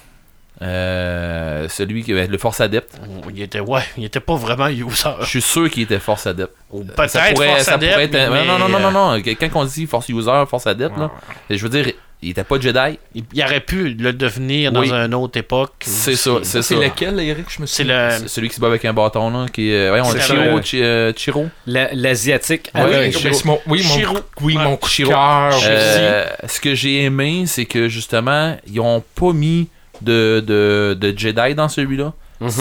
Euh, 0.61 1.67
celui 1.69 2.03
qui 2.03 2.11
avait 2.13 2.27
le 2.27 2.37
Force 2.37 2.61
Adepte. 2.61 2.99
il 3.33 3.41
était, 3.41 3.59
ouais, 3.59 3.81
il 3.97 4.05
était 4.05 4.19
pas 4.19 4.35
vraiment 4.35 4.67
user. 4.67 5.09
Je 5.21 5.25
suis 5.25 5.41
sûr 5.41 5.69
qu'il 5.69 5.83
était 5.83 5.99
Force 5.99 6.25
Adepte. 6.27 6.53
Ou 6.71 6.83
Ça 6.83 6.93
Peut-être 6.93 7.33
pourrait, 7.35 7.47
Force 7.49 7.61
ça 7.63 7.73
pourrait 7.77 8.03
être. 8.05 8.15
un- 8.15 8.29
mais, 8.31 8.45
non, 8.45 8.57
non, 8.57 8.67
non, 8.69 8.77
euh, 8.79 8.91
non, 8.91 9.15
non. 9.15 9.21
Quand 9.39 9.49
on 9.55 9.65
dit 9.65 9.85
Force 9.85 10.09
User, 10.09 10.43
Force 10.49 10.65
Adepte, 10.67 10.97
là, 10.97 11.11
je 11.49 11.61
veux 11.61 11.69
dire, 11.69 11.93
il 12.23 12.31
était 12.31 12.43
pas 12.43 12.59
Jedi. 12.59 12.97
Il, 13.13 13.23
il 13.31 13.43
aurait 13.43 13.59
pu 13.59 13.89
le 13.89 14.11
devenir 14.13 14.71
dans 14.71 14.79
Oui. 14.79 14.91
une 14.91 15.13
autre 15.13 15.37
époque. 15.37 15.73
C'est 15.81 16.15
ça, 16.15 16.31
c'est 16.41 16.63
C'est 16.63 16.75
ça. 16.75 16.81
lequel, 16.83 17.19
Eric 17.19 17.45
Je 17.49 17.61
me 17.61 17.67
C'est 17.67 17.75
suis 17.75 17.83
le. 17.83 18.09
C'est 18.17 18.27
celui 18.27 18.49
qui 18.49 18.55
se 18.55 18.59
bat 18.59 18.65
avec 18.67 18.83
un 18.85 18.93
bâton, 18.93 19.29
là, 19.29 19.45
qui 19.53 19.69
est. 19.71 19.91
Ouais, 19.91 20.01
on 20.01 20.05
C'est 20.05 20.21
Chiro, 20.21 20.55
le- 20.57 20.61
Chi- 20.63 20.81
euh, 20.83 21.13
Chiro. 21.15 21.45
La- 21.67 21.93
L'asiatique. 21.93 22.71
Oui, 22.73 23.11
Chiro. 23.13 23.33
c'est 23.35 23.45
mon, 23.45 23.59
oui, 23.67 23.83
mon, 23.87 23.93
Chiro. 23.95 24.17
oui, 24.41 24.57
mon 24.57 24.77
Chiro. 24.77 25.11
cœur. 25.11 25.59
Euh, 25.67 26.25
ce 26.47 26.59
que 26.59 26.73
j'ai 26.73 27.03
aimé, 27.03 27.43
c'est 27.45 27.65
que 27.65 27.87
justement, 27.87 28.57
ils 28.65 28.79
ont 28.79 29.03
pas 29.13 29.33
mis 29.33 29.67
de, 30.01 30.43
de, 30.45 30.97
de 30.99 31.17
Jedi 31.17 31.55
dans 31.55 31.67
celui-là. 31.69 32.13
Mhm. 32.39 32.51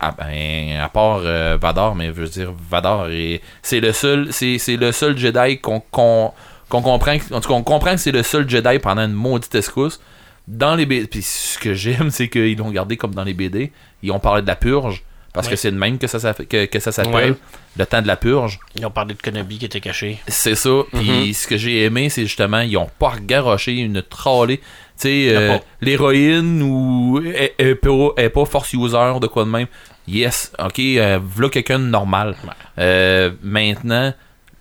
Ah 0.00 0.14
ben, 0.18 0.78
à 0.82 0.88
part 0.88 1.20
euh, 1.24 1.56
Vador, 1.60 1.94
mais 1.94 2.06
je 2.08 2.12
veux 2.12 2.28
dire, 2.28 2.52
Vador, 2.70 3.08
est- 3.08 3.40
c'est 3.62 3.80
le 3.80 3.92
seul, 3.92 4.28
c'est, 4.30 4.58
c'est 4.58 4.76
le 4.76 4.92
seul 4.92 5.16
Jedi 5.16 5.58
qu'on, 5.58 5.80
qu'on, 5.90 6.32
qu'on 6.68 6.82
comprend, 6.82 7.14
en 7.30 7.40
tout 7.40 7.48
cas, 7.48 7.54
on 7.54 7.62
comprend 7.62 7.92
que 7.92 7.96
c'est 8.00 8.12
le 8.12 8.22
seul 8.22 8.48
Jedi 8.48 8.78
pendant 8.78 9.02
une 9.06 9.12
maudite 9.14 9.54
escousse. 9.54 10.00
Dans 10.48 10.74
les 10.74 10.86
BD, 10.86 11.06
puis 11.06 11.22
ce 11.22 11.56
que 11.58 11.72
j'aime, 11.72 12.10
c'est 12.10 12.28
qu'ils 12.28 12.58
l'ont 12.58 12.70
gardé 12.70 12.96
comme 12.96 13.14
dans 13.14 13.24
les 13.24 13.32
BD. 13.34 13.72
Ils 14.02 14.10
ont 14.12 14.18
parlé 14.20 14.42
de 14.42 14.46
la 14.48 14.56
purge, 14.56 15.02
parce 15.32 15.48
que 15.48 15.56
c'est 15.56 15.70
de 15.70 15.76
même 15.76 15.98
que 15.98 16.06
ça, 16.06 16.18
s'appelle- 16.20 16.46
que, 16.46 16.66
que 16.66 16.78
ça 16.80 16.92
s'appelle, 16.92 17.36
le 17.76 17.86
temps 17.86 18.02
de 18.02 18.06
la 18.06 18.16
purge. 18.16 18.58
Ils 18.76 18.84
ont 18.84 18.90
parlé 18.90 19.14
de 19.14 19.20
Kenobi 19.20 19.58
qui 19.58 19.64
était 19.66 19.80
caché. 19.80 20.18
C'est 20.28 20.54
ça. 20.54 20.82
Puis 20.92 21.32
ce 21.34 21.46
que 21.46 21.56
j'ai 21.56 21.84
aimé, 21.84 22.08
c'est 22.10 22.22
justement, 22.22 22.60
ils 22.60 22.76
ont 22.76 22.90
pas 22.98 23.14
garoché 23.20 23.72
une 23.76 24.02
trollée. 24.02 24.58
Tu 24.58 24.64
sais, 25.08 25.26
euh, 25.34 25.56
l'héroïne 25.80 26.62
ou 26.62 27.20
est 27.24 27.74
pas, 27.76 28.08
est 28.18 28.28
pas 28.28 28.44
force 28.44 28.72
user 28.74 29.12
de 29.20 29.26
quoi 29.26 29.44
de 29.44 29.50
même. 29.50 29.66
Yes, 30.06 30.52
ok, 30.58 30.78
euh, 30.80 31.18
voilà 31.22 31.48
quelqu'un 31.50 31.78
de 31.78 31.84
normal. 31.86 32.34
Ouais. 32.44 32.50
Euh, 32.78 33.30
maintenant, 33.42 34.12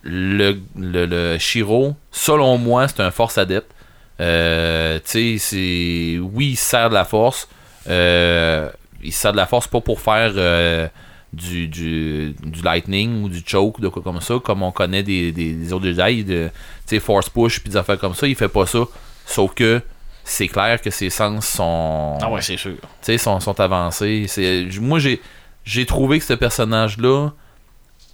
le, 0.04 0.60
le, 0.78 1.06
le 1.06 1.38
Shiro, 1.38 1.96
selon 2.12 2.58
moi, 2.58 2.88
c'est 2.88 3.02
un 3.02 3.12
force 3.12 3.38
adepte. 3.38 3.72
Euh, 4.20 5.00
tu 5.00 5.38
sais, 5.38 5.38
c'est. 5.40 6.20
Oui, 6.22 6.52
il 6.52 6.56
sert 6.56 6.90
de 6.90 6.94
la 6.94 7.06
force. 7.06 7.48
Euh, 7.90 8.70
il 9.04 9.12
sert 9.12 9.32
de 9.32 9.38
la 9.38 9.46
force 9.46 9.68
pas 9.68 9.82
pour 9.82 10.00
faire 10.02 10.34
euh, 10.36 10.88
du, 11.34 11.68
du, 11.68 12.36
du 12.44 12.62
lightning 12.62 13.24
ou 13.24 13.30
du 13.30 13.42
choke, 13.46 13.80
de 13.80 13.88
quoi 13.88 14.02
comme 14.02 14.22
ça, 14.22 14.36
comme 14.44 14.64
on 14.64 14.72
connaît 14.72 15.04
des, 15.04 15.32
des, 15.32 15.54
des 15.54 15.74
autres 15.74 15.86
Jedi, 15.86 16.24
de, 16.24 16.50
tu 16.88 16.96
sais, 16.96 17.00
force 17.00 17.30
push 17.30 17.60
puis 17.60 17.70
des 17.70 17.78
affaires 17.78 17.98
comme 18.00 18.16
ça. 18.16 18.28
Il 18.28 18.36
fait 18.36 18.48
pas 18.50 18.66
ça. 18.66 18.80
Sauf 19.26 19.54
que 19.54 19.82
c'est 20.24 20.48
clair 20.48 20.82
que 20.82 20.90
ses 20.90 21.10
sens 21.10 21.48
sont 21.48 22.18
Ah 22.22 22.30
ouais, 22.32 22.42
c'est 22.42 22.58
sûr. 22.58 22.76
tu 22.76 22.88
sais, 23.02 23.18
sont, 23.18 23.40
sont 23.40 23.60
avancés. 23.60 24.26
C'est, 24.28 24.68
moi, 24.80 25.00
j'ai, 25.00 25.22
j'ai 25.64 25.86
trouvé 25.86 26.20
que 26.20 26.26
ce 26.26 26.34
personnage-là, 26.34 27.30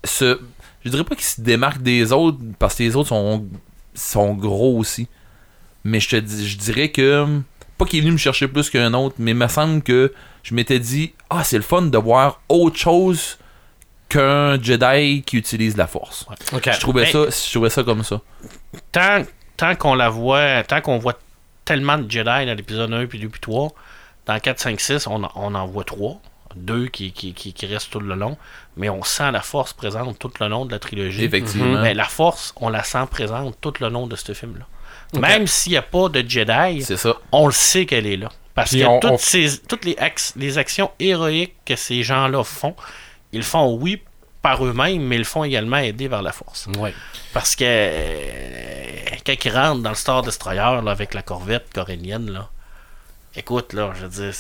se, 0.04 0.40
je 0.86 0.90
dirais 0.90 1.04
pas 1.04 1.16
qu'il 1.16 1.26
se 1.26 1.42
démarque 1.42 1.82
des 1.82 2.12
autres, 2.12 2.38
parce 2.60 2.76
que 2.76 2.84
les 2.84 2.96
autres 2.96 3.10
sont, 3.10 3.46
sont 3.94 4.34
gros 4.34 4.78
aussi. 4.78 5.08
Mais 5.84 6.00
je 6.00 6.10
te 6.10 6.16
dis, 6.18 6.48
je 6.48 6.58
dirais 6.58 6.90
que, 6.90 7.40
pas 7.78 7.86
qu'il 7.86 8.00
est 8.00 8.02
venu 8.02 8.14
me 8.14 8.18
chercher 8.18 8.48
plus 8.48 8.70
qu'un 8.70 8.94
autre, 8.94 9.16
mais 9.20 9.32
il 9.32 9.38
me 9.38 9.48
semble 9.48 9.82
que 9.82 10.14
je 10.44 10.54
m'étais 10.56 10.80
dit, 10.80 11.14
ah, 11.30 11.44
c'est 11.44 11.58
le 11.58 11.64
fun 11.64 11.84
de 11.84 11.98
voir 11.98 12.42
autre 12.50 12.78
chose 12.78 13.38
qu'un 14.10 14.62
Jedi 14.62 15.24
qui 15.24 15.38
utilise 15.38 15.76
la 15.78 15.88
force. 15.88 16.26
Je 16.54 16.80
trouvais 16.80 17.02
Mais- 17.04 17.12
ça, 17.12 17.26
je 17.30 17.52
trouvais 17.52 17.70
ça 17.70 17.84
comme 17.84 18.04
ça. 18.04 18.22
tant, 18.92 19.24
tant 19.58 19.76
qu'on 19.76 19.96
la 19.96 20.10
voit, 20.10 20.64
tant 20.64 20.82
qu'on 20.82 20.98
voit 20.98 21.18
tellement 21.66 21.98
de 21.98 22.10
Jedi 22.10 22.24
dans 22.46 22.56
l'épisode 22.56 22.94
1 22.94 23.06
puis 23.08 23.20
2 23.20 23.28
puis 23.30 23.42
3, 23.42 23.74
dans 24.26 24.40
4, 24.40 24.60
5, 24.60 24.80
6, 24.80 25.08
on, 25.08 25.24
en- 25.24 25.32
on 25.36 25.54
en 25.56 25.66
voit 25.68 25.84
3. 25.84 26.22
Deux 26.56 26.88
qui, 26.88 27.12
qui, 27.12 27.34
qui, 27.34 27.54
qui 27.54 27.66
restent 27.68 27.92
tout 27.92 28.00
le 28.00 28.16
long, 28.16 28.38
mais 28.78 28.90
on 28.90 29.04
sent 29.04 29.32
la 29.32 29.42
force 29.42 29.74
présente 29.74 30.18
tout 30.18 30.32
le 30.40 30.48
long 30.48 30.66
de 30.66 30.72
la 30.72 30.80
trilogie. 30.80 31.24
Effectivement. 31.26 31.82
Mais 31.82 31.94
la 31.94 32.06
force, 32.06 32.54
on 32.56 32.70
la 32.70 32.84
sent 32.84 33.04
présente 33.12 33.58
tout 33.62 33.74
le 33.82 33.90
long 33.90 34.08
de 34.08 34.16
ce 34.16 34.34
film-là. 34.34 34.66
Même 35.14 35.48
s'il 35.48 35.72
n'y 35.74 35.78
a 35.78 35.82
pas 35.82 36.10
de 36.10 36.24
Jedi, 36.28 36.82
ça. 36.84 37.16
on 37.32 37.46
le 37.48 37.54
sait 37.54 37.86
qu'elle 37.86 38.06
est 38.06 38.18
là. 38.18 38.30
Parce 38.54 38.72
Puis 38.72 38.82
que 38.82 38.86
on- 38.86 39.00
toutes, 39.00 39.12
on- 39.12 39.18
ces, 39.18 39.60
toutes 39.68 39.86
les, 39.86 40.58
actions 40.58 40.92
héroïques 41.00 41.56
que 41.66 41.76
ces 41.76 42.04
gens-là 42.04 42.44
font, 42.44 42.76
ils 43.32 43.38
le 43.40 43.44
font, 43.46 43.74
oui, 43.80 44.02
par 44.42 44.66
eux-mêmes, 44.66 45.02
mais 45.04 45.16
ils 45.16 45.20
le 45.20 45.24
font 45.26 45.44
également 45.44 45.78
aidés 45.78 46.10
par 46.10 46.22
la 46.22 46.32
force. 46.32 46.68
Parce 47.34 47.56
que 47.56 47.64
euh, 47.66 48.96
quand 49.26 49.46
ils 49.46 49.52
rentrent 49.52 49.82
dans 49.82 49.90
le 49.90 49.96
Star 49.96 50.22
Destroyer 50.24 50.82
là, 50.84 50.92
avec 50.92 51.14
la 51.14 51.22
corvette 51.22 51.72
corénienne, 51.74 52.32
là, 52.32 52.50
écoute, 53.36 53.74
là, 53.74 53.94
je 53.96 54.06
veux 54.06 54.24
dire, 54.26 54.34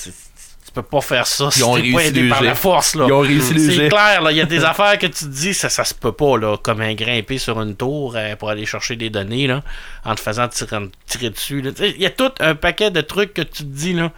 peux 0.77 0.87
pas 0.87 1.01
faire 1.01 1.25
ça 1.25 1.49
si 1.49 1.59
t'es 1.59 1.91
pas 1.91 2.05
aidé 2.05 2.29
par 2.29 2.43
la 2.43 2.55
force. 2.55 2.95
Là. 2.95 3.05
Ils 3.07 3.13
ont 3.13 3.21
réussi 3.21 3.53
le 3.53 3.59
C'est 3.59 3.89
clair, 3.89 4.21
là, 4.21 4.31
il 4.31 4.37
y 4.37 4.41
a 4.41 4.45
des 4.45 4.63
affaires 4.63 4.97
que 4.97 5.07
tu 5.07 5.25
te 5.25 5.29
dis, 5.29 5.53
ça, 5.53 5.69
ça 5.69 5.83
se 5.83 5.93
peut 5.93 6.11
pas, 6.11 6.37
là, 6.37 6.57
comme 6.57 6.81
un 6.81 6.93
grimper 6.93 7.37
sur 7.37 7.59
une 7.61 7.75
tour 7.75 8.13
euh, 8.15 8.35
pour 8.35 8.49
aller 8.49 8.65
chercher 8.65 8.95
des 8.95 9.09
données, 9.09 9.47
là, 9.47 9.63
en 10.05 10.15
te 10.15 10.21
faisant 10.21 10.47
tirer, 10.47 10.89
tirer 11.05 11.29
dessus. 11.31 11.63
Il 11.79 12.01
y 12.01 12.05
a 12.05 12.11
tout 12.11 12.31
un 12.39 12.55
paquet 12.55 12.91
de 12.91 13.01
trucs 13.01 13.33
que 13.33 13.41
tu 13.41 13.63
te 13.63 13.69
dis, 13.69 13.93
là. 13.93 14.11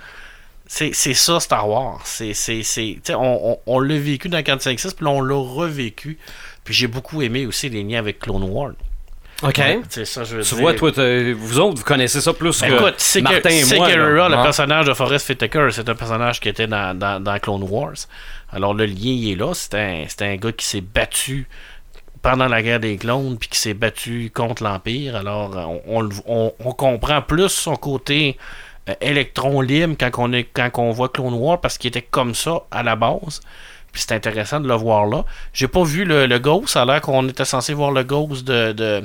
C'est 0.72 0.92
c'est 0.94 1.16
ça, 1.16 1.40
Star 1.40 1.68
Wars. 1.68 2.02
C'est, 2.04 2.36
on, 3.10 3.52
on, 3.54 3.60
on 3.66 3.80
l'a 3.80 3.98
vécu 3.98 4.30
dans 4.30 4.44
456, 4.44 4.94
puis 4.94 5.08
on 5.08 5.22
l'a 5.22 5.36
revécu. 5.36 6.20
Puis 6.64 6.76
j'ai 6.76 6.86
beaucoup 6.86 7.24
aimé 7.24 7.48
aussi 7.48 7.70
les 7.70 7.82
liens 7.82 7.98
avec 7.98 8.20
Clone 8.20 8.44
Wars. 8.44 8.74
Ok. 9.42 9.62
Ça, 10.04 10.24
je 10.26 10.38
veux 10.38 10.44
Tu 10.44 10.50
dire. 10.56 10.62
vois, 10.62 10.74
toi, 10.74 10.92
vous 11.34 11.60
autres, 11.60 11.78
vous 11.78 11.84
connaissez 11.84 12.20
ça 12.20 12.34
plus 12.34 12.60
Ben, 12.62 12.70
que 12.70 12.76
écoute, 12.76 12.94
c'est 12.98 13.22
Martin 13.22 13.50
que 13.50 13.74
et 13.74 13.78
moi. 13.78 13.88
là. 13.96 14.30
Le 14.30 14.44
personnage 14.44 14.86
de 14.86 14.94
Forrest 14.94 15.30
Whitaker, 15.30 15.70
c'est 15.72 15.88
un 15.88 15.96
personnage 15.96 16.40
qui 16.42 16.50
était 16.50 16.68
dans, 16.68 16.98
dans, 16.98 17.24
dans 17.24 17.40
Clone 17.40 17.64
Wars. 17.64 17.94
Alors 18.52 18.74
le 18.74 18.86
lien, 18.86 18.96
il 19.04 19.32
est 19.32 19.36
là. 19.36 19.54
C'est 19.54 19.76
un, 19.76 20.06
un 20.26 20.36
gars 20.36 20.52
qui 20.52 20.66
s'est 20.66 20.82
battu 20.82 21.48
pendant 22.22 22.48
la 22.50 22.62
guerre 22.62 22.82
des 22.82 22.98
clones, 22.98 23.38
puis 23.40 23.48
qui 23.48 23.58
s'est 23.60 23.74
battu 23.74 24.30
contre 24.34 24.62
l'Empire. 24.64 25.16
Alors 25.16 25.56
on, 25.88 26.10
on- 26.28 26.54
on 26.60 26.72
comprend 26.74 27.22
plus 27.22 27.48
son 27.48 27.78
côté 27.78 28.38
euh, 28.90 28.94
électron 29.00 29.62
libre 29.62 29.96
quand 29.98 30.10
on, 30.18 30.34
est, 30.34 30.44
quand 30.44 30.70
on 30.80 30.92
voit 30.92 31.08
Clone 31.08 31.34
Wars, 31.36 31.62
parce 31.62 31.78
qu'il 31.78 31.88
était 31.88 32.02
comme 32.02 32.36
ça 32.36 32.64
à 32.72 32.84
la 32.84 32.98
base. 32.98 33.40
Puis 33.92 34.04
c'est 34.08 34.14
intéressant 34.14 34.60
de 34.60 34.68
le 34.68 34.76
voir 34.76 35.06
là. 35.06 35.26
J'ai 35.54 35.68
pas 35.68 35.84
vu 35.84 36.06
le, 36.06 36.26
le 36.28 36.40
Ghost. 36.40 36.70
Ça 36.70 36.84
a 36.84 36.86
l'air 36.86 37.02
qu'on 37.02 37.28
était 37.28 37.46
censé 37.46 37.74
voir 37.74 37.92
le 37.92 38.04
Ghost 38.04 38.44
de, 38.46 38.72
de, 38.72 39.04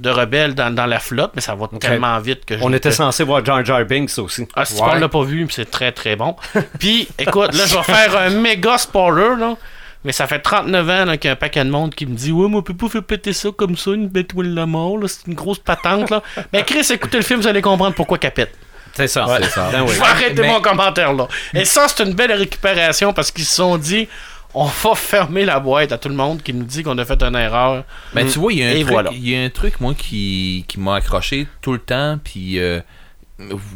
de 0.00 0.10
Rebelle 0.10 0.54
dans, 0.54 0.74
dans 0.74 0.86
la 0.86 0.98
flotte, 0.98 1.32
mais 1.34 1.40
ça 1.40 1.54
va 1.54 1.68
tellement 1.80 2.18
vite 2.18 2.44
que 2.44 2.58
je 2.58 2.62
On 2.62 2.72
était 2.72 2.90
censé 2.90 3.22
voir 3.24 3.44
Jar 3.44 3.64
Jar 3.64 3.84
Binks 3.84 4.18
aussi. 4.18 4.46
ah, 4.54 4.64
si 4.64 4.74
Ouais. 4.80 4.88
on 4.92 4.94
l'a 4.98 5.08
pas 5.08 5.22
vu, 5.22 5.46
c'est 5.50 5.70
très 5.70 5.92
très 5.92 6.16
bon. 6.16 6.34
Puis, 6.78 7.08
écoute, 7.18 7.54
là, 7.54 7.64
je 7.66 7.76
vais 7.76 7.82
faire 7.82 8.16
un 8.18 8.30
méga 8.30 8.78
spoiler, 8.78 9.36
là. 9.38 9.56
Mais 10.04 10.12
ça 10.12 10.28
fait 10.28 10.38
39 10.38 10.88
ans 10.90 11.12
qu'il 11.16 11.24
y 11.24 11.28
a 11.28 11.32
un 11.32 11.36
paquet 11.36 11.64
de 11.64 11.70
monde 11.70 11.92
qui 11.94 12.06
me 12.06 12.14
dit 12.14 12.30
Ouais, 12.30 12.46
moi, 12.48 12.60
on 12.60 12.62
peut 12.62 12.74
pas 12.76 12.88
faire 12.88 13.02
péter 13.02 13.32
ça 13.32 13.48
comme 13.56 13.76
ça, 13.76 13.90
une 13.90 14.06
bête 14.08 14.32
ou 14.34 14.42
la 14.42 14.64
mort. 14.66 14.98
C'est 15.08 15.26
une 15.26 15.34
grosse 15.34 15.58
patente, 15.58 16.10
là. 16.10 16.22
Mais 16.52 16.62
Chris, 16.64 16.86
écoutez 16.92 17.16
le 17.16 17.24
film, 17.24 17.40
vous 17.40 17.48
allez 17.48 17.62
comprendre 17.62 17.94
pourquoi 17.94 18.16
qu'elle 18.18 18.30
pète. 18.32 18.54
C'est 18.96 19.08
ça. 19.08 19.26
C'est 19.40 19.48
ça. 19.50 19.68
Ben 19.70 19.82
oui. 19.82 19.90
Je 19.94 19.98
vais 20.00 20.06
arrêter 20.06 20.42
Mais- 20.42 20.48
mon 20.48 20.60
commentaire, 20.60 21.12
là. 21.12 21.28
Et 21.54 21.64
ça, 21.64 21.86
c'est 21.88 22.02
une 22.04 22.14
belle 22.14 22.32
récupération 22.32 23.12
parce 23.12 23.30
qu'ils 23.30 23.44
se 23.44 23.56
sont 23.56 23.76
dit 23.78 24.08
On 24.54 24.64
va 24.64 24.94
fermer 24.94 25.44
la 25.44 25.60
boîte 25.60 25.92
à 25.92 25.98
tout 25.98 26.08
le 26.08 26.14
monde 26.14 26.42
qui 26.42 26.54
nous 26.54 26.64
dit 26.64 26.82
qu'on 26.82 26.96
a 26.96 27.04
fait 27.04 27.22
une 27.22 27.36
erreur. 27.36 27.84
Ben, 28.14 28.26
tu 28.26 28.38
vois, 28.38 28.52
il 28.52 28.58
y 28.60 28.62
a 28.64 28.68
un 28.68 28.74
truc, 28.74 28.88
voilà. 28.88 29.10
il 29.12 29.28
y 29.28 29.36
a 29.36 29.42
un 29.42 29.50
truc 29.50 29.80
moi 29.80 29.92
qui, 29.94 30.64
qui 30.66 30.80
m'a 30.80 30.96
accroché 30.96 31.46
tout 31.60 31.72
le 31.72 31.78
temps 31.78 32.18
puis 32.24 32.58
euh, 32.58 32.80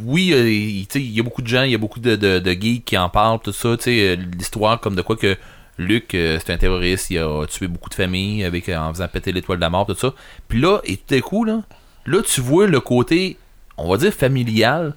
oui, 0.03 0.31
euh, 0.33 0.49
il 0.49 1.11
y 1.11 1.19
a 1.19 1.23
beaucoup 1.23 1.43
de 1.43 1.47
gens, 1.47 1.61
il 1.63 1.71
y 1.71 1.75
a 1.75 1.77
beaucoup 1.77 1.99
de, 1.99 2.15
de, 2.15 2.39
de 2.39 2.51
geeks 2.51 2.83
qui 2.85 2.97
en 2.97 3.09
parlent 3.09 3.39
tout 3.39 3.53
ça, 3.53 3.69
euh, 3.87 4.15
l'histoire 4.37 4.79
comme 4.79 4.95
de 4.95 5.03
quoi 5.03 5.15
que 5.15 5.37
Luc 5.77 6.15
euh, 6.15 6.39
c'est 6.43 6.51
un 6.51 6.57
terroriste, 6.57 7.11
il 7.11 7.19
a 7.19 7.45
tué 7.47 7.67
beaucoup 7.67 7.89
de 7.89 7.95
familles 7.95 8.43
avec 8.43 8.67
euh, 8.67 8.75
en 8.77 8.91
faisant 8.91 9.07
péter 9.07 9.31
l'étoile 9.31 9.59
de 9.59 9.61
la 9.61 9.69
mort 9.69 9.85
tout 9.85 9.93
ça. 9.95 10.13
Puis 10.47 10.59
là 10.59 10.79
et 10.83 10.97
tout 10.97 11.13
à 11.13 11.19
coup 11.21 11.43
là, 11.45 11.61
là 12.07 12.21
tu 12.23 12.41
vois 12.41 12.65
le 12.65 12.79
côté 12.79 13.37
on 13.77 13.87
va 13.89 13.97
dire 13.97 14.13
familial 14.13 14.95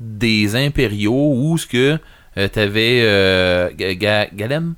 des 0.00 0.56
impériaux 0.56 1.32
où 1.36 1.56
ce 1.58 1.66
que 1.66 1.98
euh, 2.36 2.48
t'avais 2.48 3.00
euh, 3.04 3.70
Ga- 3.76 4.26
Galen? 4.34 4.74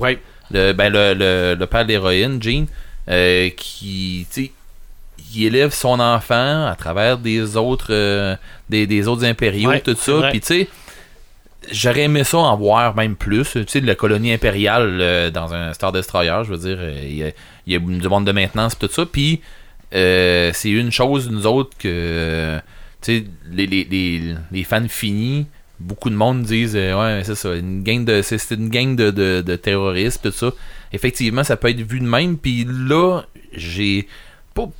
Ouais. 0.00 0.18
le, 0.50 0.72
ben, 0.72 0.90
le, 0.92 1.14
le, 1.14 1.56
le 1.58 1.66
père 1.66 1.84
de 1.84 1.88
l'héroïne, 1.90 2.42
Jean, 2.42 2.66
euh, 3.08 3.50
qui, 3.56 4.26
tu 4.32 4.50
il 5.34 5.44
élève 5.46 5.72
son 5.72 6.00
enfant 6.00 6.66
à 6.66 6.74
travers 6.76 7.16
des 7.18 7.56
autres, 7.56 8.36
des, 8.68 8.86
des 8.88 9.06
autres 9.06 9.24
impériaux, 9.24 9.68
Ouais, 9.70 9.80
tout 9.80 9.94
ça. 9.94 10.28
Puis, 10.30 10.40
tu 10.40 10.46
sais, 10.46 10.68
j'aurais 11.70 12.02
aimé 12.02 12.24
ça 12.24 12.38
en 12.38 12.56
voir 12.56 12.96
même 12.96 13.14
plus. 13.14 13.52
Tu 13.52 13.64
sais, 13.68 13.80
de 13.80 13.86
la 13.86 13.94
colonie 13.94 14.32
impériale 14.32 14.98
euh, 15.00 15.30
dans 15.30 15.54
un 15.54 15.72
Star 15.72 15.92
Destroyer, 15.92 16.34
je 16.44 16.50
veux 16.52 16.58
dire, 16.58 16.78
euh, 16.80 16.98
il 17.04 17.16
y, 17.16 17.22
a, 17.24 17.28
il 17.66 17.72
y 17.72 17.76
a 17.76 17.78
du 17.78 18.08
monde 18.08 18.26
de 18.26 18.32
maintenance, 18.32 18.76
tout 18.78 18.88
ça. 18.90 19.04
Puis, 19.06 19.40
euh, 19.94 20.50
c'est 20.52 20.70
une 20.70 20.90
chose, 20.90 21.30
nous 21.30 21.46
autres, 21.46 21.76
que, 21.78 22.58
les, 23.06 23.26
les, 23.50 23.84
les, 23.84 24.34
les 24.50 24.64
fans 24.64 24.88
finis, 24.88 25.46
beaucoup 25.80 26.10
de 26.10 26.14
monde 26.14 26.42
disent 26.42 26.76
euh, 26.76 26.94
ouais 26.94 27.24
c'est 27.24 27.34
ça 27.34 27.54
une 27.54 27.82
gang 27.82 28.04
de 28.04 28.20
c'est 28.22 28.50
une 28.50 28.68
gang 28.68 28.94
de, 28.94 29.10
de, 29.10 29.40
de 29.40 29.56
terroristes 29.56 30.22
tout 30.22 30.30
ça. 30.30 30.52
Effectivement 30.92 31.42
ça 31.42 31.56
peut 31.56 31.70
être 31.70 31.80
vu 31.80 32.00
de 32.00 32.06
même 32.06 32.36
puis 32.36 32.66
là 32.68 33.22
j'ai 33.54 34.06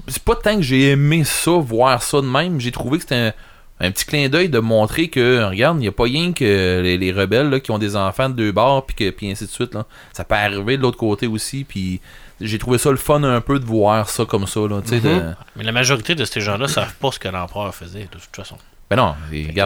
c'est 0.09 0.23
pas 0.23 0.37
tant 0.37 0.57
que 0.57 0.63
j'ai 0.63 0.91
aimé 0.91 1.25
ça 1.25 1.53
voir 1.53 2.03
ça 2.03 2.21
de 2.21 2.27
même 2.27 2.61
j'ai 2.61 2.71
trouvé 2.71 2.99
que 2.99 3.05
c'était 3.05 3.15
un, 3.15 3.33
un 3.81 3.91
petit 3.91 4.05
clin 4.05 4.29
d'œil 4.29 4.51
de 4.51 4.59
montrer 4.59 5.09
que 5.09 5.43
regarde 5.45 5.79
il 5.79 5.81
n'y 5.81 5.89
a 5.89 5.93
pas 5.93 6.05
rien 6.05 6.33
que 6.33 6.81
les, 6.83 6.99
les 6.99 7.13
rebelles 7.13 7.49
là, 7.49 7.61
qui 7.61 7.71
ont 7.71 7.79
des 7.79 7.97
enfants 7.97 8.29
de 8.29 8.35
deux 8.35 8.53
bords 8.53 8.85
puis 8.85 8.95
que 8.95 9.11
puis 9.11 9.31
ainsi 9.31 9.47
de 9.47 9.51
suite 9.51 9.75
là. 9.75 9.87
Ça 10.13 10.25
peut 10.25 10.35
arriver 10.35 10.77
de 10.77 10.83
l'autre 10.83 10.99
côté 10.99 11.27
aussi 11.27 11.65
puis 11.65 12.01
j'ai 12.41 12.59
trouvé 12.59 12.79
ça 12.79 12.91
le 12.91 12.97
fun 12.97 13.23
un 13.23 13.41
peu 13.41 13.59
de 13.59 13.65
voir 13.65 14.09
ça 14.09 14.25
comme 14.25 14.47
ça 14.47 14.61
là 14.61 14.81
tu 14.83 14.89
sais 14.91 15.01
de- 15.01 15.09
Mhm. 15.09 15.37
Mais 15.57 15.65
la 15.65 15.73
majorité 15.73 16.15
de 16.15 16.25
ces 16.25 16.41
gens-là 16.41 16.69
savent 16.69 16.95
pas 16.95 17.11
ce 17.13 17.19
que 17.19 17.29
l'empereur 17.29 17.75
faisait, 17.75 18.05
de 18.05 18.19
toute 18.19 18.35
façon. 18.35 18.57
ben 18.89 18.97
non 18.97 19.15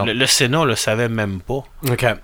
Le, 0.05 0.13
le 0.13 0.25
Sénat 0.27 0.65
le 0.65 0.75
savait 0.75 1.09
même 1.09 1.41
pas. 1.41 1.63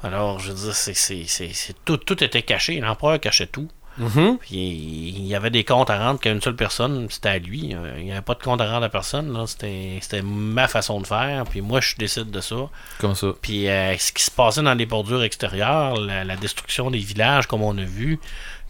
Alors, 0.04 0.40
je 0.40 0.52
veux 0.52 0.66
dire, 0.66 0.76
c'est, 0.76 0.94
c'est, 0.94 1.24
c'est, 1.28 1.50
c'est- 1.54 1.76
tout, 1.86 1.98
tout 1.98 2.24
était 2.24 2.42
caché. 2.44 2.80
L'empereur 2.80 3.20
cachait 3.20 3.48
tout. 3.48 3.68
Mhm. 3.98 4.38
Puis 4.40 4.56
il 4.58 5.26
y 5.26 5.36
avait 5.36 5.50
des 5.50 5.66
comptes 5.66 5.90
à 5.90 5.98
rendre 6.00 6.20
qu'à 6.20 6.32
une 6.32 6.42
seule 6.42 6.56
personne, 6.56 7.08
c'était 7.10 7.28
à 7.30 7.40
lui. 7.40 7.76
Il 7.98 8.04
n'y 8.06 8.12
avait 8.12 8.22
pas 8.22 8.36
de 8.36 8.42
compte 8.42 8.62
à 8.62 8.72
rendre 8.72 8.86
à 8.86 8.90
personne. 8.90 9.34
Là. 9.34 9.46
C'était, 9.48 9.98
c'était 10.02 10.22
ma 10.22 10.68
façon 10.70 11.02
de 11.02 11.08
faire. 11.08 11.44
Puis 11.50 11.60
moi, 11.62 11.82
je 11.82 11.96
décide 11.98 12.32
de 12.32 12.40
ça. 12.40 12.56
comme 13.00 13.16
ça 13.16 13.28
Puis 13.42 13.68
euh, 13.68 13.98
ce 13.98 14.14
qui 14.14 14.24
se 14.24 14.32
passait 14.32 14.62
dans 14.62 14.74
les 14.76 14.86
bordures 14.86 15.24
extérieures, 15.24 15.98
la, 16.00 16.24
la 16.24 16.36
destruction 16.38 16.90
des 16.90 17.00
villages, 17.00 17.48
comme 17.48 17.64
on 17.64 17.78
a 17.78 17.84
vu, 17.84 18.18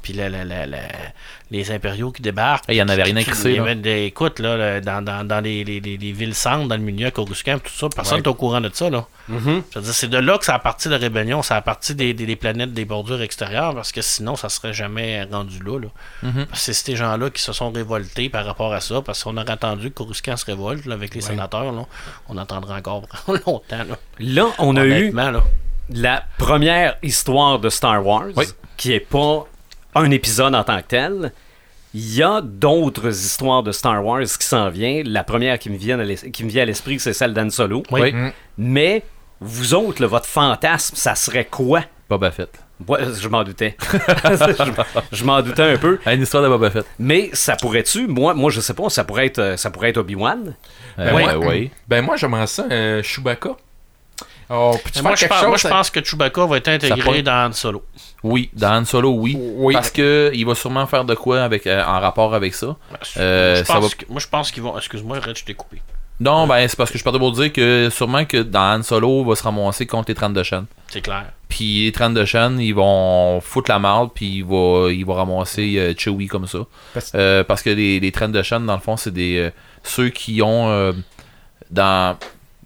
puis 0.02 0.14
la, 0.14 0.30
la- 0.30 0.44
la- 0.46 0.66
la- 0.66 0.80
les 1.52 1.70
impériaux 1.72 2.12
qui 2.12 2.22
débarquent. 2.22 2.64
Il 2.70 2.76
y 2.76 2.82
en 2.82 2.88
avait 2.88 3.04
rien 3.04 3.16
à 3.18 3.22
Puis 3.22 3.26
crisser, 3.32 3.50
il 3.50 3.54
y 3.54 3.58
là. 3.58 3.64
avait 3.64 3.76
des- 3.76 4.04
Écoute, 4.06 4.40
là, 4.40 4.80
dans, 4.82 5.02
dans, 5.04 5.26
dans 5.28 5.42
les, 5.42 5.64
les, 5.64 5.80
les- 5.80 5.98
les 5.98 6.12
villes 6.14 6.34
centres, 6.36 6.68
dans 6.68 6.76
le 6.76 6.82
milieu, 6.82 7.12
Coruscant, 7.12 7.60
tout 7.60 7.72
ça, 7.72 7.88
personne 7.94 8.16
Ouais. 8.18 8.22
n'est 8.22 8.28
au 8.30 8.34
courant 8.34 8.62
de 8.62 8.70
ça. 8.74 8.90
Là. 8.90 9.06
Mhm. 9.28 9.62
Dire, 9.76 9.94
c'est 9.94 10.10
de 10.10 10.18
là 10.18 10.38
que 10.38 10.46
ça 10.46 10.56
a 10.56 10.60
parti 10.60 10.88
de 10.88 10.94
la 10.94 11.00
rébellion, 11.00 11.42
ça 11.42 11.56
a 11.58 11.62
parti 11.62 11.94
des, 11.96 12.14
des, 12.14 12.26
des 12.26 12.36
planètes 12.36 12.74
des 12.74 12.86
bordures 12.86 13.22
extérieures, 13.22 13.76
parce 13.76 13.92
que 13.92 14.02
sinon, 14.02 14.36
ça 14.36 14.50
serait 14.50 14.74
jamais 14.74 15.24
rendu 15.24 15.60
là. 15.64 15.80
là. 15.80 15.88
Mhm. 16.24 16.46
Parce 16.46 16.66
que 16.66 16.74
c'est 16.74 16.86
ces 16.86 16.96
gens-là 16.96 17.30
qui 17.30 17.42
se 17.42 17.54
sont 17.54 17.72
révoltés 17.72 18.30
par 18.30 18.46
rapport 18.46 18.74
à 18.74 18.80
ça, 18.82 19.02
parce 19.02 19.24
qu'on 19.24 19.36
aurait 19.38 19.52
attendu 19.52 19.90
que 19.92 19.96
Coruscant 19.96 20.38
se 20.38 20.46
révolte 20.46 20.86
là, 20.86 20.96
avec 20.96 21.14
les 21.16 21.22
sénateurs. 21.22 21.72
Là. 21.72 21.86
On 22.30 22.38
entendra 22.38 22.76
encore 22.78 23.04
longtemps. 23.28 23.62
Là. 23.70 23.98
Là, 24.20 24.46
on 24.60 24.76
a 24.78 24.86
eu 24.86 25.14
la 25.94 26.24
première 26.38 26.96
histoire 27.04 27.60
de 27.60 27.70
Star 27.70 28.06
Wars, 28.06 28.28
Oui. 28.38 28.46
qui 28.78 28.94
est 28.94 29.00
pas 29.02 29.46
un 29.96 30.12
épisode 30.12 30.56
en 30.56 30.64
tant 30.64 30.78
que 30.82 30.88
tel. 30.88 31.32
Il 31.94 32.16
y 32.16 32.24
a 32.24 32.40
d'autres 32.42 33.10
histoires 33.10 33.64
de 33.64 33.72
Star 33.74 34.04
Wars 34.06 34.22
qui 34.22 34.48
s'en 34.48 34.70
viennent. 34.70 35.10
La 35.10 35.24
première 35.26 35.60
qui 35.60 35.70
me 35.70 35.78
vient 35.78 36.00
à 36.00 36.66
l'esprit, 36.66 37.00
c'est 37.00 37.14
celle 37.14 37.34
d'Han 37.34 37.50
Solo. 37.50 37.84
oui 37.92 38.14
Mm. 38.14 38.32
Mais 38.58 39.04
vous 39.42 39.74
autres, 39.74 40.02
là, 40.02 40.08
votre 40.08 40.28
fantasme, 40.28 40.96
ça 40.96 41.16
serait 41.16 41.46
quoi? 41.46 41.84
Boba 42.10 42.32
Fett 42.32 42.50
Ouais, 42.88 43.00
Je 43.20 43.28
m'en 43.28 43.44
doutais. 43.44 43.76
je 43.80 44.74
je 45.12 45.24
m'en 45.24 45.42
doutais 45.42 45.62
un 45.64 45.78
peu. 45.78 46.00
Une 46.06 46.22
histoire 46.22 46.44
de 46.44 46.48
Boba 46.48 46.72
Fett 46.72 46.86
Mais 46.98 47.30
ça 47.34 47.56
pourrait-tu, 47.56 48.08
moi, 48.08 48.34
moi 48.34 48.50
je 48.50 48.62
sais 48.62 48.74
pas, 48.74 48.90
ça 48.90 49.04
pourrait 49.04 49.28
être, 49.28 49.56
ça 49.58 49.70
pourrait 49.70 49.90
être 49.90 49.98
Obi-Wan. 49.98 50.56
Euh, 50.98 51.06
Ben, 51.06 51.16
ouais, 51.16 51.24
moi, 51.36 51.48
ouais. 51.48 51.72
ben 51.88 52.02
moi 52.04 52.16
j'aimerais 52.16 52.48
ça, 52.48 52.66
euh, 52.72 53.04
Chewbacca. 53.04 53.52
Oh, 54.54 54.76
Mais 54.96 55.02
moi, 55.02 55.16
je 55.16 55.26
pense, 55.28 55.40
chose? 55.40 55.48
moi, 55.48 55.58
je 55.58 55.68
pense 55.68 55.90
que 55.90 56.04
Chewbacca 56.04 56.46
va 56.46 56.58
être 56.58 56.68
intégré 56.68 57.22
dans 57.22 57.48
Han 57.50 57.54
Solo. 57.54 57.84
Oui, 58.24 58.50
dans 58.54 58.82
Han 58.82 58.86
Solo, 58.86 59.12
oui. 59.12 59.38
Oui. 59.40 59.74
Parce 59.74 59.92
que 59.92 60.30
il 60.34 60.46
va 60.46 60.56
sûrement 60.56 60.86
faire 60.88 61.06
de 61.06 61.16
quoi 61.16 61.42
avec, 61.44 61.66
euh, 61.68 61.84
en 61.84 62.00
rapport 62.00 62.34
avec 62.34 62.54
ça. 62.54 62.76
Euh, 63.18 63.56
je 63.58 63.64
ça 63.64 63.74
pense 63.76 63.84
va- 63.84 63.96
que- 63.96 64.06
moi, 64.12 64.20
je 64.20 64.28
pense 64.28 64.52
qu'ils 64.52 64.64
vont. 64.64 64.78
Excuse-moi, 64.78 65.20
Red, 65.20 65.38
je 65.38 65.46
t'ai 65.46 65.54
coupé. 65.54 65.82
Non, 66.20 66.46
ben 66.46 66.68
c'est 66.68 66.78
parce 66.78 66.92
que 66.92 67.00
je 67.00 67.04
partais 67.04 67.18
pour 67.18 67.32
dire 67.32 67.52
que 67.52 67.90
sûrement 67.92 68.26
que 68.26 68.38
dans 68.44 68.78
Han 68.80 68.84
Solo, 68.84 69.22
il 69.24 69.28
va 69.28 69.36
se 69.36 69.42
ramasser 69.44 69.88
contre 69.88 70.10
les 70.10 70.16
32 70.16 70.44
chaînes. 70.44 70.66
C'est 70.88 71.02
clair. 71.02 71.26
Puis 71.50 71.86
les 71.86 71.92
30 71.92 72.14
de 72.14 72.24
Shan, 72.26 72.58
ils 72.60 72.74
vont 72.76 73.42
foutre 73.42 73.72
la 73.72 73.80
marde, 73.80 74.12
puis 74.14 74.38
ils 74.38 74.46
vont, 74.46 74.88
ils 74.88 75.04
vont 75.04 75.16
ramasser 75.16 75.76
euh, 75.78 75.94
Chewie 75.98 76.28
comme 76.28 76.46
ça. 76.48 76.60
Parce- 76.94 77.12
Euh, 77.16 77.44
parce 77.44 77.62
que 77.64 77.70
les, 77.72 78.00
les 78.00 78.12
30 78.12 78.32
de 78.34 78.42
Shan, 78.44 78.60
dans 78.62 78.76
le 78.76 78.80
fond, 78.82 78.98
c'est 78.98 79.12
des 79.14 79.38
euh, 79.38 79.50
ceux 79.84 80.10
qui 80.10 80.42
ont 80.44 80.70
euh, 80.70 80.92
dans. 81.72 82.18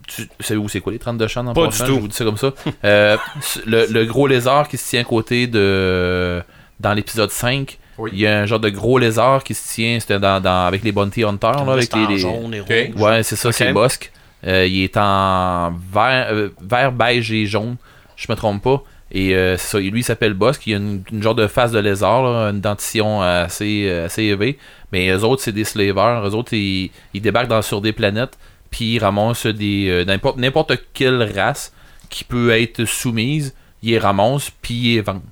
Tu 0.06 0.28
sais 0.40 0.54
où 0.56 0.68
c'est 0.68 0.80
quoi 0.80 0.92
les 0.92 0.98
30 0.98 1.18
de 1.18 1.26
Shan 1.26 1.46
en 1.46 1.52
Pas 1.52 1.66
du 1.66 1.78
tout. 1.78 1.84
Je 1.86 1.90
vous 1.92 2.08
dis 2.08 2.14
ça 2.14 2.24
comme 2.24 2.36
ça. 2.36 2.52
Euh, 2.84 3.16
le, 3.66 3.86
le 3.86 4.04
gros 4.04 4.26
lézard 4.26 4.68
qui 4.68 4.76
se 4.76 4.88
tient 4.88 5.00
à 5.00 5.04
côté 5.04 5.46
de. 5.46 6.42
Dans 6.78 6.92
l'épisode 6.92 7.30
5, 7.30 7.78
Oui. 7.98 8.10
il 8.12 8.18
y 8.20 8.26
a 8.26 8.38
un 8.40 8.44
genre 8.46 8.60
de 8.60 8.68
gros 8.68 8.98
lézard 8.98 9.42
qui 9.42 9.54
se 9.54 9.72
tient 9.74 9.98
c'était 9.98 10.18
dans, 10.18 10.40
dans- 10.42 10.66
avec 10.66 10.84
les 10.84 10.92
Bounty 10.92 11.24
Hunters, 11.24 11.64
là, 11.64 11.72
avec 11.72 11.92
les, 11.94 12.06
les- 12.06 12.18
jaune 12.18 12.52
et 12.54 12.60
Ok. 12.60 12.68
rouge. 12.94 13.02
Ouais, 13.02 13.22
c'est 13.22 13.36
ça, 13.36 13.50
c'est 13.50 13.72
Bosque. 13.72 14.12
Euh, 14.46 14.66
il 14.66 14.82
est 14.84 14.96
en 14.98 15.72
vert, 15.92 16.28
euh, 16.30 16.50
vert, 16.60 16.92
beige 16.92 17.32
et 17.32 17.46
jaune, 17.46 17.76
je 18.16 18.26
me 18.28 18.36
trompe 18.36 18.62
pas. 18.62 18.82
Et 19.10 19.34
euh, 19.34 19.56
ça, 19.56 19.78
lui 19.80 20.00
il 20.00 20.04
s'appelle 20.04 20.34
Bosque. 20.34 20.66
Il 20.66 20.74
a 20.74 20.76
une, 20.76 21.02
une 21.10 21.22
genre 21.22 21.34
de 21.34 21.46
face 21.46 21.72
de 21.72 21.78
lézard, 21.78 22.22
là, 22.24 22.50
une 22.50 22.60
dentition 22.60 23.22
assez, 23.22 23.88
assez 23.90 24.24
élevée. 24.24 24.58
Mais 24.92 25.08
eux 25.08 25.24
autres, 25.24 25.42
c'est 25.42 25.52
des 25.52 25.64
slavers. 25.64 26.26
Eux 26.28 26.34
autres, 26.34 26.52
ils, 26.52 26.90
ils 27.14 27.22
débarquent 27.22 27.48
dans, 27.48 27.62
sur 27.62 27.80
des 27.80 27.92
planètes, 27.94 28.36
puis 28.76 28.96
ils 28.96 28.98
ramassent 28.98 29.46
des 29.46 29.88
euh, 29.88 30.04
n'importe, 30.04 30.36
n'importe 30.36 30.74
quelle 30.92 31.22
race 31.34 31.72
qui 32.10 32.24
peut 32.24 32.50
être 32.50 32.84
soumise. 32.84 33.54
Ils 33.82 33.92
les 33.92 33.98
ramassent, 33.98 34.50
puis 34.60 34.74
ils 34.74 34.94
les 34.96 35.00
vendent. 35.00 35.22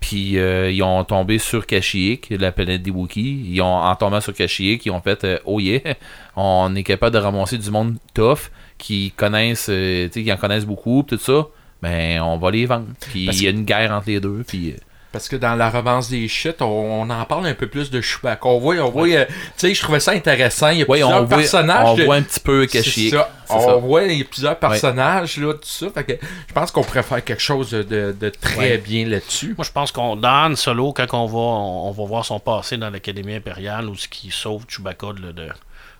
Puis 0.00 0.38
euh, 0.38 0.70
ils 0.70 0.82
ont 0.82 1.04
tombé 1.04 1.36
sur 1.36 1.66
Kashyyyk, 1.66 2.30
la 2.30 2.50
planète 2.50 2.82
des 2.82 2.90
Wookiees. 2.90 3.44
Ils 3.46 3.60
ont, 3.60 3.76
en 3.76 3.94
tombant 3.94 4.22
sur 4.22 4.32
Kashyyyk, 4.32 4.86
ils 4.86 4.90
ont 4.90 5.02
fait 5.02 5.22
euh, 5.24 5.38
Oh 5.44 5.60
yeah, 5.60 5.80
on 6.36 6.74
est 6.74 6.82
capable 6.82 7.12
de 7.12 7.20
ramasser 7.20 7.58
du 7.58 7.70
monde 7.70 7.96
tough 8.14 8.50
qui 8.78 9.12
connaissent, 9.14 9.68
euh, 9.68 10.06
tu 10.06 10.20
sais, 10.20 10.24
qui 10.24 10.32
en 10.32 10.38
connaissent 10.38 10.64
beaucoup, 10.64 11.04
tout 11.06 11.18
ça. 11.18 11.46
Ben, 11.82 12.22
on 12.22 12.38
va 12.38 12.50
les 12.50 12.64
vendre. 12.64 12.86
Puis 13.00 13.26
il 13.26 13.42
y 13.42 13.46
a 13.48 13.50
une 13.50 13.66
guerre 13.66 13.92
entre 13.92 14.08
les 14.08 14.18
deux. 14.18 14.44
Puis 14.48 14.76
Parce 15.10 15.26
que 15.26 15.36
dans 15.36 15.54
la 15.54 15.70
revanche 15.70 16.08
des 16.08 16.28
shit, 16.28 16.60
on, 16.60 16.66
on 16.66 17.08
en 17.08 17.24
parle 17.24 17.46
un 17.46 17.54
peu 17.54 17.66
plus 17.66 17.90
de 17.90 18.00
Chewbacca. 18.02 18.46
On 18.46 18.58
voit, 18.58 18.74
on 18.76 18.90
voit, 18.90 19.08
euh, 19.08 19.24
tu 19.26 19.32
sais, 19.56 19.74
je 19.74 19.80
trouvais 19.82 20.00
ça 20.00 20.10
intéressant. 20.12 20.68
Il 20.68 20.80
y 20.80 20.82
a 20.82 20.84
ouais, 20.86 20.98
plusieurs 21.00 21.22
on 21.22 21.24
voit, 21.24 21.36
personnages. 21.38 21.88
on 21.88 21.94
de- 21.96 22.04
voit 22.04 22.16
un 22.16 22.22
petit 22.22 22.40
peu 22.40 22.66
C'est 22.68 22.78
Kashyyyk. 22.82 23.14
ça. 23.14 23.30
C'est 23.46 23.54
On 23.54 23.66
ça. 23.66 23.74
voit 23.76 24.02
il 24.04 24.18
y 24.18 24.20
a 24.20 24.24
plusieurs 24.24 24.58
personnages 24.58 25.38
là, 25.38 25.54
tout 25.54 25.60
ça. 25.62 25.86
Fait 25.94 26.04
que 26.04 26.12
je 26.48 26.52
pense 26.52 26.70
qu'on 26.70 26.82
pourrait 26.84 27.02
faire 27.02 27.24
quelque 27.24 27.40
chose 27.40 27.70
de, 27.70 28.32
très 28.40 28.58
Ouais. 28.58 28.78
bien 28.78 29.06
là-dessus. 29.06 29.54
Moi, 29.56 29.64
je 29.64 29.72
pense 29.72 29.92
qu'on 29.92 30.22
Han 30.22 30.54
Solo, 30.56 30.92
quand 30.92 31.06
on 31.14 31.24
va, 31.26 31.38
on, 31.38 31.88
on 31.88 31.90
va 31.92 32.04
voir 32.04 32.24
son 32.26 32.38
passé 32.38 32.76
dans 32.76 32.90
l'Académie 32.90 33.34
impériale, 33.36 33.88
où 33.88 33.96
ce 33.96 34.08
qui 34.08 34.30
sauve 34.30 34.66
Chewbacca 34.68 35.14
de, 35.14 35.32
de- 35.32 35.48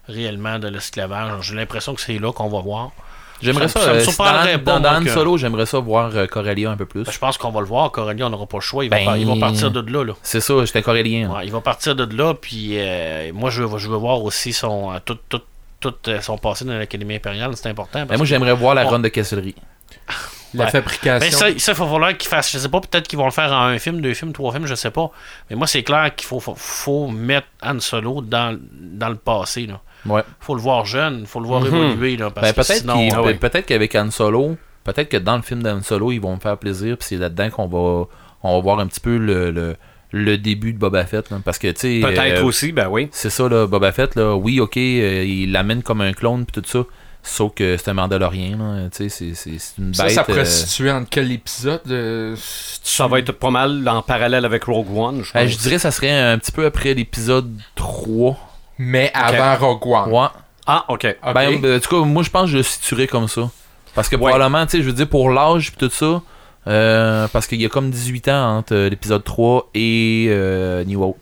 réellement 0.07 0.59
de 0.59 0.69
l'esclavage. 0.69 1.47
J'ai 1.49 1.55
l'impression 1.55 1.95
que 1.95 2.01
c'est 2.03 2.19
là 2.19 2.31
qu'on 2.33 2.49
va 2.49 2.61
voir. 2.61 2.91
J'aimerais 3.41 3.69
Ça 3.69 3.81
ça, 3.81 3.95
me- 3.95 4.01
ça 4.01 4.11
me 4.11 4.49
euh, 4.71 4.81
dans, 4.81 5.07
Solo, 5.13 5.37
j'aimerais 5.39 5.67
ça 5.67 5.79
voir 5.79 6.11
euh, 6.15 6.27
Corellia 6.27 6.71
un 6.71 6.77
peu 6.77 6.87
plus. 6.87 7.05
Ben, 7.05 7.13
je 7.13 7.19
pense 7.19 7.39
qu'on 7.39 7.51
va 7.51 7.61
le 7.61 7.67
voir. 7.67 7.91
Corelli, 7.93 8.23
on 8.23 8.31
n'aura 8.31 8.47
pas 8.47 8.57
le 8.59 8.63
choix. 8.63 8.85
Il 8.85 8.91
va, 8.91 8.97
Ben- 8.97 9.05
par- 9.05 9.17
il 9.17 9.27
va 9.27 9.37
partir 9.37 9.71
de 9.71 9.81
là. 9.93 10.05
là. 10.05 10.13
C'est 10.23 10.41
ça, 10.41 10.55
j'étais 10.65 10.83
corélien. 10.83 11.31
Ouais, 11.31 11.47
il 11.47 11.53
va 11.53 11.61
partir 11.61 11.95
de 11.95 12.17
là, 12.17 12.35
puis 12.35 12.73
euh, 12.79 13.31
moi, 13.33 13.51
je 13.51 13.63
veux, 13.63 13.79
je 13.79 13.89
veux 13.89 13.97
voir 13.97 14.23
aussi 14.23 14.53
son, 14.53 14.93
euh, 14.93 14.99
tout, 15.05 15.19
tout, 15.29 15.41
tout 15.81 15.95
euh, 16.09 16.21
son 16.21 16.37
passé 16.39 16.65
dans 16.65 16.77
l'Académie 16.77 17.15
impériale. 17.17 17.53
C'est 17.57 17.69
important. 17.69 18.01
Ben, 18.01 18.07
parce 18.07 18.19
moi, 18.19 18.27
j'aimerais 18.27 18.55
voir 18.55 18.75
la 18.75 18.87
on- 18.87 18.91
run 18.91 18.99
de 19.01 19.09
Cassellerie. 19.09 19.55
La 20.55 20.65
Ouais. 20.65 20.71
fabrication. 20.71 21.19
Ben, 21.19 21.31
ça, 21.31 21.39
ça, 21.59 21.73
il 21.73 21.75
va 21.79 21.87
falloir 21.87 22.17
qu'ils 22.17 22.27
fassent. 22.31 22.51
Je 22.51 22.57
sais 22.57 22.71
pas, 22.71 22.81
peut-être 22.81 23.07
qu'ils 23.07 23.19
vont 23.19 23.27
le 23.27 23.31
faire 23.33 23.53
en 23.53 23.65
un 23.67 23.79
film, 23.79 24.01
deux 24.01 24.15
films, 24.15 24.33
trois 24.33 24.51
films, 24.51 24.65
je 24.65 24.75
sais 24.75 24.91
pas. 24.91 25.11
Mais 25.51 25.57
moi, 25.57 25.67
c'est 25.67 25.83
clair 25.83 26.15
qu'il 26.17 26.27
faut, 26.27 26.41
faut, 26.41 26.55
faut 26.57 27.07
mettre 27.09 27.49
Han 27.63 27.79
Solo 27.81 28.23
dans, 28.23 28.59
dans 28.73 29.11
le 29.11 29.17
passé. 29.17 29.67
Là. 29.67 29.79
Ouais. 30.07 30.23
faut 30.41 30.55
le 30.55 30.61
voir 30.61 30.85
jeune, 30.87 31.27
faut 31.27 31.41
le 31.41 31.47
voir 31.47 31.61
Mhm. 31.63 31.67
évoluer. 31.75 32.17
Là, 32.17 32.31
parce 32.31 32.47
Ben, 32.47 32.53
que 32.63 32.67
peut-être 32.67 32.81
sinon, 32.81 33.09
ah 33.15 33.23
ouais. 33.23 33.35
peut-être 33.35 33.67
qu'avec 33.67 33.95
Han 33.95 34.11
Solo, 34.11 34.57
peut-être 34.85 35.09
que 35.09 35.17
dans 35.17 35.37
le 35.37 35.43
film 35.43 35.63
d'Han 35.63 35.83
Solo, 35.83 36.13
ils 36.13 36.21
vont 36.21 36.35
me 36.37 36.41
faire 36.41 36.57
plaisir, 36.57 36.97
puis 36.97 37.07
c'est 37.09 37.17
là-dedans 37.17 37.51
qu'on 37.51 37.67
va, 37.69 38.07
on 38.43 38.55
va 38.57 38.61
voir 38.63 38.79
un 38.81 38.87
petit 38.87 39.01
peu 39.01 39.17
le, 39.19 39.51
le, 39.51 39.77
le 40.13 40.39
début 40.39 40.73
de 40.73 40.79
Boba 40.79 41.05
Fett. 41.05 41.31
là. 41.31 41.39
parce 41.45 41.59
que, 41.59 41.69
tu 41.73 41.81
sais. 41.81 42.01
Peut-être 42.03 42.41
euh, 42.41 42.45
aussi, 42.45 42.73
ben 42.73 42.89
oui. 42.89 43.09
C'est 43.13 43.31
ça, 43.31 43.49
là, 43.49 43.67
Boba 43.67 43.93
Fett, 43.93 44.15
là. 44.15 44.35
Oui, 44.37 44.61
ok, 44.61 44.77
euh, 44.77 45.25
il 45.27 45.53
l'amène 45.53 45.83
comme 45.83 46.01
un 46.01 46.13
clone, 46.13 46.47
puis 46.47 46.63
tout 46.63 46.69
ça. 46.69 46.85
Sauf 47.21 47.53
que 47.55 47.77
c'est 47.77 47.91
un 47.91 47.95
Mandalorien, 47.95 48.57
là. 48.57 48.89
Tu 48.91 49.11
sais, 49.11 49.33
c'est- 49.35 49.59
une 49.79 49.93
ça, 49.93 50.05
bête. 50.05 50.13
ça 50.13 50.25
pourrait 50.25 50.41
euh, 50.43 50.45
se 50.47 50.67
situer 50.69 50.91
entre 50.91 51.09
quel 51.11 51.31
épisode 51.33 51.83
euh, 51.91 52.35
Ça 52.39 53.07
va 53.09 53.19
être 53.19 53.33
pas 53.33 53.51
mal 53.51 53.87
en 53.87 54.01
parallèle 54.03 54.45
avec 54.47 54.65
Rogue 54.65 54.97
One, 54.97 55.23
je 55.25 55.31
euh, 55.37 55.43
pense. 55.43 55.51
je 55.51 55.59
dirais 55.59 55.75
que 55.75 55.83
ça 55.83 55.91
serait 55.91 56.13
un 56.13 56.39
petit 56.39 56.53
peu 56.53 56.65
après 56.65 56.95
l'épisode 56.95 57.53
3. 57.75 58.37
Mais 58.79 59.11
avant 59.15 59.57
Rogue 59.57 59.87
One. 59.87 60.13
Ouais. 60.13 60.29
Ah, 60.67 60.85
ok. 60.89 61.03
Ben, 61.35 61.61
ben, 61.61 61.77
en 61.77 61.81
tout 61.81 61.89
cas, 61.89 62.05
moi, 62.05 62.23
je 62.23 62.31
pense 62.31 62.43
que 62.45 62.49
je 62.53 62.57
le 62.59 62.63
situerais 62.63 63.07
comme 63.07 63.27
ça. 63.29 63.51
Parce 63.95 64.09
que 64.09 64.17
Ouais. 64.17 64.31
probablement, 64.31 64.65
tu 64.67 64.73
sais, 64.73 64.83
je 64.83 64.87
veux 64.89 64.93
dire, 64.93 65.09
pour 65.09 65.31
l'âge, 65.31 65.73
puis 65.73 65.89
tout 65.89 65.93
ça, 65.95 66.23
euh, 66.67 67.27
parce 67.33 67.47
qu'il 67.47 67.61
y 67.61 67.65
a 67.67 67.69
comme 67.69 67.91
18 67.91 68.29
ans 68.29 68.59
entre 68.59 68.75
euh, 68.75 68.89
l'épisode 68.91 69.25
3 69.25 69.71
et 69.75 70.27
euh, 70.29 70.85
New 70.85 71.03
Hope. 71.03 71.19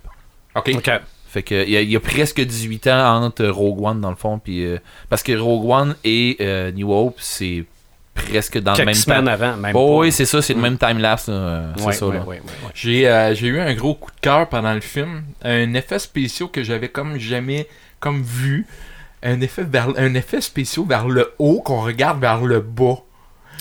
ok. 0.54 0.70
Ok. 0.76 0.90
Fait 1.28 1.42
que 1.42 1.54
il 1.64 1.70
y, 1.70 1.76
a- 1.76 1.80
il 1.82 1.90
y 1.90 1.96
a 1.96 2.00
presque 2.00 2.40
18 2.40 2.86
ans 2.86 3.22
entre 3.24 3.44
Rogue 3.46 3.82
One 3.82 4.00
dans 4.00 4.08
le 4.10 4.16
fond 4.16 4.38
puis 4.38 4.64
euh, 4.64 4.78
parce 5.10 5.22
que 5.22 5.36
Rogue 5.36 5.68
One 5.68 5.94
et 6.02 6.36
euh, 6.40 6.72
New 6.72 6.90
Hope 6.90 7.16
c'est 7.18 7.64
presque 8.16 8.58
dans 8.58 8.74
le 8.74 8.84
même 8.84 8.94
semaines 8.94 9.24
temps. 9.24 9.30
avant, 9.30 9.56
même 9.56 9.76
Oh, 9.76 10.00
oui, 10.00 10.12
c'est 10.12 10.26
ça, 10.26 10.42
c'est 10.42 10.54
le 10.54 10.60
même 10.60 10.78
time 10.78 10.98
lapse, 10.98 11.24
c'est 11.26 11.84
Ouais, 11.84 11.92
ça 11.92 12.06
ouais. 12.06 12.42
J'ai 12.74 13.08
euh, 13.08 13.34
j'ai 13.34 13.48
eu 13.48 13.60
un 13.60 13.74
gros 13.74 13.94
coup 13.94 14.10
de 14.10 14.20
cœur 14.20 14.48
pendant 14.48 14.74
le 14.74 14.80
film. 14.80 15.22
Un 15.42 15.74
effet 15.74 15.98
spécial 15.98 16.48
que 16.50 16.62
j'avais 16.62 16.88
comme 16.88 17.18
jamais 17.18 17.68
comme 18.00 18.22
vu. 18.22 18.66
Un 19.22 19.40
effet, 19.40 19.64
vers, 19.64 19.88
un 19.96 20.14
effet 20.14 20.40
spécial 20.40 20.86
vers 20.86 21.08
le 21.08 21.32
haut 21.38 21.60
qu'on 21.60 21.80
regarde 21.80 22.20
vers 22.20 22.42
le 22.42 22.60
bas. 22.60 22.98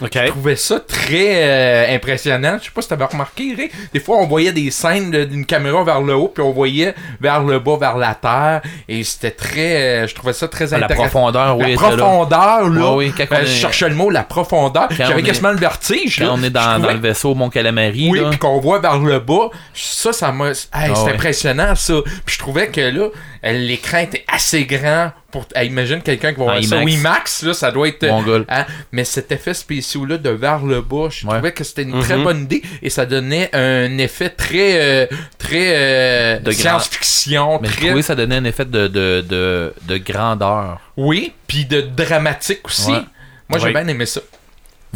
Ok. 0.01 0.11
Je 0.13 0.27
trouvais 0.27 0.55
ça 0.55 0.79
très 0.79 1.43
euh, 1.43 1.95
impressionnant. 1.95 2.57
Je 2.59 2.65
sais 2.65 2.71
pas 2.73 2.81
si 2.81 2.89
t'avais 2.89 3.05
remarqué, 3.05 3.53
Rick. 3.57 3.71
Des 3.93 3.99
fois, 3.99 4.17
on 4.17 4.27
voyait 4.27 4.51
des 4.51 4.69
scènes 4.71 5.11
d'une 5.25 5.45
caméra 5.45 5.83
vers 5.83 6.01
le 6.01 6.13
haut, 6.15 6.27
puis 6.27 6.43
on 6.43 6.51
voyait 6.51 6.93
vers 7.21 7.43
le 7.43 7.59
bas, 7.59 7.77
vers 7.79 7.97
la 7.97 8.13
terre. 8.15 8.61
Et 8.89 9.03
c'était 9.03 9.31
très. 9.31 9.75
euh, 10.03 10.07
je 10.07 10.13
trouvais 10.15 10.33
ça 10.33 10.47
très 10.47 10.73
Ah, 10.73 10.77
La 10.79 10.85
intéressant. 10.85 11.03
profondeur, 11.09 11.57
oui, 11.57 11.63
La 11.63 11.69
là. 11.69 11.75
profondeur, 11.97 12.69
là. 12.69 12.91
Ouais, 12.95 13.11
oui, 13.11 13.13
est- 13.17 13.45
Je 13.45 13.51
cherchais 13.51 13.87
le 13.89 13.95
mot, 13.95 14.09
la 14.09 14.23
profondeur. 14.23 14.87
J'avais 14.91 15.21
est- 15.21 15.23
quasiment 15.23 15.51
le 15.51 15.57
vertige. 15.57 16.19
Quand 16.19 16.25
là. 16.25 16.33
on 16.35 16.43
est 16.43 16.49
dans, 16.49 16.79
dans 16.79 16.91
le 16.91 16.99
vaisseau 16.99 17.33
Mont 17.35 17.49
Calamari, 17.49 18.09
oui, 18.09 18.19
là, 18.19 18.29
puis 18.29 18.39
qu'on 18.39 18.59
voit 18.59 18.79
vers 18.79 18.99
le 18.99 19.19
bas, 19.19 19.49
ça, 19.73 20.11
ça 20.11 20.31
m'a. 20.31 20.47
Hey, 20.49 20.53
Ah 20.73 20.87
c'est 20.95 21.11
impressionnant, 21.11 21.73
ça. 21.75 21.93
Puis 22.25 22.35
je 22.35 22.39
trouvais 22.39 22.67
que 22.67 22.81
là, 22.81 23.07
euh, 23.45 23.51
l'écran 23.51 23.99
était 23.99 24.25
assez 24.27 24.65
grand 24.65 25.11
pour. 25.41 25.45
imagine 25.63 26.01
quelqu'un 26.01 26.31
qui 26.33 26.37
va 26.39 26.43
En 26.43 26.45
voir 26.47 26.63
ça. 26.63 26.81
IMAX. 26.81 27.01
Max, 27.01 27.43
là, 27.43 27.53
ça 27.53 27.71
doit 27.71 27.87
être. 27.87 28.03
euh, 28.03 28.09
Mongol. 28.11 28.45
hein, 28.49 28.65
mais 28.91 29.03
cet 29.03 29.31
effet 29.31 29.53
spécial-là 29.53 30.17
de 30.17 30.29
vers 30.29 30.63
le 30.63 30.81
bas, 30.81 31.07
je 31.09 31.25
Ouais. 31.27 31.33
trouvais 31.33 31.51
que 31.51 31.63
c'était 31.63 31.83
une 31.83 31.99
très 31.99 32.17
Mhm. 32.17 32.23
bonne 32.23 32.41
idée 32.43 32.61
et 32.81 32.89
ça 32.89 33.05
donnait 33.05 33.49
un 33.53 33.97
effet 33.97 34.29
très. 34.29 34.81
euh, 34.81 35.07
très. 35.37 35.73
euh, 35.75 36.39
De 36.39 36.51
grand- 36.51 36.79
science-fiction. 36.79 37.59
Mais 37.61 37.67
je 37.69 37.85
trouvais 37.85 38.01
ça 38.01 38.15
donnait 38.15 38.37
un 38.37 38.45
effet 38.45 38.65
de, 38.65 38.87
de, 38.87 39.21
de, 39.27 39.73
de 39.87 39.97
grandeur. 39.97 40.79
Oui, 40.97 41.33
puis 41.47 41.65
de 41.65 41.81
dramatique 41.81 42.61
aussi. 42.65 42.91
Ouais. 42.91 43.01
Moi, 43.49 43.59
j'ai 43.59 43.65
Ouais. 43.65 43.71
bien 43.73 43.87
aimé 43.87 44.05
ça. 44.05 44.21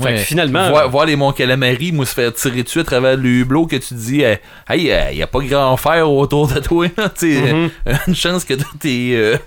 Fait 0.01 0.13
que 0.13 0.19
finalement- 0.19 0.69
Voir, 0.69 0.89
voir 0.89 1.05
les 1.05 1.17
Mont 1.17 1.33
Calamari, 1.33 1.91
moi, 1.91 2.05
se 2.05 2.13
faire 2.13 2.33
tirer 2.33 2.63
dessus 2.63 2.79
à 2.79 2.83
travers 2.85 3.17
le 3.17 3.27
hublot 3.27 3.65
que 3.67 3.75
tu 3.75 3.93
dis, 3.95 4.21
hey, 4.21 4.39
il 4.75 5.15
n'y 5.15 5.21
a 5.21 5.27
pas 5.27 5.39
grand 5.41 5.75
fer 5.75 6.09
autour 6.09 6.47
de 6.47 6.59
toi. 6.61 6.87
là, 6.97 7.11
sais, 7.13 7.27
Mhm. 7.53 7.69
euh, 7.87 7.93
une 8.07 8.15
chance 8.15 8.45
que 8.45 8.53
tes. 8.79 9.11
euh, 9.17 9.37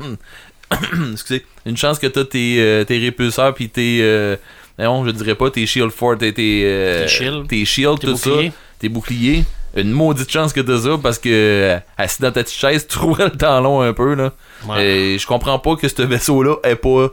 excusez. 1.12 1.44
Une 1.66 1.76
chance 1.76 1.98
que 1.98 2.06
t'as 2.06 2.24
tes, 2.24 2.56
euh, 2.60 2.84
tes 2.84 2.98
répulseurs 2.98 3.54
puis 3.54 3.68
tes. 3.68 3.98
Euh, 4.02 4.36
non, 4.78 5.04
je 5.06 5.10
dirais 5.10 5.34
pas 5.34 5.50
tes 5.50 5.66
shield 5.66 5.90
fort, 5.90 6.16
tes. 6.18 6.32
Tes, 6.32 6.62
euh, 6.64 7.02
Tes 7.02 7.64
shields. 7.64 7.98
tes 7.98 8.06
tout 8.06 8.12
boucliers. 8.12 8.48
ça. 8.50 8.56
Tes 8.78 8.88
boucliers. 8.88 9.44
Une 9.74 9.90
maudite 9.90 10.30
chance 10.30 10.52
que 10.52 10.60
t'as 10.60 10.78
ça 10.80 10.98
parce 11.02 11.18
que, 11.18 11.78
assis 11.96 12.20
dans 12.20 12.30
ta 12.30 12.42
petite 12.42 12.58
chaise, 12.58 12.86
tu 12.88 12.94
trouverais 12.98 13.24
le 13.24 13.36
temps 13.38 13.58
long 13.60 13.80
un 13.80 13.92
peu, 13.94 14.14
là. 14.14 14.32
Ouais. 14.68 14.84
Et 14.86 15.18
je 15.18 15.26
comprends 15.26 15.58
pas 15.58 15.76
que 15.76 15.88
ce 15.88 16.02
vaisseau-là 16.02 16.56
ait 16.64 16.76
pas 16.76 17.08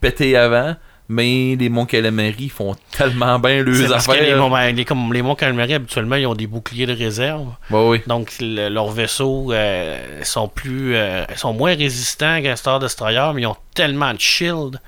pété 0.00 0.36
avant, 0.36 0.76
mais 1.08 1.56
les 1.58 1.68
Monts 1.68 1.86
Calamari 1.86 2.48
font 2.48 2.74
tellement 2.90 3.38
bien 3.38 3.62
leurs 3.62 3.88
parce 3.90 4.06
que 4.06 4.12
les, 4.12 4.18
affaires. 4.20 4.38
monts- 4.38 4.50
ben, 4.50 4.74
les, 4.74 4.84
comme 4.84 5.12
les 5.12 5.22
monts 5.22 5.34
Calamari, 5.34 5.74
habituellement, 5.74 6.16
ils 6.16 6.26
ont 6.26 6.34
des 6.34 6.46
boucliers 6.46 6.86
de 6.86 6.94
réserve. 6.94 7.46
Ouais, 7.70 7.88
oui. 7.88 8.00
Donc, 8.06 8.32
le- 8.40 8.68
leurs 8.68 8.90
vaisseaux 8.90 9.52
euh, 9.52 10.22
sont 10.22 10.48
plus 10.48 10.94
euh, 10.96 11.24
sont 11.36 11.52
moins 11.52 11.74
résistants 11.74 12.40
qu'un 12.42 12.56
Star 12.56 12.78
Destroyer, 12.78 13.30
mais 13.34 13.42
ils 13.42 13.46
ont 13.46 13.56
tellement 13.74 14.14
de 14.14 14.20
shields 14.20 14.78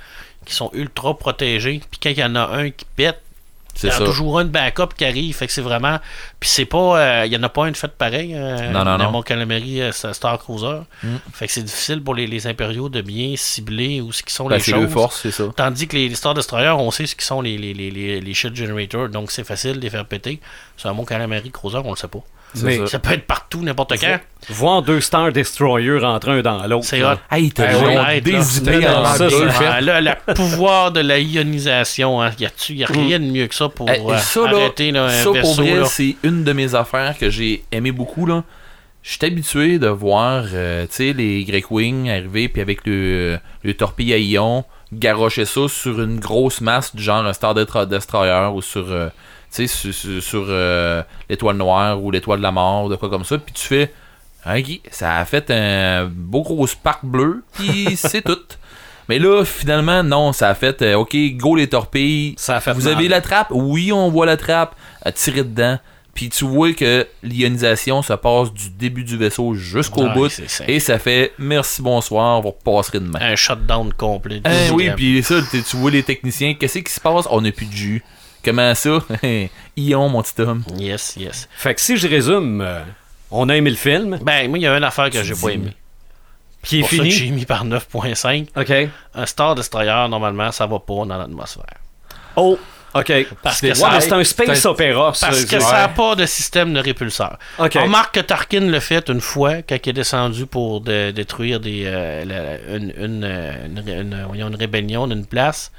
qui 0.44 0.54
sont 0.54 0.70
ultra 0.72 1.18
protégés. 1.18 1.80
Puis 1.90 2.00
quand 2.02 2.10
il 2.10 2.18
y 2.18 2.24
en 2.24 2.34
a 2.36 2.48
un 2.56 2.70
qui 2.70 2.86
pète, 2.96 3.20
il 3.82 3.88
y 3.88 3.92
a 3.92 3.96
toujours 3.98 4.38
un 4.38 4.44
de 4.44 4.50
backup 4.50 4.88
qui 4.96 5.04
arrive. 5.04 5.34
Fait 5.36 5.46
que 5.46 5.52
c'est 5.52 5.60
vraiment. 5.62 5.98
Puis 6.40 6.48
c'est 6.48 6.64
pas. 6.64 6.98
euh, 6.98 7.26
Il 7.26 7.32
y 7.32 7.36
en 7.36 7.42
a 7.42 7.48
pas 7.48 7.64
un 7.66 7.70
de 7.70 7.76
fait 7.76 7.88
pareil. 7.92 8.32
Euh, 8.34 8.70
Non, 8.70 8.84
non, 8.84 8.98
non. 8.98 9.10
Mont 9.10 9.22
Calamari, 9.22 9.80
euh, 9.82 9.92
Star 9.92 10.38
Cruiser. 10.38 10.80
Mm. 11.02 11.16
Fait 11.32 11.46
que 11.46 11.52
c'est 11.52 11.62
difficile 11.62 12.02
pour 12.02 12.14
les, 12.14 12.26
les 12.26 12.46
impériaux 12.46 12.88
de 12.88 13.00
bien 13.00 13.34
cibler 13.36 14.00
où 14.00 14.12
ce 14.12 14.22
qui 14.22 14.32
sont 14.32 14.46
Ben, 14.48 14.56
les 14.56 14.62
choses. 14.62 14.88
force, 14.90 15.20
c'est 15.22 15.30
ça. 15.30 15.44
Tandis 15.56 15.86
que 15.88 15.96
les, 15.96 16.08
les 16.08 16.14
Star 16.14 16.34
Destroyers, 16.34 16.70
on 16.78 16.90
sait 16.90 17.06
ce 17.06 17.16
qui 17.16 17.24
sont 17.24 17.40
les, 17.40 17.58
les, 17.58 17.74
les, 17.74 17.90
les, 17.90 18.20
les 18.20 18.34
shield 18.34 18.54
generators, 18.56 19.08
donc 19.08 19.30
c'est 19.30 19.44
facile 19.44 19.74
de 19.74 19.80
les 19.80 19.90
faire 19.90 20.04
péter. 20.06 20.40
Sur 20.76 20.90
un 20.90 20.92
Mont 20.92 21.04
Calamari 21.04 21.50
Cruiser, 21.50 21.78
on 21.84 21.90
le 21.90 21.96
sait 21.96 22.08
pas. 22.08 22.20
Mais 22.62 22.78
ça. 22.78 22.86
Ça 22.86 22.98
peut 22.98 23.12
être 23.12 23.26
partout, 23.26 23.60
n'importe 23.60 23.98
quand. 24.00 24.18
voir 24.48 24.82
deux 24.82 25.00
Star 25.00 25.32
Destroyer 25.32 25.98
rentrer 25.98 26.32
un 26.32 26.42
dans 26.42 26.66
l'autre. 26.66 26.86
C'est 26.86 27.02
hot. 27.02 27.16
Hey, 27.30 27.50
t'as 27.50 27.66
Ben 27.66 27.72
ils 27.72 27.84
oui, 27.84 27.94
l'ont 27.94 28.00
arrête, 28.00 29.80
là. 29.80 30.00
le 30.00 30.34
pouvoir 30.34 30.92
de 30.92 31.00
la 31.00 31.18
ionisation, 31.18 32.22
hein. 32.22 32.30
y 32.38 32.46
a-tu 32.46 32.82
a 32.82 32.86
rien 32.86 33.18
de 33.18 33.24
mieux 33.24 33.46
que 33.46 33.54
ça 33.54 33.68
pour 33.68 33.90
Hey, 33.90 34.00
euh, 34.00 34.46
là, 34.46 34.56
arrêter 34.56 34.90
là, 34.90 35.04
un 35.04 35.10
ça, 35.10 35.30
pour 35.40 35.54
vrai, 35.54 35.84
c'est 35.86 36.16
une 36.22 36.44
de 36.44 36.52
mes 36.52 36.74
affaires 36.74 37.16
que 37.18 37.30
j'ai 37.30 37.64
aimé 37.72 37.92
beaucoup. 37.92 38.26
Là. 38.26 38.44
Je 39.02 39.12
suis 39.12 39.24
habitué 39.24 39.78
de 39.78 39.88
voir 39.88 40.44
euh, 40.52 40.82
tu 40.86 40.94
sais, 40.94 41.12
les 41.12 41.44
Great 41.44 41.66
Wing 41.70 42.10
arriver 42.10 42.48
puis 42.48 42.60
avec 42.60 42.80
le, 42.86 43.38
le 43.62 43.74
torpille 43.74 44.12
à 44.12 44.18
ion 44.18 44.64
garrocher 44.92 45.44
ça 45.44 45.68
sur 45.68 46.00
une 46.00 46.20
grosse 46.20 46.60
masse 46.60 46.94
du 46.94 47.02
genre 47.02 47.24
un 47.24 47.32
Star 47.32 47.54
Destroyer 47.54 48.50
ou 48.54 48.62
sur, 48.62 48.90
euh, 48.90 49.08
sais, 49.50 49.66
sur, 49.66 49.92
sur- 49.94 50.22
sur, 50.22 50.44
euh, 50.48 51.02
l'étoile 51.28 51.56
noire 51.56 52.02
ou 52.02 52.10
l'étoile 52.10 52.38
de 52.38 52.42
la 52.42 52.52
mort 52.52 52.84
ou 52.84 52.88
de 52.88 52.96
quoi 52.96 53.08
comme 53.08 53.24
ça. 53.24 53.38
Puis 53.38 53.54
tu 53.54 53.66
fais, 53.66 53.92
ok, 54.46 54.80
ça 54.90 55.18
a 55.18 55.24
fait 55.24 55.50
un 55.50 56.06
beau 56.10 56.42
gros 56.42 56.66
spark 56.66 57.04
bleu 57.04 57.42
puis 57.52 57.96
c'est 57.96 58.22
tout. 58.22 58.38
Mais 59.08 59.18
là, 59.20 59.44
finalement, 59.44 60.02
non, 60.02 60.32
ça 60.32 60.48
a 60.48 60.54
fait, 60.54 60.82
euh, 60.82 60.94
ok, 60.96 61.16
go 61.34 61.54
les 61.54 61.68
torpilles, 61.68 62.34
Ça 62.38 62.56
a 62.56 62.60
fait 62.60 62.72
vous 62.72 62.82
mal. 62.86 62.94
avez 62.94 63.06
la 63.08 63.20
trappe? 63.20 63.48
Oui, 63.50 63.92
on 63.92 64.10
voit 64.10 64.26
la 64.26 64.36
trappe. 64.36 64.74
À 65.02 65.12
tirer 65.12 65.44
dedans. 65.44 65.78
Puis 66.12 66.30
tu 66.30 66.44
vois 66.44 66.72
que 66.72 67.06
l'ionisation 67.22 68.00
se 68.02 68.14
passe 68.14 68.50
du 68.52 68.70
début 68.70 69.04
du 69.04 69.16
vaisseau 69.18 69.54
jusqu'au 69.54 70.08
bout. 70.08 70.28
Et 70.66 70.80
ça 70.80 70.98
fait 70.98 71.32
merci, 71.38 71.82
bonsoir, 71.82 72.38
on 72.38 72.40
va 72.40 72.52
passer 72.52 72.98
demain. 72.98 73.18
Un 73.20 73.36
shutdown 73.36 73.92
complet. 73.92 74.40
Hein, 74.44 74.70
oui, 74.72 74.90
puis 74.96 75.22
ça, 75.22 75.36
tu 75.50 75.62
tu 75.62 75.76
vois 75.76 75.90
les 75.90 76.02
techniciens. 76.02 76.54
Qu'est-ce 76.54 76.78
qui 76.78 76.92
se 76.92 77.00
passe? 77.00 77.26
On 77.30 77.42
n'a 77.42 77.52
plus 77.52 77.66
de 77.66 77.72
jus. 77.72 78.02
Comment 78.46 78.74
ça? 78.74 78.98
Ion, 79.76 80.08
mon 80.08 80.22
petit 80.22 80.40
homme. 80.40 80.62
Yes, 80.78 81.16
yes. 81.18 81.48
Fait 81.56 81.74
que 81.74 81.80
si 81.80 81.96
je 81.96 82.06
résume, 82.08 82.60
euh, 82.62 82.80
on 83.30 83.48
a 83.48 83.56
aimé 83.56 83.70
le 83.70 83.76
film, 83.76 84.18
Ben, 84.22 84.48
moi, 84.48 84.58
il 84.58 84.62
y 84.62 84.66
a 84.66 84.76
une 84.76 84.84
affaire 84.84 85.10
que 85.10 85.22
j'ai 85.22 85.34
pas 85.34 85.48
aimé. 85.50 85.76
qui 86.62 86.78
est 86.78 86.80
Pour 86.80 86.88
fini? 86.90 87.10
j'ai 87.10 87.30
mis 87.30 87.44
par 87.44 87.64
9.5. 87.64 88.46
OK. 88.56 88.88
Un 89.14 89.26
Star 89.26 89.54
Destroyer, 89.56 90.06
normalement, 90.08 90.50
ça 90.52 90.64
va 90.66 90.78
pas 90.78 91.04
dans 91.04 91.18
l'atmosphère. 91.18 91.64
Oh, 92.36 92.58
OK. 92.94 93.12
Parce 93.42 93.60
que 93.60 93.74
ça- 93.74 94.00
c'est 94.00 94.12
un 94.12 94.24
space 94.24 94.64
opéra. 94.64 95.12
Parce 95.20 95.44
que 95.44 95.60
ça 95.60 95.72
n'a 95.72 95.88
pas 95.88 96.14
de 96.14 96.24
système 96.24 96.72
de 96.72 96.80
répulseur. 96.80 97.38
OK. 97.58 97.72
On 97.76 97.82
remarque 97.82 98.14
que 98.14 98.20
Tarkin 98.20 98.60
l'a 98.60 98.80
fait 98.80 99.08
une 99.10 99.20
fois 99.20 99.62
quand 99.62 99.76
il 99.84 99.90
est 99.90 99.92
descendu 99.92 100.46
pour 100.46 100.80
de- 100.80 101.10
détruire 101.10 101.60
des, 101.60 101.82
euh, 101.86 102.24
la- 102.24 102.76
une, 102.76 102.92
une, 102.96 103.24
une 103.24 103.78
ré- 103.84 104.00
une- 104.00 104.24
voyons, 104.28 104.48
une 104.48 104.56
rébellion 104.56 105.06
d'une 105.08 105.26
place. 105.26 105.72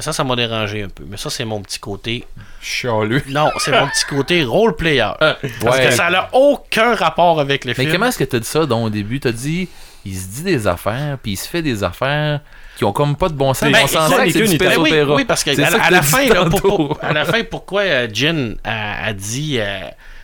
Ça, 0.00 0.12
ça 0.12 0.24
m'a 0.24 0.36
dérangé 0.36 0.82
un 0.82 0.88
peu. 0.88 1.04
Mais 1.06 1.16
ça, 1.16 1.28
c'est 1.30 1.44
mon 1.44 1.60
petit 1.60 1.78
côté. 1.78 2.24
Chialeux. 2.60 3.22
Non, 3.28 3.50
c'est 3.58 3.72
mon 3.72 3.86
petit 3.88 4.04
côté 4.08 4.42
role 4.44 4.74
player. 4.74 5.10
Parce 5.18 5.42
Ouais. 5.78 5.86
que 5.86 5.90
ça 5.92 6.08
n'a 6.10 6.28
aucun 6.32 6.94
rapport 6.94 7.40
avec 7.40 7.64
le 7.64 7.70
Mais 7.70 7.74
film. 7.74 7.92
comment 7.92 8.06
est-ce 8.06 8.18
que 8.18 8.24
t'as 8.24 8.38
dit 8.38 8.46
ça 8.46 8.64
donc, 8.66 8.86
au 8.86 8.90
début? 8.90 9.20
T'as 9.20 9.32
dit, 9.32 9.68
il 10.04 10.16
se 10.16 10.28
dit 10.28 10.42
des 10.44 10.66
affaires, 10.66 11.18
puis 11.22 11.32
il 11.32 11.36
se 11.36 11.48
fait 11.48 11.62
des 11.62 11.84
affaires 11.84 12.40
qui 12.76 12.84
ont 12.84 12.92
comme 12.92 13.16
pas 13.16 13.28
de 13.28 13.34
bon 13.34 13.52
sens. 13.52 13.70
Ben, 13.70 13.80
on 13.84 13.86
s'en 13.86 14.08
sert 14.08 14.24
que 14.24 14.30
c'est 14.30 14.44
du 14.46 14.56
Ben 14.56 14.78
oui, 14.78 14.92
oui, 15.08 15.24
parce 15.26 15.44
que 15.44 15.50
à, 15.60 15.84
à 15.84 15.90
la 15.90 16.00
fin, 16.02 16.22
dit 16.22 16.28
là, 16.30 16.44
pour- 16.46 16.60
tantôt. 16.62 16.76
pour- 16.88 16.98
à 17.04 17.12
la 17.12 17.24
fin, 17.26 17.42
pourquoi 17.44 17.82
euh, 17.82 18.08
Jen 18.12 18.56
a, 18.64 19.06
a 19.08 19.12
dit, 19.12 19.58
euh, 19.60 19.80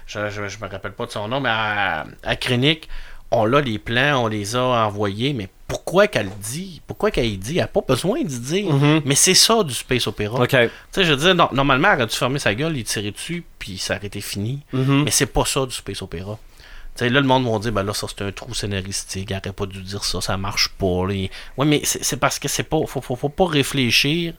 je, 0.06 0.30
je, 0.30 0.48
je 0.48 0.58
me 0.64 0.68
rappelle 0.70 0.92
pas 0.92 1.04
de 1.06 1.10
son 1.10 1.28
nom, 1.28 1.40
mais 1.40 1.50
à, 1.50 2.04
à 2.24 2.36
Krennic, 2.36 2.88
on 3.30 3.52
a 3.52 3.60
les 3.60 3.78
plans, 3.78 4.24
on 4.24 4.26
les 4.28 4.56
a 4.56 4.62
envoyés, 4.62 5.34
mais 5.34 5.48
pourquoi 5.68 6.08
qu'elle 6.08 6.30
dit, 6.42 6.80
pourquoi 6.86 7.10
qu'elle 7.10 7.38
dit, 7.38 7.52
elle 7.58 7.62
n'a 7.62 7.66
pas 7.68 7.82
besoin 7.86 8.22
d'y 8.24 8.40
dire. 8.40 8.72
Mhm. 8.72 9.02
Mais 9.04 9.14
c'est 9.14 9.34
ça 9.34 9.62
du 9.62 9.74
space 9.74 10.06
opéra. 10.06 10.40
OK. 10.40 10.48
Tu 10.48 10.56
sais, 10.90 11.04
je 11.04 11.12
veux 11.12 11.16
dire, 11.18 11.34
non- 11.34 11.50
normalement, 11.52 11.88
elle 11.92 11.98
aurait 11.98 12.06
dû 12.06 12.16
fermer 12.16 12.38
sa 12.40 12.54
gueule, 12.54 12.76
il 12.76 12.84
tirait 12.84 13.10
dessus, 13.12 13.44
puis 13.58 13.78
ça 13.78 13.96
aurait 13.96 14.06
été 14.06 14.20
fini. 14.20 14.60
Mhm. 14.72 15.04
Mais 15.04 15.10
c'est 15.10 15.26
pas 15.26 15.44
ça 15.44 15.64
du 15.66 15.72
space 15.72 16.02
opéra. 16.02 16.38
Là, 17.00 17.08
le 17.08 17.22
monde 17.22 17.48
va 17.48 17.58
dire, 17.60 17.70
ben 17.70 17.84
là, 17.84 17.94
ça 17.94 18.08
c'est 18.08 18.24
un 18.24 18.32
trou 18.32 18.54
scénaristique, 18.54 19.28
il 19.30 19.36
aurait 19.36 19.52
pas 19.52 19.66
dû 19.66 19.80
dire 19.82 20.02
ça, 20.02 20.20
ça 20.20 20.36
marche 20.36 20.70
pas. 20.70 21.06
là. 21.06 21.14
Ouais, 21.56 21.66
mais 21.66 21.80
c'est 21.84 22.16
parce 22.16 22.40
que 22.40 22.48
c'est 22.48 22.64
pas. 22.64 22.78
Faut, 22.88 23.00
faut, 23.00 23.14
faut 23.14 23.28
pas 23.28 23.46
réfléchir. 23.46 24.34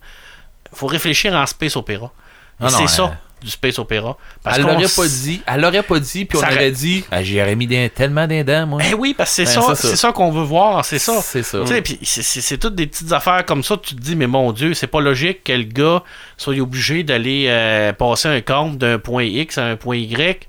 Faut 0.74 0.88
réfléchir 0.88 1.34
en 1.34 1.46
space 1.46 1.78
opéra. 1.78 2.12
Ah 2.60 2.68
c'est 2.70 2.84
euh, 2.84 2.88
ça, 2.88 3.22
du 3.42 3.50
space 3.50 3.80
opéra. 3.80 4.18
Parce 4.44 4.58
Elle 4.58 4.64
qu'on 4.64 4.72
l'aurait 4.74 4.86
pas 4.96 5.08
dit. 5.08 5.42
Elle 5.48 5.62
l'aurait 5.62 5.84
pas 5.84 6.00
dit, 6.00 6.26
puis 6.26 6.38
on 6.38 6.42
aurait 6.42 6.54
aurait- 6.54 6.72
dit, 6.72 7.04
ah, 7.12 7.24
j'y 7.24 7.42
aurais 7.42 7.56
mis 7.56 7.68
des- 7.68 7.90
tellement 7.90 8.28
des 8.28 8.44
dents, 8.44 8.68
moi. 8.68 8.82
Eh 8.90 8.94
oui, 8.94 9.14
parce 9.18 9.30
que 9.36 9.46
c'est 9.46 9.56
Ben, 9.56 9.62
ça, 9.68 9.76
c'est 9.76 9.88
ça. 9.88 9.96
ça 9.96 10.12
qu'on 10.12 10.32
veut 10.32 10.44
voir, 10.44 10.84
c'est 10.86 11.00
ça. 11.00 11.22
C'est 11.22 11.44
ça. 11.44 11.60
Tu 11.62 11.68
sais, 11.68 11.82
puis 11.82 12.00
c'est- 12.04 12.58
toutes 12.58 12.76
des 12.76 12.88
petites 12.88 13.12
affaires 13.12 13.46
comme 13.46 13.64
ça. 13.64 13.78
Tu 13.78 13.96
te 13.96 14.02
dis, 14.02 14.16
mais 14.16 14.28
mon 14.28 14.52
Dieu, 14.52 14.74
c'est 14.74 14.88
pas 14.88 15.02
logique 15.02 15.44
que 15.44 15.54
le 15.54 15.64
gars 15.64 16.04
soit 16.38 16.56
obligé 16.60 17.04
d'aller 17.04 17.46
euh, 17.48 17.94
passer 17.94 18.28
un 18.28 18.42
compte 18.42 18.78
d'un 18.78 19.00
point 19.00 19.24
X 19.24 19.58
à 19.58 19.66
un 19.66 19.76
point 19.76 19.98
Y. 19.98 20.48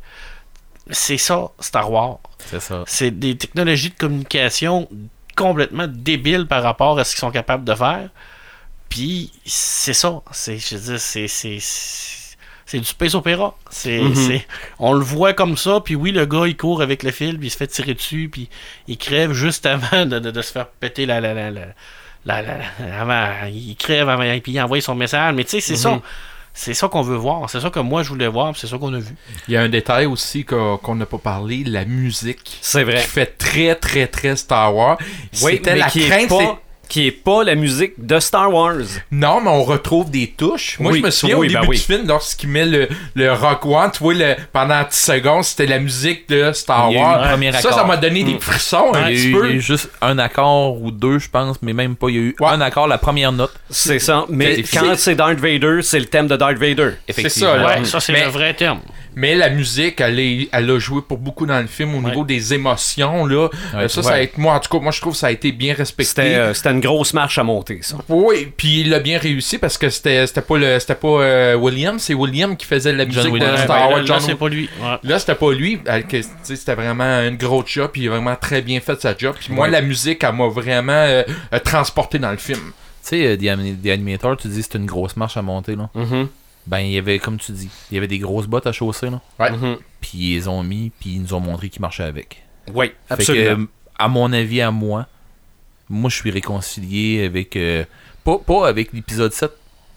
C'est 0.91 1.19
ça, 1.19 1.49
Star 1.61 1.91
Wars. 1.91 2.19
C'est 2.51 2.61
ça. 2.61 2.83
C'est 2.87 3.11
des 3.13 3.37
technologies 3.37 3.91
de 3.91 3.95
communication 3.97 4.89
complètement 5.37 5.87
débiles 5.89 6.47
par 6.47 6.63
rapport 6.63 6.99
à 6.99 7.05
ce 7.05 7.13
qu'ils 7.13 7.21
sont 7.21 7.31
capables 7.31 7.65
de 7.65 7.75
faire. 7.75 8.09
Puis 8.89 9.31
c'est 9.47 9.93
ça. 9.93 10.21
C'est, 10.33 10.59
je 10.59 10.75
veux 10.77 10.93
dire, 10.93 11.01
c'est, 11.01 11.29
c'est, 12.71 12.79
du 12.79 12.85
space 12.85 13.15
opéra. 13.15 13.55
C'est, 13.71 14.01
Mhm. 14.01 14.15
c'est- 14.15 14.47
on 14.79 14.93
le 14.93 15.05
voit 15.05 15.33
comme 15.33 15.57
ça. 15.57 15.81
Puis 15.85 15.95
oui, 15.97 16.13
le 16.13 16.25
gars, 16.27 16.47
il 16.47 16.57
court 16.57 16.83
avec 16.83 17.03
le 17.03 17.11
fil, 17.11 17.39
puis 17.39 17.49
il 17.49 17.51
se 17.51 17.57
fait 17.57 17.67
tirer 17.67 17.95
dessus, 17.95 18.29
puis 18.31 18.49
il 18.87 18.97
crève 18.97 19.33
juste 19.33 19.67
avant 19.67 20.07
de, 20.07 20.19
de- 20.19 20.31
de 20.31 20.43
se 20.43 20.53
faire 20.53 20.67
péter 20.69 21.05
la... 21.07 21.21
la, 21.21 21.35
la, 21.35 22.45
avant- 23.01 23.47
il 23.53 23.77
crève 23.77 24.09
avant, 24.09 24.39
puis 24.41 24.53
il 24.53 24.61
envoie 24.61 24.81
son 24.81 24.95
message. 24.95 25.35
Mais 25.35 25.45
tu 25.45 25.51
sais, 25.51 25.61
c'est 25.61 25.77
ça. 25.77 26.01
C'est 26.53 26.75
ça 26.75 26.89
qu'on 26.89 27.03
veut 27.03 27.17
voir. 27.17 27.49
C'est 27.49 27.61
ça 27.61 27.71
que 27.71 27.79
moi, 27.79 28.03
je 28.03 28.09
voulais 28.09 28.27
voir, 28.27 28.57
c'est 28.57 28.67
ça 28.67 28.77
qu'on 28.77 28.93
a 28.93 28.99
vu. 28.99 29.15
Il 29.47 29.55
y 29.55 29.57
a 29.57 29.63
un 29.63 29.69
détail 29.69 30.07
aussi 30.07 30.45
qu'on 30.45 30.79
qu'on 30.79 30.97
n'a 30.97 31.07
pas 31.07 31.19
parlé, 31.19 31.63
la 31.65 31.85
musique. 31.85 32.59
C'est 32.61 32.83
vrai. 32.83 33.01
Qui 33.01 33.07
fait 33.07 33.27
très, 33.39 33.75
très, 33.77 34.09
très 34.09 34.35
Star 34.37 34.75
Wars. 34.75 34.99
Oui, 35.43 35.53
C'était 35.55 35.75
mais 35.75 35.79
la 35.79 35.87
qui 35.89 36.07
crainte. 36.09 36.29
c'est- 36.29 36.45
pas, 36.45 36.61
qui 36.91 37.07
est 37.07 37.11
pas 37.13 37.43
la 37.45 37.55
musique 37.55 37.93
de 38.05 38.19
Star 38.21 38.53
Wars. 38.53 38.75
Non, 39.11 39.41
mais 39.41 39.49
on 39.49 39.63
retrouve 39.65 40.11
des 40.11 40.27
touches. 40.37 40.79
Moi, 40.79 40.93
Oui, 40.93 40.99
je 40.99 41.05
me 41.05 41.11
souviens 41.11 41.37
oui, 41.39 41.47
au 41.49 41.53
ben 41.53 41.61
début 41.61 41.71
oui. 41.71 41.77
du 41.79 41.83
film, 41.83 42.07
lorsqu'il 42.07 42.49
met 42.51 42.67
le, 42.67 42.89
le 43.15 43.33
Rock 43.33 43.65
One, 43.65 43.91
tu 43.93 44.03
vois, 44.03 44.13
le, 44.15 44.35
pendant 44.53 44.83
10 44.83 44.89
secondes, 44.95 45.45
c'était 45.45 45.67
la 45.67 45.79
musique 45.79 46.29
de 46.29 46.53
Star 46.53 46.89
Il 46.91 46.95
y 46.95 46.99
a 46.99 47.01
eu 47.01 47.05
Wars. 47.05 47.63
ça, 47.63 47.73
ça 47.73 47.85
m'a 47.85 47.97
donné 47.97 48.25
des 48.25 48.39
frissons 48.41 48.93
un 48.93 49.09
Il 49.09 49.17
y, 49.17 49.19
a 49.19 49.23
petit 49.23 49.29
eu, 49.29 49.33
peu. 49.33 49.47
il 49.47 49.51
y 49.51 49.53
a 49.55 49.57
eu 49.57 49.61
juste 49.61 49.89
un 50.03 50.19
accord 50.19 50.83
ou 50.83 50.91
deux, 50.91 51.19
je 51.19 51.31
pense, 51.31 51.57
mais 51.63 51.73
même 51.73 51.95
pas. 51.97 52.09
Il 52.11 52.15
y 52.15 52.19
a 52.19 52.23
eu 52.23 52.37
Ouais. 52.41 52.49
un 52.49 52.61
accord, 52.61 52.89
la 52.89 52.99
première 52.99 53.31
note. 53.33 53.53
C'est 53.71 53.99
ça. 54.01 54.27
Mais 54.29 54.57
C'est- 54.65 54.79
quand 54.79 54.87
c'est- 54.91 54.97
c'est 54.97 55.15
Darth 55.15 55.39
Vader, 55.39 55.81
c'est 55.83 56.01
le 56.01 56.07
thème 56.07 56.27
de 56.27 56.37
Darth 56.37 56.59
Vader. 56.59 56.91
ça, 57.29 57.57
là. 57.57 57.67
Ouais, 57.79 57.85
ça, 57.85 58.01
c'est 58.01 58.13
Mais- 58.13 58.25
le 58.25 58.31
vrai 58.31 58.53
terme. 58.55 58.81
Mais 59.17 59.35
la 59.35 59.51
musique, 59.51 60.01
elle, 60.01 60.21
est- 60.21 60.49
elle 60.53 60.71
a 60.71 60.79
joué 60.79 61.03
pour 61.03 61.19
beaucoup 61.19 61.45
dans 61.45 61.59
le 61.61 61.67
film 61.67 61.95
au 61.95 61.99
Ouais. 62.01 62.11
niveau 62.11 62.25
des 62.25 62.55
émotions. 62.55 63.27
Là. 63.27 63.49
Euh, 63.75 63.89
ça, 63.89 64.03
ça 64.05 64.13
a 64.13 64.21
été, 64.21 64.35
moi, 64.37 64.55
en 64.55 64.61
tout 64.61 64.69
cas, 64.71 64.81
moi, 64.83 64.93
je 64.93 65.01
trouve 65.01 65.15
que 65.15 65.19
ça 65.19 65.27
a 65.27 65.31
été 65.33 65.51
bien 65.53 65.75
respecté. 65.75 66.05
C'était 66.11 66.35
euh, 66.37 66.55
une 66.81 66.89
grosse 66.89 67.13
marche 67.15 67.39
à 67.39 67.45
monter, 67.45 67.81
ça. 67.83 67.97
Oui, 68.09 68.53
puis 68.57 68.81
il 68.81 68.91
l'a 68.91 69.01
bien 69.01 69.19
réussi 69.19 69.59
parce 69.59 69.77
que 69.79 69.89
c'était 69.91 70.27
c'était 70.27 70.41
pas 70.41 70.57
le 70.59 70.79
c'était 70.81 70.95
pas 70.95 71.09
euh, 71.09 71.55
William, 71.57 71.99
c'est 71.99 72.15
William 72.15 72.57
qui 72.57 72.67
faisait 72.67 72.93
la 72.93 73.05
musique 73.05 73.33
de 73.33 73.57
Star 73.57 73.91
Wars. 73.91 74.03
là, 74.03 74.21
c'est 74.21 74.35
pas 74.35 74.49
lui. 74.49 74.69
Ouais. 74.81 74.97
Là, 75.03 75.19
c'était 75.19 75.35
pas 75.35 75.53
lui, 75.53 75.79
euh, 75.87 76.03
c'était 76.43 76.75
vraiment 76.75 77.05
un 77.05 77.33
gros 77.33 77.63
job, 77.67 77.91
puis 77.93 78.03
il 78.03 78.09
a 78.09 78.13
vraiment 78.13 78.37
très 78.37 78.63
bien 78.63 78.81
fait 78.81 79.01
sa 79.01 79.17
job. 79.17 79.35
Puis 79.39 79.53
moi, 79.53 79.67
Ouais. 79.67 79.71
la 79.71 79.83
musique, 79.83 80.25
elle 80.25 80.35
m'a 80.35 80.49
vraiment 80.49 80.93
euh, 80.93 81.23
transporté 81.65 82.19
dans 82.19 82.31
le 82.31 82.37
film. 82.39 82.59
Tu 83.03 83.09
sais, 83.09 83.27
euh, 83.27 83.37
The, 83.37 83.47
Ani- 83.49 83.77
The 83.77 83.89
Animator, 83.89 84.37
tu 84.37 84.49
dis 84.49 84.63
c'est 84.63 84.77
une 84.77 84.87
grosse 84.87 85.17
marche 85.17 85.37
à 85.37 85.43
monter, 85.43 85.77
là. 85.77 85.89
Mhm. 85.95 86.29
Ben, 86.67 86.79
il 86.81 86.93
y 86.93 86.99
avait, 86.99 87.19
comme 87.19 87.39
tu 87.39 87.53
dis, 87.53 87.69
il 87.91 87.95
y 87.95 87.99
avait 87.99 88.07
des 88.07 88.19
grosses 88.19 88.47
bottes 88.47 88.67
à 88.67 88.73
chausser, 88.73 89.09
là. 89.11 89.21
Ouais. 89.39 89.51
Mhm. 89.51 89.77
Puis 90.01 90.11
ils 90.15 90.35
les 90.37 90.49
ont 90.49 90.63
mis, 90.63 90.91
puis 91.01 91.11
ils 91.15 91.23
nous 91.23 91.35
ont 91.35 91.41
montré 91.41 91.69
qu'ils 91.69 91.81
marchaient 91.83 92.05
avec. 92.05 92.43
Oui, 92.75 92.91
que, 92.91 92.95
absolument. 93.15 93.67
à 93.99 94.09
mon 94.09 94.33
avis, 94.33 94.61
à 94.61 94.71
moi, 94.71 95.07
moi, 95.91 96.09
je 96.09 96.17
suis 96.17 96.31
réconcilié 96.31 97.25
avec. 97.27 97.57
euh, 97.57 97.85
pas, 98.25 98.39
pas 98.39 98.69
avec 98.69 98.93
l'épisode 98.95 99.33
7, 99.33 99.51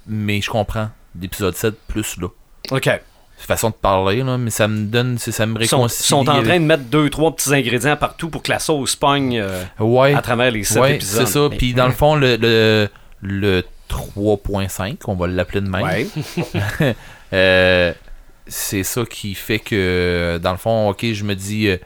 mais 0.07 0.41
je 0.41 0.49
comprends. 0.49 0.89
L'épisode 1.19 1.55
7 1.55 1.75
plus 1.87 2.17
là. 2.17 2.27
OK. 2.71 2.89
Façon 3.37 3.69
de 3.71 3.75
parler, 3.75 4.23
là, 4.23 4.37
mais 4.37 4.49
ça 4.51 4.67
me 4.69 4.85
donne. 4.85 5.17
Ça 5.17 5.45
me 5.45 5.59
Ils 5.61 5.67
sont, 5.67 5.77
réconcilie. 5.81 6.07
sont 6.07 6.29
en 6.29 6.41
train 6.43 6.59
de 6.59 6.65
mettre 6.65 6.83
deux, 6.83 7.09
trois 7.09 7.35
petits 7.35 7.53
ingrédients 7.53 7.97
partout 7.97 8.29
pour 8.29 8.41
que 8.41 8.51
la 8.51 8.59
sauce 8.59 8.95
pogne 8.95 9.37
euh, 9.39 9.63
Ouais. 9.79 10.13
à 10.13 10.21
travers 10.21 10.49
les 10.51 10.63
sept 10.63 10.81
Ouais, 10.81 10.95
épisodes. 10.95 11.25
c'est 11.27 11.33
ça. 11.33 11.49
Puis 11.57 11.73
dans 11.73 11.87
le 11.87 11.91
fond, 11.93 12.15
le, 12.15 12.37
le, 12.37 12.87
le 13.21 13.63
3.5, 13.89 14.95
on 15.07 15.15
va 15.15 15.27
l'appeler 15.27 15.61
de 15.61 15.67
même. 15.69 15.83
Ouais. 15.83 16.07
Euh, 17.33 17.93
c'est 18.45 18.83
ça 18.83 19.05
qui 19.09 19.33
fait 19.33 19.57
que, 19.57 20.39
dans 20.43 20.51
le 20.51 20.57
fond, 20.57 20.89
ok, 20.89 21.03
je 21.13 21.23
me 21.23 21.33
dis, 21.33 21.67
euh, 21.67 21.77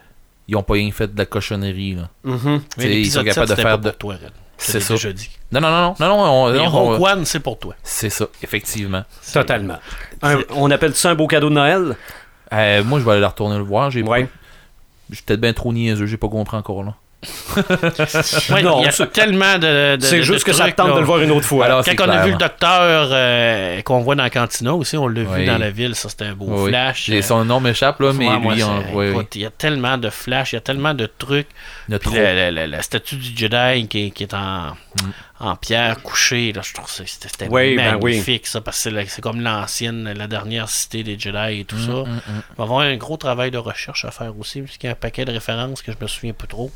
ils 0.47 0.55
ont 0.55 0.63
pas 0.63 0.73
rien 0.73 0.91
fait 0.91 1.13
de 1.13 1.17
la 1.17 1.25
cochonnerie. 1.25 1.95
Là. 1.95 2.09
Mhm. 2.23 2.61
Sais, 2.77 3.01
ils 3.01 3.11
sont 3.11 3.23
capables 3.23 3.49
de 3.49 3.55
faire 3.55 3.79
de. 3.79 3.89
pour 3.89 3.97
toi, 3.97 4.13
Red. 4.15 4.31
C'est 4.59 4.79
ça. 4.79 4.95
déjà 4.95 5.13
dit. 5.13 5.29
Non, 5.51 5.61
non, 5.61 5.69
non, 5.69 5.95
non, 5.99 6.07
non, 6.07 6.17
non, 6.17 6.31
on- 6.31 6.51
Mais 6.51 6.57
non, 6.57 6.69
Rogue 6.69 6.99
on- 6.99 7.05
One, 7.05 7.25
c'est 7.25 7.39
pour 7.39 7.59
toi. 7.59 7.75
c'est 7.83 8.09
ça, 8.09 8.25
effectivement. 8.41 9.03
Totalement. 9.31 9.77
Un- 10.23 10.39
on 10.55 10.71
appelle 10.71 10.95
ça 10.95 11.11
un 11.11 11.15
beau 11.15 11.27
cadeau 11.27 11.49
de 11.49 11.53
Noël? 11.55 11.95
Euh, 12.53 12.83
moi, 12.83 12.99
je 12.99 13.05
vais 13.05 13.11
aller 13.11 13.21
la 13.21 13.27
retourner 13.27 13.57
le 13.57 13.63
voir. 13.63 13.91
J'ai 13.91 14.01
Ouais. 14.01 14.27
Je 15.09 15.15
suis 15.15 15.23
peut-être 15.23 15.39
bien 15.41 15.53
trop 15.53 15.71
niaiseux, 15.71 16.05
j'ai 16.07 16.17
pas 16.17 16.27
compris 16.27 16.57
encore 16.57 16.83
là. 16.83 16.95
Ouais, 18.51 18.61
Non, 18.61 18.80
il 18.82 18.86
y 18.86 18.88
a 18.88 18.91
c'est- 18.91 19.07
tellement 19.11 19.57
de. 19.57 19.95
de- 19.97 20.01
C'est 20.05 20.22
juste 20.24 20.41
de 20.45 20.51
que 20.51 20.53
ça 20.53 20.63
trucs, 20.65 20.76
tente 20.76 20.89
là. 20.89 20.93
de 20.95 20.99
le 20.99 21.05
voir 21.05 21.20
une 21.20 21.32
autre 21.32 21.45
fois. 21.47 21.65
Alors, 21.65 21.84
Quand 21.84 22.05
on 22.07 22.09
a 22.09 22.26
vu 22.26 22.32
le 22.32 22.38
docteur 22.38 23.09
euh, 23.11 23.82
qu'on 23.82 24.01
voit 24.01 24.15
dans 24.15 24.30
Cantina 24.30 24.74
aussi, 24.74 24.97
on 24.97 25.07
l'a 25.07 25.24
vu 25.24 25.45
dans 25.45 25.57
la 25.57 25.70
ville, 25.72 25.95
ça 25.95 26.09
c'était 26.09 26.26
un 26.26 26.34
beau 26.34 26.45
Oui. 26.47 26.70
flash. 26.70 27.05
J'ai- 27.05 27.18
euh, 27.20 27.22
Son 27.22 27.43
nom 27.45 27.59
m'échappe, 27.59 27.99
là, 27.99 28.13
mais 28.13 28.26
lui, 28.30 28.63
on- 28.63 29.01
écoute, 29.01 29.36
il 29.36 29.41
y 29.41 29.45
a 29.45 29.49
tellement 29.49 29.97
de 29.97 30.09
flash, 30.09 30.53
il 30.53 30.55
y 30.55 30.57
a 30.57 30.61
tellement 30.61 30.93
de 30.93 31.05
trucs. 31.07 31.47
Puis 31.89 31.97
la, 32.13 32.34
la- 32.34 32.51
la- 32.51 32.68
la 32.68 32.82
statue 32.82 33.15
du 33.15 33.36
Jedi 33.36 33.88
qui, 33.88 34.05
est- 34.07 34.11
qui 34.11 34.24
est 34.24 34.34
en, 34.34 34.68
Mm. 35.01 35.09
en 35.39 35.55
pierre 35.55 36.01
couchée, 36.03 36.51
là, 36.53 36.61
je 36.63 36.74
trouve 36.74 36.86
que 36.88 37.03
c'était 37.05 37.47
ben 37.49 37.76
magnifique 37.76 38.45
ça, 38.47 38.61
parce 38.61 38.84
que 38.84 39.05
c'est 39.07 39.22
comme 39.22 39.41
l'ancienne, 39.41 40.11
la 40.15 40.28
dernière 40.28 40.70
cité 40.70 41.03
des 41.03 41.18
Jedi 41.18 41.61
et 41.61 41.65
tout 41.65 41.78
ça. 41.80 41.91
Mm, 41.91 42.03
mm, 42.03 42.13
mm. 42.15 42.20
Il 42.28 42.55
va 42.57 42.59
y 42.59 42.61
avoir 42.63 42.80
un 42.82 42.95
gros 42.97 43.18
travail 43.18 43.51
de 43.51 43.57
recherche 43.57 44.05
à 44.05 44.11
faire 44.11 44.38
aussi, 44.39 44.61
puisqu'il 44.61 44.88
y 44.88 44.89
a 44.89 44.93
un 44.93 44.95
paquet 44.95 45.26
de 45.26 45.32
références 45.32 45.82
que 45.82 45.91
je 45.91 45.97
me 45.99 46.07
souviens 46.07 46.34
pas 46.34 46.47
trop. 46.47 46.72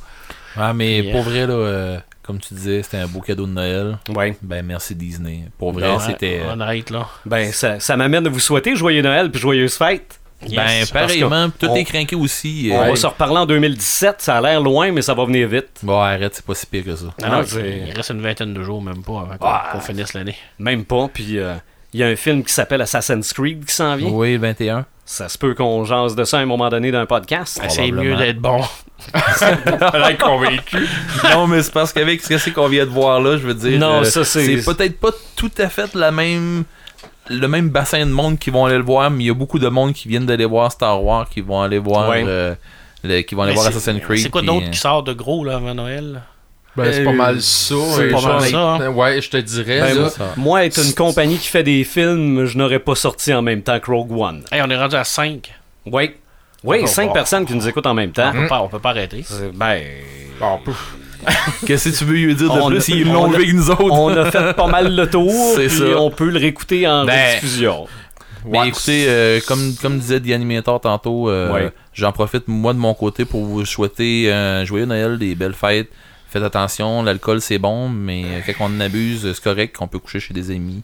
Ah, 0.58 0.74
mais 0.74 1.04
pour 1.12 1.22
vrai, 1.24 1.48
là, 1.48 1.54
euh, 1.54 1.98
comme 2.24 2.40
tu 2.40 2.54
disais, 2.54 2.84
c'était 2.84 2.98
un 2.98 3.08
beau 3.08 3.20
cadeau 3.22 3.46
de 3.46 3.52
Noël. 3.52 3.98
Ouais. 4.16 4.36
Ben, 4.42 4.66
merci 4.66 4.96
Disney. 4.96 5.44
Pour 5.58 5.72
vrai, 5.74 5.90
c'était. 6.06 6.42
euh, 6.46 6.54
Honnête, 6.54 6.90
là. 6.90 7.08
Ben, 7.26 7.52
ça, 7.52 7.80
ça 7.80 7.98
m'amène 7.98 8.28
à 8.28 8.30
vous 8.30 8.40
souhaiter 8.40 8.76
joyeux 8.76 9.02
Noël 9.02 9.30
puis 9.32 9.42
joyeuse 9.42 9.76
fête. 9.76 10.20
Ben, 10.42 10.48
Yes. 10.80 10.90
pareillement, 10.90 11.50
tout 11.52 11.68
on- 11.68 11.76
est 11.76 11.84
craqué 11.84 12.16
aussi. 12.16 12.72
On 12.74 12.82
euh, 12.82 12.90
va 12.90 12.96
se 12.96 13.06
reparler 13.06 13.38
en 13.38 13.46
2017. 13.46 14.22
Ça 14.22 14.38
a 14.38 14.42
l'air 14.42 14.60
loin, 14.60 14.92
mais 14.92 15.04
ça 15.04 15.14
va 15.14 15.24
venir 15.26 15.48
vite. 15.48 15.70
Bon, 15.84 16.00
arrête, 16.00 16.34
c'est 16.34 16.46
pas 16.46 16.56
si 16.56 16.66
pire 16.66 16.84
que 16.84 16.96
ça. 16.96 17.06
Non, 17.30 17.44
c'est- 17.46 17.84
il 17.88 17.94
reste 17.96 18.10
une 18.10 18.22
vingtaine 18.22 18.52
de 18.54 18.64
jours, 18.64 18.82
même 18.82 19.04
pas, 19.04 19.20
avant 19.22 19.38
qu'on 19.38 19.48
Ah. 19.48 19.80
finisse 19.86 20.14
l'année. 20.16 20.36
Même 20.58 20.84
pas. 20.84 21.08
Puis 21.14 21.38
euh, 21.38 21.54
il 21.94 22.00
y 22.00 22.04
a 22.04 22.08
un 22.08 22.16
film 22.16 22.44
qui 22.44 22.52
s'appelle 22.54 22.82
Assassin's 22.82 23.32
Creed 23.34 23.66
qui 23.66 23.74
s'en 23.76 23.96
vient. 23.96 24.10
Oui, 24.10 24.34
le 24.34 24.40
21. 24.40 24.86
Ça 25.06 25.30
se 25.30 25.38
peut 25.38 25.54
qu'on 25.54 25.84
jase 25.86 26.16
de 26.16 26.24
ça 26.24 26.38
à 26.38 26.42
un 26.42 26.46
moment 26.46 26.70
donné 26.70 26.90
dans 26.92 27.00
un 27.00 27.06
podcast. 27.06 27.60
Ben, 27.62 27.70
C'est 27.70 27.92
mieux 27.92 28.16
d'être 28.16 28.40
bon. 28.40 28.62
Convaincu. 30.20 30.88
non, 31.34 31.48
mais 31.48 31.62
c'est 31.64 31.74
parce 31.74 31.92
qu'avec 31.94 32.22
ce 32.22 32.30
que 32.30 32.38
c'est 32.38 32.52
qu'on 32.52 32.68
vient 32.68 32.86
de 32.86 32.92
voir 32.92 33.20
là, 33.22 33.38
je 33.38 33.46
veux 33.48 33.54
dire. 33.54 33.80
Non, 33.80 34.02
euh, 34.02 34.04
ça, 34.04 34.24
c'est- 34.24 34.58
C'est 34.58 34.66
peut-être 34.76 35.00
pas 35.00 35.12
tout 35.36 35.52
à 35.58 35.70
fait 35.70 35.94
la 35.96 36.12
même. 36.12 36.64
Le 37.30 37.48
même 37.48 37.70
bassin 37.70 38.00
de 38.06 38.12
monde 38.12 38.40
qui 38.40 38.50
vont 38.50 38.66
aller 38.66 38.78
le 38.78 38.84
voir, 38.84 39.10
mais 39.12 39.24
il 39.24 39.28
y 39.28 39.30
a 39.30 39.34
beaucoup 39.34 39.60
de 39.60 39.68
monde 39.70 39.94
qui 39.94 40.08
viennent 40.08 40.26
d'aller 40.26 40.46
voir 40.46 40.72
Star 40.72 41.02
Wars, 41.04 41.30
qui 41.30 41.42
vont 41.42 41.62
aller 41.62 41.78
voir, 41.78 42.10
Ouais. 42.10 42.24
euh, 42.28 42.56
le- 43.04 43.22
qui 43.22 43.36
vont 43.36 43.44
aller 43.44 43.52
Mais 43.52 43.56
voir 43.56 43.68
Assassin's 43.68 44.02
Creed. 44.02 44.20
C'est 44.24 44.30
quoi 44.30 44.42
d'autre 44.42 44.66
euh, 44.68 44.70
qui 44.72 44.80
sort 44.80 45.04
de 45.04 45.14
gros 45.14 45.46
là, 45.46 45.56
avant 45.56 45.74
Noël? 45.74 46.24
Ben, 46.76 46.92
c'est 46.92 47.04
pas 47.04 47.12
mal 47.12 47.42
ça. 47.42 47.76
c'est 47.96 48.08
pas 48.10 48.22
mal 48.22 48.42
ça, 48.50 48.60
hein. 48.76 48.88
Ouais, 48.90 49.22
je 49.22 49.30
te 49.30 49.38
dirais. 49.38 49.82
Ben, 49.82 49.94
là. 49.96 50.02
moi, 50.02 50.10
ça. 50.10 50.34
moi, 50.38 50.66
être 50.66 50.84
une 50.84 50.94
compagnie 50.94 51.38
qui 51.38 51.48
fait 51.48 51.64
des 51.64 51.84
films, 51.84 52.46
je 52.46 52.58
n'aurais 52.58 52.80
pas 52.80 52.96
sorti 52.96 53.34
en 53.34 53.42
même 53.42 53.62
temps 53.62 53.80
que 53.80 53.92
Rogue 53.92 54.12
One. 54.18 54.44
Hey, 54.52 54.62
on 54.66 54.70
est 54.70 54.78
rendu 54.78 54.96
à 54.96 55.04
5. 55.04 55.54
Oui. 55.86 56.12
Oui, 56.64 56.88
cinq 56.88 57.14
personnes 57.14 57.46
qui 57.46 57.54
nous 57.56 57.68
écoutent 57.68 57.88
en 57.88 57.94
même 57.94 58.12
temps. 58.12 58.30
On, 58.36 58.42
peut 58.42 58.48
pas, 58.48 58.62
on 58.62 58.68
peut 58.68 58.80
pas 58.80 58.90
arrêter. 58.92 59.24
C'est- 59.26 59.52
Ben, 59.54 59.82
Bon, 60.40 60.60
pouf. 60.64 60.96
Qu'est-ce 61.68 61.90
que 61.90 61.98
tu 61.98 62.06
veux 62.06 62.14
lui 62.14 62.36
dire 62.36 62.52
de 62.54 62.60
On 62.60 62.68
plus? 62.70 62.90
a- 62.90 62.96
Ils 62.96 63.08
on 63.10 63.14
l'ont 63.14 63.34
a- 63.34 63.38
vu 63.38 63.46
que 63.48 63.52
nous 63.56 63.70
autres. 63.70 63.84
on 63.92 64.10
a 64.10 64.32
fait 64.32 64.54
pas 64.56 64.68
mal 64.68 64.96
le 64.96 65.08
tour, 65.10 65.32
C'est 65.56 65.70
ça. 65.70 65.84
on 65.98 66.10
peut 66.10 66.30
le 66.30 66.40
réécouter 66.40 66.88
en 66.88 67.06
Ben, 67.06 67.36
rediffusion. 67.36 67.88
Mais 68.46 68.68
écoutez, 68.70 69.06
euh, 69.08 69.40
comme, 69.48 69.76
comme 69.80 70.00
disait 70.00 70.20
The 70.20 70.32
Animator 70.32 70.82
tantôt, 70.82 71.30
euh, 71.30 71.52
Ouais. 71.54 71.72
j'en 71.94 72.12
profite 72.12 72.48
moi 72.48 72.74
de 72.74 72.80
mon 72.80 72.96
côté 72.96 73.24
pour 73.26 73.44
vous 73.46 73.64
souhaiter 73.66 74.32
un 74.32 74.66
joyeux 74.66 74.86
Noël, 74.86 75.20
des 75.20 75.36
belles 75.36 75.54
fêtes. 75.54 75.90
Faites 76.28 76.42
attention, 76.44 77.04
l'alcool 77.04 77.40
c'est 77.42 77.60
bon, 77.60 77.88
mais 77.90 78.24
euh, 78.24 78.40
quand 78.58 78.66
on 78.66 78.76
en 78.78 78.80
abuse, 78.80 79.32
c'est 79.32 79.44
correct 79.44 79.76
qu'on 79.78 79.88
peut 79.88 80.00
coucher 80.00 80.20
chez 80.20 80.34
des 80.34 80.50
amis. 80.50 80.82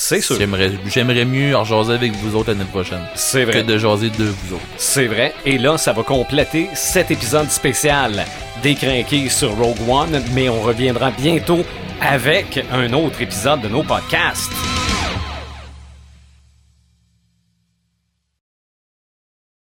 C'est 0.00 0.20
sûr. 0.20 0.36
J'aimerais, 0.38 0.70
j'aimerais 0.86 1.24
mieux 1.24 1.56
en 1.56 1.64
jaser 1.64 1.92
avec 1.94 2.12
vous 2.12 2.36
autres 2.36 2.50
l'année 2.52 2.64
prochaine 2.70 3.00
C'est 3.16 3.44
que 3.44 3.50
vrai. 3.50 3.62
de 3.64 3.78
jaser 3.78 4.10
de 4.10 4.24
vous 4.26 4.54
autres. 4.54 4.64
C'est 4.76 5.06
vrai. 5.06 5.34
Et 5.44 5.58
là, 5.58 5.76
ça 5.76 5.92
va 5.92 6.04
compléter 6.04 6.68
cet 6.74 7.10
épisode 7.10 7.50
spécial 7.50 8.24
décrinqué 8.62 9.28
sur 9.28 9.50
Rogue 9.56 9.76
One, 9.88 10.22
mais 10.34 10.48
on 10.48 10.60
reviendra 10.62 11.10
bientôt 11.10 11.64
avec 12.00 12.64
un 12.72 12.92
autre 12.92 13.20
épisode 13.22 13.60
de 13.60 13.68
nos 13.68 13.82
podcasts. 13.82 14.52